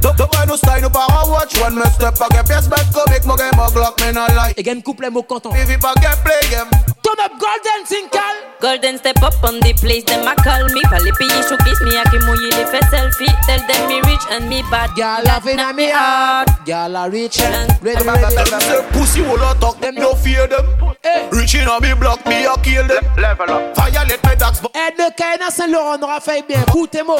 Dopè 0.00 0.46
nou 0.48 0.56
style, 0.56 0.80
nou 0.86 0.90
pa 0.92 1.04
an 1.12 1.28
watch 1.28 1.60
One 1.62 1.76
men 1.78 1.90
step 1.92 2.16
get 2.20 2.32
gen 2.34 2.44
pies 2.48 2.68
bet 2.68 2.88
make 3.10 3.26
Mo 3.28 3.36
game 3.36 3.52
mo 3.56 3.68
glock, 3.72 4.00
men 4.00 4.16
an 4.16 4.32
like 4.34 4.56
E 4.60 4.64
gen 4.64 4.80
kouple 4.82 5.10
mo 5.12 5.22
content 5.22 5.52
Vivi 5.54 5.76
pa 5.76 5.92
get 6.00 6.16
play 6.24 6.40
game 6.48 6.68
Turn 7.04 7.20
up 7.24 7.32
golden 7.42 7.84
sinkal 7.84 8.34
Golden 8.60 8.96
step 9.00 9.20
up 9.22 9.36
on 9.44 9.60
the 9.60 9.72
place 9.80 10.04
them 10.04 10.26
a 10.28 10.34
call 10.40 10.64
me 10.72 10.80
Pali 10.88 11.12
piyi 11.20 11.40
kiss 11.44 11.80
Me 11.84 11.96
a 12.00 12.04
ki 12.08 12.18
mouye 12.24 12.48
de 12.50 12.64
fe 12.72 12.80
selfie 12.90 13.32
Tell 13.46 13.60
them 13.68 13.88
me 13.88 14.00
rich 14.08 14.24
and 14.32 14.48
me 14.48 14.62
bad 14.70 14.90
girl 14.96 15.24
a 15.36 15.40
fin 15.40 15.60
a 15.60 15.72
me 15.72 15.90
hard 15.92 16.48
Girl 16.64 16.96
a 16.96 17.08
rich 17.08 17.40
and 17.40 17.76
Red, 17.84 18.00
red, 18.00 18.24
red 18.24 18.88
Pussy 18.92 19.20
wou 19.20 19.36
a 19.36 19.52
talk 19.60 19.80
them 19.80 19.94
no 19.94 20.14
fear 20.14 20.46
them. 20.46 20.89
Hey. 21.02 21.22
Eh. 21.22 21.28
Rich 21.32 21.54
in 21.54 21.66
a 21.66 21.80
big 21.80 21.98
block, 21.98 22.24
me 22.26 22.44
a 22.44 22.54
kill 22.58 22.86
them. 22.86 23.02
Level 23.16 23.50
up. 23.50 23.74
Violate 23.74 24.22
my 24.22 24.34
dogs. 24.34 24.60
Ed 24.74 24.94
de 24.98 25.08
Kaina 25.16 25.48
Saint 25.50 25.68
Laurent 25.70 25.96
aura 26.02 26.20
fait 26.20 26.44
bien. 26.46 26.60
Écoutez-moi. 26.68 27.16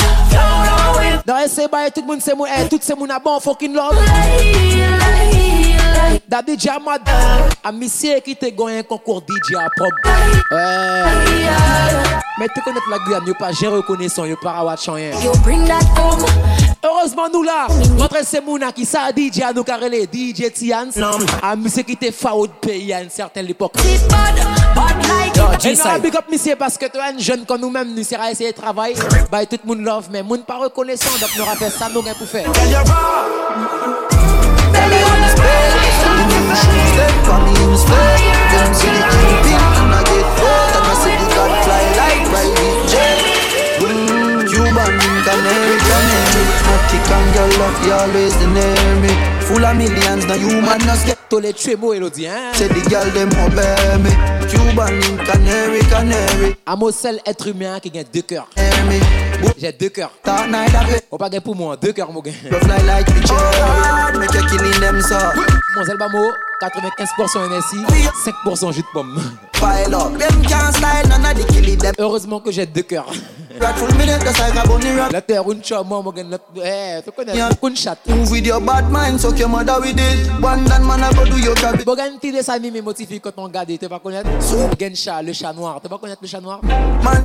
Dans 1.29 1.47
ces 1.47 1.69
bails, 1.69 1.93
tout 1.95 2.01
le 2.01 2.07
monde 2.07 2.23
moun, 2.39 2.49
eh, 2.59 2.67
tout 2.71 2.81
le 2.89 2.95
monde 2.97 3.11
a 3.11 3.19
bon 3.19 3.39
fucking 3.39 3.75
love. 3.75 3.95
Da 6.27 6.41
DJ 6.41 6.69
Amad, 6.69 7.03
a 7.63 7.71
misye 7.71 8.19
qui 8.23 8.35
te 8.35 8.47
un 8.47 8.83
concours 8.83 9.21
DJ 9.29 9.57
à 9.57 9.69
pop. 9.77 9.89
Ouais. 10.07 10.15
Eh. 10.59 12.41
Mais 12.41 12.47
tu 12.55 12.63
connais 12.63 12.81
la 12.91 12.99
Guyane 13.01 13.27
yo 13.27 13.35
pas 13.35 13.53
j'ai 13.53 13.67
reconnaissant, 13.67 14.25
yo 14.25 14.37
pas 14.43 14.53
à 14.53 14.65
watch 14.65 14.89
rien. 14.89 15.11
Hein. 15.13 15.19
You 15.23 15.33
bring 15.45 15.67
that 15.67 15.75
home. 16.01 16.25
Heureusement, 16.85 17.25
nous 17.33 17.43
là, 17.43 17.67
notre 17.99 18.25
Semouna 18.25 18.71
qui 18.71 18.85
ça, 18.85 19.09
DJ 19.17 19.41
à 19.43 19.53
nous 19.53 19.65
carrelé, 19.65 20.03
DJ 20.13 20.53
Tians, 20.53 20.89
à 21.43 21.57
Monsieur 21.57 21.83
qui 21.83 21.93
était 21.93 22.13
fao 22.13 22.47
de 22.47 22.53
pays 22.53 22.93
à 22.93 23.03
une 23.03 23.11
certaine 23.11 23.49
époque. 23.49 23.73
Et 23.85 25.39
nous, 25.71 26.01
big 26.01 26.15
up, 26.15 26.25
monsieur, 26.31 26.55
parce 26.55 26.79
que 26.79 26.87
toi, 26.87 27.05
un 27.13 27.19
jeune 27.19 27.45
comme 27.45 27.63
nous-mêmes, 27.63 27.93
nous 27.95 28.05
serons 28.05 28.29
essayer 28.29 28.53
de 28.53 28.57
travailler, 28.57 28.95
Bye 29.31 29.47
tout 29.49 29.59
le 29.65 29.69
monde 29.75 29.85
love, 29.85 30.09
mais 30.13 30.23
monde 30.23 30.45
pas 30.45 30.57
reconnaissant, 30.59 31.11
donc 31.21 31.31
nous 31.37 31.45
rappelons 31.45 31.71
ça, 31.71 31.89
nous 31.93 32.03
pour 32.03 32.29
faire. 32.29 32.47
Bonding 44.79 45.19
canary, 45.27 45.75
canary 45.91 46.45
Mexican 46.71 47.25
girl 47.35 47.51
love, 47.59 47.87
you 47.87 47.93
always 47.93 48.33
the 48.39 48.47
near 48.47 48.95
me 49.03 49.11
Full 49.43 49.65
of 49.65 49.75
millions, 49.77 50.25
now 50.27 50.35
you 50.39 50.49
man 50.63 50.79
not 50.87 51.03
get 51.05 51.19
To 51.31 51.41
le 51.41 51.53
tuer 51.53 51.75
beau 51.77 51.93
Elodie, 51.93 52.27
hein 52.29 52.53
C'est 52.55 52.73
des 52.73 52.81
girls, 52.89 53.13
them 53.13 53.29
obey 53.45 53.99
me 53.99 54.47
Cuban, 54.47 55.01
canary, 55.27 55.81
canary 55.91 56.57
Amo 56.65 56.93
seul 56.93 57.19
être 57.27 57.49
humain 57.49 57.81
qui 57.83 57.91
gagne 57.91 58.07
deux 58.15 58.23
cœurs 58.23 58.47
J'ai 59.59 59.73
deux 59.73 59.89
cœurs 59.89 60.13
On 61.11 61.17
pas 61.19 61.29
gagne 61.29 61.41
pour 61.41 61.57
moi, 61.57 61.77
deux 61.77 61.93
cœurs 61.93 62.11
mon 62.13 62.21
gars 62.21 62.31
Love 62.49 62.61
fly 62.61 62.87
like 62.87 63.07
the 63.07 63.27
cherry 63.27 64.19
Make 64.19 64.33
you 64.33 64.41
killing 64.49 64.93
Mon 65.77 65.83
Zelbamo, 65.85 66.23
95% 66.63 67.49
NSI 67.51 68.09
5% 68.47 68.73
jus 68.73 68.83
de 68.83 68.87
pomme 68.93 69.19
Heureusement 71.99 72.39
que 72.41 72.53
j'ai 72.53 72.65
deux 72.67 72.83
cœurs 72.83 73.07
la 75.11 75.21
terre, 75.21 75.51
une 75.53 75.65
chat, 75.65 75.83
moi, 75.83 76.03
Eh, 76.65 77.01
tu 77.05 77.11
connais, 77.11 77.33
une 77.61 77.77
chatte. 77.77 77.99
Move 78.09 78.31
with 78.31 78.47
your 78.47 78.61
bad 78.61 78.85
mind, 78.91 79.19
so 79.21 79.35
your 79.35 79.49
mother 79.49 79.81
with 79.81 79.99
it. 79.99 80.31
One 80.43 80.65
that 80.65 80.81
man, 80.81 81.01
I 81.03 81.13
go 81.15 81.25
do 81.25 81.37
your 81.39 81.57
job. 81.57 81.83
Bon, 81.85 81.95
gagne 81.97 82.19
tes 82.21 82.31
dessins 82.31 82.53
animés 82.55 82.83
motivés 82.83 83.19
quand 83.21 83.31
on 83.37 83.49
garde, 83.49 83.71
tu 83.79 83.87
vas 83.87 83.99
connaître. 83.99 84.29
Gagne 84.79 84.95
chat, 84.95 85.23
le 85.23 85.33
chat 85.33 85.53
noir. 85.53 85.81
Tu 85.83 85.89
vas 85.89 85.99
connaître 85.99 86.21
le 86.23 86.29
chat 86.29 86.41
noir? 86.41 86.61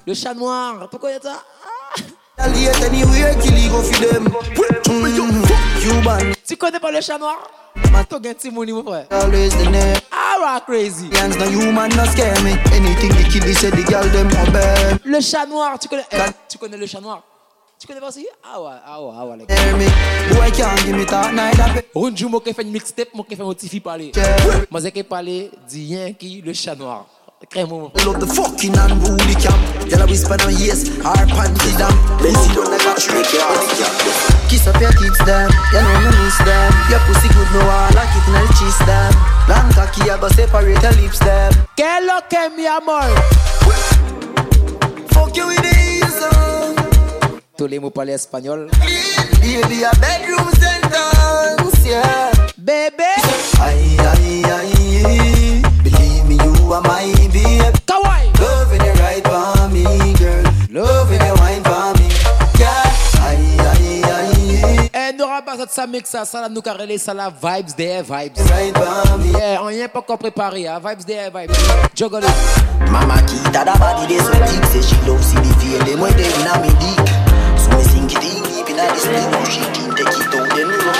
Le 0.08 0.14
chat 0.16 0.34
noir, 0.34 0.88
tu 0.92 0.98
connais 0.98 1.20
ça? 1.22 1.34
Ah. 1.66 2.46
E 2.46 2.50
mm. 5.20 6.34
Tu 6.48 6.58
connais 6.58 6.80
pas 6.80 6.92
le 6.92 7.02
chat 7.02 7.20
noir? 7.20 7.38
Always 9.12 9.50
the 9.50 9.66
name. 9.70 9.96
Ah. 10.12 10.23
Le 15.06 15.22
chat 15.22 15.46
noir, 15.46 15.78
tu 15.80 15.88
connais, 15.88 16.02
eh, 16.12 16.16
tu 16.50 16.58
connais 16.58 16.78
le 16.78 16.86
chat 16.88 17.00
noir. 17.00 17.22
Tu 17.80 17.86
connais 17.88 18.00
pas 18.00 18.08
aussi 18.08 18.26
Ah 18.52 18.60
ouais, 18.62 18.68
ah 18.86 19.02
ouais, 19.04 19.12
ah 19.16 19.26
ouais, 19.28 19.38
les 19.38 19.46
gars. 21.06 22.30
moi 22.30 22.42
fait 22.56 22.64
mixtape, 22.64 23.14
moi 23.14 23.26
parler. 23.84 24.12
parler, 25.08 26.16
qui, 26.18 26.42
le 26.42 26.54
chat 26.54 26.76
noir. 26.76 27.06
The 27.52 27.60
Love 28.08 28.22
the 28.24 28.28
fucking 28.28 28.72
and 28.72 28.96
booty 29.04 29.36
cam. 29.36 29.60
Yellow 29.92 30.08
whisper 30.08 30.40
on 30.40 30.56
yes, 30.56 30.88
our 31.04 31.12
panty 31.28 31.76
down. 31.76 31.92
Lazy 32.24 32.48
down, 32.56 32.72
I 32.72 32.78
got 32.80 32.98
trick, 32.98 33.28
yeah. 33.36 34.48
Kiss 34.48 34.66
up 34.66 34.80
your 34.80 34.92
kids, 34.96 35.20
them. 35.28 35.52
You 35.74 35.84
know 35.84 35.98
me 36.00 36.24
miss 36.24 36.38
them. 36.40 36.72
Your 36.88 37.00
pussy 37.04 37.28
good, 37.36 37.50
no, 37.52 37.68
I 37.68 37.92
like 38.00 38.16
it, 38.16 38.24
and 38.32 38.52
cheese 38.56 38.80
them. 38.88 39.12
Long 39.52 39.68
cocky, 39.76 40.08
I 40.10 40.16
go 40.22 40.30
separate 40.32 40.80
the 40.80 41.02
lips, 41.04 41.20
them. 41.20 41.52
Que 41.76 42.00
lo 42.00 42.24
me, 42.32 42.50
mi 42.56 42.66
amor. 42.66 43.12
Fuck 45.12 45.36
you 45.36 45.48
with 45.48 45.60
the 45.62 47.44
Tous 47.58 47.68
les 47.68 47.80
mots 47.80 47.92
parlent 47.92 48.14
espagnol. 48.14 48.70
Baby, 49.42 49.84
a 49.84 49.92
bedroom 50.00 50.50
center. 50.62 51.13
ça 65.84 65.88
mec 65.88 66.08
ça, 66.08 66.24
ça 66.26 66.40
là 66.42 66.48
nous 66.50 66.62
carré 66.62 66.98
ça 66.98 67.14
là 67.14 67.30
vibes 67.30 67.76
des 67.78 68.02
vibes. 68.02 68.38
Yeah, 69.36 69.62
on 69.62 69.70
y 69.70 69.82
est 69.82 69.88
pas 69.90 70.00
encore 70.00 70.18
préparé, 70.18 70.66
hein? 70.68 70.80
vibes 70.80 71.06
des 71.06 71.26
vibes. 71.36 71.52
Jogole. 71.96 72.24
Mama 72.90 73.22
qui 73.24 73.36
t'a 73.52 73.66
d'abadi 73.66 74.08
des 74.08 74.18
sotiques, 74.20 74.64
c'est 74.72 74.82
she 74.82 74.96
love 75.06 75.22
si 75.22 75.36
les 75.36 75.60
filles 75.60 75.84
des 75.86 75.96
moins 75.96 76.12
des 76.12 76.24
dynamiques. 76.24 77.12
Sous 77.58 77.70
mes 77.76 77.84
sing 77.84 78.08
ding, 78.08 78.44
deep 78.50 78.70
in 78.70 78.80
a 78.82 78.94
distinct, 78.94 79.36
ou 79.42 79.46
she 79.46 79.72
king 79.74 79.94
te 79.94 80.04
qui 80.04 80.24
tombe 80.30 80.54
des 80.56 80.64
murs. 80.64 80.96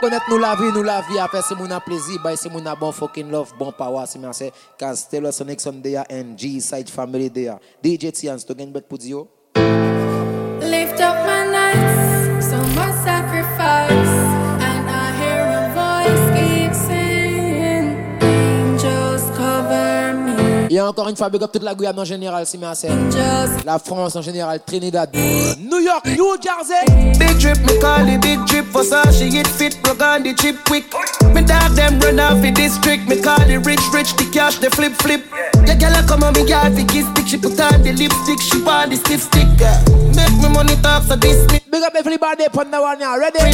connaître 0.01 0.25
nous 0.29 0.37
la 0.37 0.55
vie, 0.55 0.71
nous 0.73 0.83
la 0.83 1.01
vie. 1.01 1.17
Après, 1.19 1.41
c'est 1.41 1.55
mon 1.55 1.67
plaisir, 1.79 2.19
bah, 2.23 2.33
c'est 2.35 2.49
mon 2.51 2.61
bon 2.79 2.91
fucking 2.91 3.29
love, 3.31 3.53
bon 3.57 3.71
power, 3.71 4.03
c'est 4.07 4.19
merci. 4.19 4.51
son 4.79 5.47
ex, 5.47 5.63
Sonic 5.63 5.83
de 5.83 5.97
and 6.11 6.37
G-Side 6.37 6.87
Family 6.89 7.29
there. 7.31 7.57
DJ 7.83 8.11
Tians, 8.11 8.43
tu 8.45 8.53
gagnes 8.53 8.71
back 8.71 8.83
Lift 8.91 9.11
up 11.01 11.15
my 11.25 11.45
nights, 11.47 12.47
so 12.49 12.57
much 12.75 12.95
sacrifice. 13.03 13.94
a 20.79 20.87
encore 20.89 21.07
une 21.09 21.15
fois, 21.15 21.29
big 21.29 21.41
up 21.43 21.51
toute 21.51 21.63
la 21.63 21.75
Guyane 21.75 21.97
en 21.99 22.03
général, 22.05 22.45
si 22.45 22.57
merci. 22.57 22.87
La 23.65 23.79
France 23.79 24.15
en 24.15 24.21
général, 24.21 24.59
Trinidad, 24.65 25.09
New 25.13 25.79
York, 25.79 26.05
New 26.05 26.35
Jersey. 26.41 26.81
Big 27.19 27.37
drip, 27.37 27.59
me 27.61 27.79
call 27.79 28.07
it 28.09 28.21
big 28.21 28.43
trip 28.45 28.65
for 28.71 28.83
she 29.11 29.25
hit 29.29 29.47
fit, 29.47 29.75
rock 29.85 30.01
on 30.01 30.23
the 30.23 30.33
chip 30.35 30.57
quick. 30.65 30.85
Me 31.33 31.41
dog 31.41 31.73
them 31.75 31.99
run 31.99 32.19
off 32.19 32.41
the 32.41 32.51
district, 32.51 33.07
me 33.07 33.21
call 33.21 33.41
it 33.49 33.65
rich, 33.65 33.79
rich, 33.93 34.15
the 34.15 34.25
cash, 34.33 34.57
they 34.57 34.69
flip, 34.69 34.93
flip. 35.01 35.23
Yeah, 35.67 35.75
girl, 35.75 35.95
I 35.95 36.01
come 36.07 36.23
on 36.23 36.33
me 36.33 36.43
yeah, 36.45 36.69
the 36.69 36.83
kiss 36.85 37.07
stick, 37.11 37.27
she 37.27 37.37
put 37.37 37.59
on 37.59 37.81
the 37.81 37.93
lipstick, 37.93 38.41
she 38.41 38.61
want 38.61 38.89
the 38.91 38.97
stiff 38.97 39.21
stick. 39.23 39.47
Make 40.15 40.37
me 40.41 40.49
money 40.49 40.75
talk, 40.81 41.03
so 41.03 41.15
this 41.15 41.45
Big 41.69 41.83
up 41.83 41.93
everybody, 41.95 42.45
put 42.51 42.69
the 42.71 42.81
one 42.81 42.99
yeah, 42.99 43.17
ready? 43.17 43.53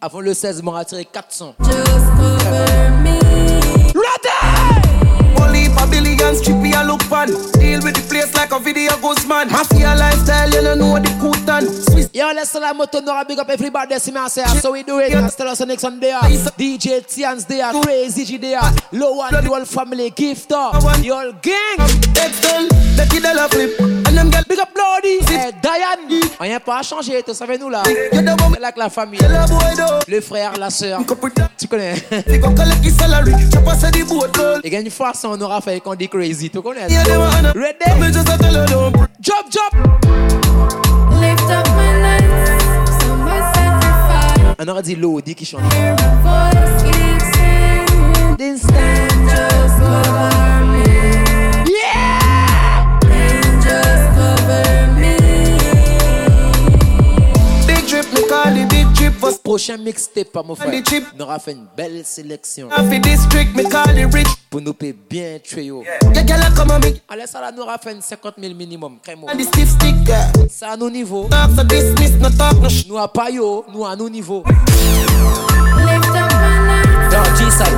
Avant 0.00 0.20
le 0.20 0.32
16, 0.32 0.62
a 0.76 0.84
tiré 0.84 1.04
400. 1.06 1.56
Just 1.58 1.72
me. 1.82 3.18
Ready! 3.94 4.28
Only 5.40 5.64
I 5.70 5.72
look 6.86 7.02
fun. 7.02 7.26
Deal 7.58 7.80
with 7.82 7.94
the 7.96 8.02
place 8.08 8.32
like 8.36 8.52
a 8.52 8.60
video 8.60 8.96
ghost 9.00 9.26
man. 9.26 9.48
your 9.76 9.94
lifestyle, 9.96 10.48
you 10.50 10.60
don't 10.62 10.78
know 10.78 11.00
the 11.00 12.08
Yo, 12.14 12.32
let's 12.32 12.52
big 13.28 13.38
up 13.40 13.48
everybody, 13.50 13.98
So 13.98 14.70
we 14.72 14.84
do 14.84 15.00
it, 15.00 15.14
us 15.14 15.34
DJ 15.34 16.92
Tians 17.04 17.44
there, 17.48 17.72
Crazy 17.82 18.24
G 18.24 18.36
there. 18.38 18.60
Low 18.92 19.14
one. 19.16 19.32
the 19.32 19.66
family, 19.66 20.10
gift 20.10 20.52
up. 20.52 20.80
gang. 21.42 21.78
Big 24.48 24.58
up 24.58 24.70
Lodi 24.74 25.18
Hey, 25.30 25.48
eh, 25.48 25.52
Diane. 25.62 26.20
Rien 26.40 26.58
pas 26.58 26.82
changé. 26.82 27.12
changer, 27.12 27.22
savais 27.32 27.58
savez-nous 27.58 27.68
là. 27.70 27.82
C'est 27.86 28.10
que 28.10 28.78
la 28.78 28.90
famille. 28.90 29.20
Le 30.08 30.20
frère, 30.20 30.52
la 30.58 30.70
sœur. 30.70 31.00
Tu 31.56 31.68
connais. 31.68 31.94
Et 34.64 34.70
gagne 34.70 34.84
une 34.84 34.90
fois, 34.90 35.12
ça 35.14 35.28
on 35.30 35.40
aura 35.40 35.60
fait 35.60 35.78
qu'on 35.80 35.94
dit 35.94 36.08
Crazy. 36.08 36.50
Tu 36.50 36.60
connais. 36.60 36.86
Ready? 36.88 38.18
Job, 39.20 39.44
job. 39.48 39.80
On 44.60 44.66
aurait 44.68 44.82
dit 44.82 44.96
Lodi 44.96 45.34
qui 45.36 45.44
chante. 45.44 45.60
Prochain 59.44 59.76
mixtape, 59.76 60.34
à 60.34 60.42
mon 60.42 60.54
frère. 60.54 60.72
On 61.16 61.22
aura 61.22 61.38
fait 61.38 61.52
une 61.52 61.66
belle 61.76 62.02
sélection. 62.04 62.68
Pour 64.50 64.60
nous 64.62 64.72
payer 64.72 64.96
bien 65.08 65.38
trio. 65.46 65.84
Allez, 67.10 67.26
ça 67.26 67.40
là, 67.42 67.52
nous 67.52 67.62
aura 67.62 67.76
fait 67.78 67.96
50 68.00 68.34
000 68.40 68.54
minimum. 68.54 68.98
C'est 70.48 70.64
à 70.66 70.76
nos 70.76 70.88
niveaux. 70.90 71.28
Nous 72.88 72.98
à 72.98 73.12
pas 73.12 73.30
yo, 73.30 73.64
nous 73.72 73.84
à 73.84 73.94
nos 73.96 74.08
niveaux. 74.08 74.44
Ne 74.46 76.02
side, 77.50 77.76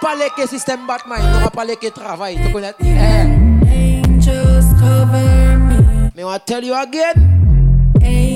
pas 0.00 0.14
les 0.16 0.42
que 0.44 0.48
système 0.48 0.80
Batman, 0.86 1.40
nous 1.42 1.48
pas 1.50 1.64
les 1.64 1.76
que 1.76 1.88
travail, 1.88 2.38
tu 2.44 2.52
connais? 2.52 2.72
te 2.72 2.82
le 6.12 6.60
dire 6.60 6.76
encore 6.76 8.35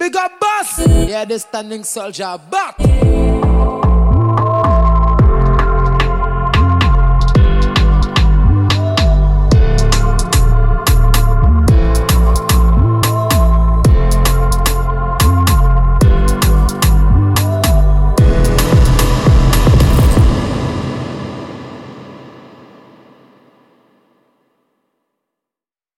Big 0.00 0.16
up 0.16 0.32
boss. 0.40 0.78
Yeah, 0.88 1.26
the 1.26 1.38
standing 1.38 1.84
soldier 1.84 2.38
back. 2.50 3.19